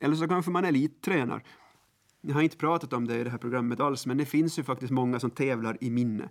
Eller 0.00 0.16
så 0.16 0.28
kanske 0.28 0.50
man 0.50 0.64
elittränar. 0.64 1.42
Jag 2.20 2.34
har 2.34 2.42
inte 2.42 2.56
pratat 2.56 2.92
om 2.92 3.06
det 3.06 3.16
i 3.18 3.24
det 3.24 3.30
här 3.30 3.38
programmet 3.38 3.80
alls, 3.80 4.06
men 4.06 4.18
det 4.18 4.26
finns 4.26 4.58
ju 4.58 4.62
faktiskt 4.62 4.92
många 4.92 5.20
som 5.20 5.30
tävlar 5.30 5.78
i 5.80 5.90
minne. 5.90 6.28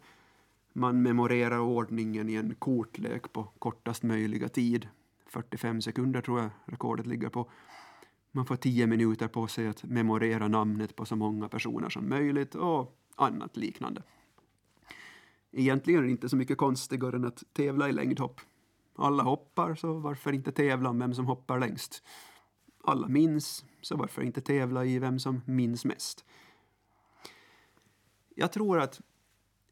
Man 0.74 1.01
memorerar 1.01 1.59
ordningen 1.59 2.30
i 2.30 2.36
en 2.36 2.55
kortlek 2.55 3.34
på 3.34 3.43
kortast 3.43 4.03
möjliga 4.03 4.49
tid. 4.49 4.88
45 5.28 5.82
sekunder 5.82 6.21
tror 6.21 6.39
jag 6.39 6.49
rekordet 6.65 7.07
ligger 7.07 7.30
på. 7.30 7.49
Man 8.36 8.45
får 8.45 8.55
tio 8.55 8.88
minuter 8.88 9.27
på 9.27 9.47
sig 9.47 9.67
att 9.67 9.84
memorera 9.84 10.47
namnet 10.47 10.95
på 10.95 11.05
så 11.05 11.15
många 11.15 11.49
personer 11.49 11.89
som 11.89 12.09
möjligt 12.09 12.55
och 12.55 12.99
annat 13.15 13.57
liknande. 13.57 14.03
Egentligen 15.51 15.99
är 15.99 16.03
det 16.05 16.11
inte 16.11 16.29
så 16.29 16.36
mycket 16.36 16.57
konstigare 16.57 17.15
än 17.15 17.25
att 17.25 17.43
tävla 17.53 17.89
i 17.89 17.91
längdhopp. 17.91 18.41
Alla 18.95 19.23
hoppar, 19.23 19.75
så 19.75 19.93
varför 19.93 20.34
inte 20.34 20.51
tävla 20.51 20.89
om 20.89 20.99
vem 20.99 21.13
som 21.13 21.25
hoppar 21.25 21.59
längst? 21.59 22.03
Alla 22.84 23.07
minns, 23.07 23.65
så 23.81 23.97
varför 23.97 24.21
inte 24.21 24.41
tävla 24.41 24.86
i 24.86 24.99
vem 24.99 25.19
som 25.19 25.41
minns 25.45 25.86
mest? 25.86 26.25
Jag 28.36 28.51
tror 28.51 28.79
att 28.79 29.01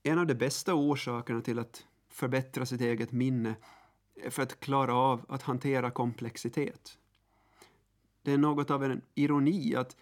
en 0.04 0.20
av 0.20 0.28
de 0.28 0.36
bästa 0.36 0.74
orsakerna 0.74 1.42
till 1.42 1.60
att 1.60 1.88
förbättra 2.10 2.66
sitt 2.66 2.82
eget 2.82 3.12
minne 3.12 3.56
är 4.16 4.30
för 4.30 4.44
att 4.44 4.60
klara 4.60 4.94
av 4.94 5.26
att 5.30 5.42
hantera 5.42 5.92
komplexitet. 5.92 6.98
Det 8.22 8.32
är 8.32 8.38
något 8.38 8.72
av 8.72 8.84
en 8.84 9.02
ironi 9.16 9.76
att 9.76 9.98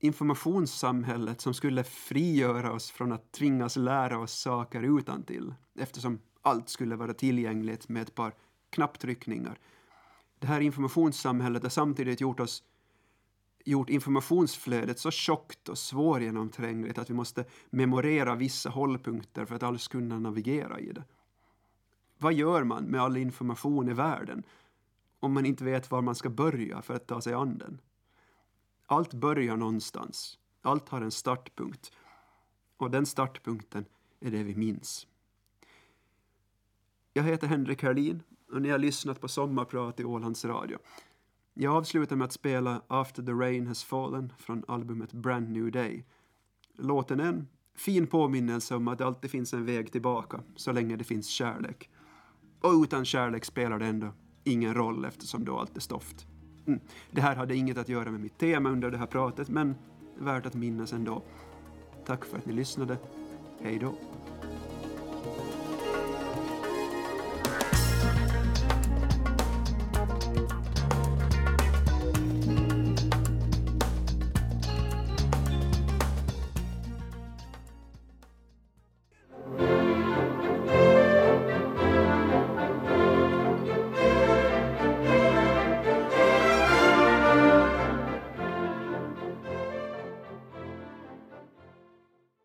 informationssamhället 0.00 1.40
som 1.40 1.54
skulle 1.54 1.84
frigöra 1.84 2.72
oss 2.72 2.90
från 2.90 3.12
att 3.12 3.32
tvingas 3.32 3.76
lära 3.76 4.18
oss 4.18 4.32
saker 4.32 4.98
utan 4.98 5.22
till, 5.22 5.54
eftersom 5.78 6.20
allt 6.42 6.68
skulle 6.68 6.96
vara 6.96 7.14
tillgängligt 7.14 7.88
med 7.88 8.02
ett 8.02 8.14
par 8.14 8.34
knapptryckningar. 8.70 9.58
Det 10.38 10.46
här 10.46 10.60
informationssamhället 10.60 11.62
har 11.62 11.70
samtidigt 11.70 12.20
gjort 12.20 12.40
oss 12.40 12.62
gjort 13.64 13.90
informationsflödet 13.90 14.98
så 14.98 15.10
tjockt 15.10 15.68
och 15.68 15.78
svårgenomträngligt 15.78 16.98
att 16.98 17.10
vi 17.10 17.14
måste 17.14 17.44
memorera 17.70 18.34
vissa 18.34 18.70
hållpunkter 18.70 19.44
för 19.44 19.54
att 19.54 19.62
alls 19.62 19.88
kunna 19.88 20.18
navigera 20.18 20.80
i 20.80 20.92
det. 20.92 21.04
Vad 22.18 22.32
gör 22.32 22.64
man 22.64 22.84
med 22.84 23.00
all 23.00 23.16
information 23.16 23.88
i 23.88 23.92
världen 23.92 24.42
om 25.20 25.32
man 25.32 25.46
inte 25.46 25.64
vet 25.64 25.90
var 25.90 26.02
man 26.02 26.14
ska 26.14 26.30
börja 26.30 26.82
för 26.82 26.94
att 26.94 27.06
ta 27.06 27.20
sig 27.20 27.34
an 27.34 27.58
den? 27.58 27.80
Allt 28.86 29.14
börjar 29.14 29.56
någonstans. 29.56 30.38
Allt 30.62 30.88
har 30.88 31.00
en 31.00 31.10
startpunkt. 31.10 31.92
Och 32.76 32.90
den 32.90 33.06
startpunkten 33.06 33.84
är 34.20 34.30
det 34.30 34.42
vi 34.42 34.54
minns. 34.54 35.06
Jag 37.12 37.22
heter 37.22 37.46
Henrik 37.46 37.82
Herlin 37.82 38.22
och 38.52 38.62
ni 38.62 38.68
har 38.68 38.78
lyssnat 38.78 39.20
på 39.20 39.28
Sommarprat 39.28 40.00
i 40.00 40.04
Ålands 40.04 40.44
Radio. 40.44 40.78
Jag 41.54 41.76
avslutar 41.76 42.16
med 42.16 42.24
att 42.24 42.32
spela 42.32 42.82
After 42.88 43.22
the 43.22 43.32
Rain 43.32 43.66
Has 43.66 43.84
Fallen 43.84 44.32
från 44.38 44.64
albumet 44.68 45.12
Brand 45.12 45.50
New 45.50 45.70
Day. 45.70 46.04
Låten 46.74 47.20
är 47.20 47.24
en 47.24 47.48
fin 47.74 48.06
påminnelse 48.06 48.76
om 48.76 48.88
att 48.88 48.98
det 48.98 49.06
alltid 49.06 49.30
finns 49.30 49.54
en 49.54 49.64
väg 49.64 49.92
tillbaka 49.92 50.42
så 50.56 50.72
länge 50.72 50.96
det 50.96 51.04
finns 51.04 51.28
kärlek. 51.28 51.90
Och 52.60 52.72
utan 52.82 53.04
kärlek 53.04 53.44
spelar 53.44 53.78
det 53.78 53.86
ändå 53.86 54.12
ingen 54.44 54.74
roll 54.74 55.04
eftersom 55.04 55.44
då 55.44 55.58
allt 55.58 55.76
är 55.76 55.80
stoft. 55.80 56.26
Mm. 56.66 56.80
Det 57.10 57.20
här 57.20 57.36
hade 57.36 57.56
inget 57.56 57.78
att 57.78 57.88
göra 57.88 58.10
med 58.10 58.20
mitt 58.20 58.38
tema 58.38 58.70
under 58.70 58.90
det 58.90 58.98
här 58.98 59.06
pratet 59.06 59.48
men 59.48 59.74
värt 60.18 60.46
att 60.46 60.54
minnas 60.54 60.92
ändå. 60.92 61.22
Tack 62.06 62.24
för 62.24 62.38
att 62.38 62.46
ni 62.46 62.52
lyssnade. 62.52 62.98
Hej 63.60 63.78
då. 63.78 63.94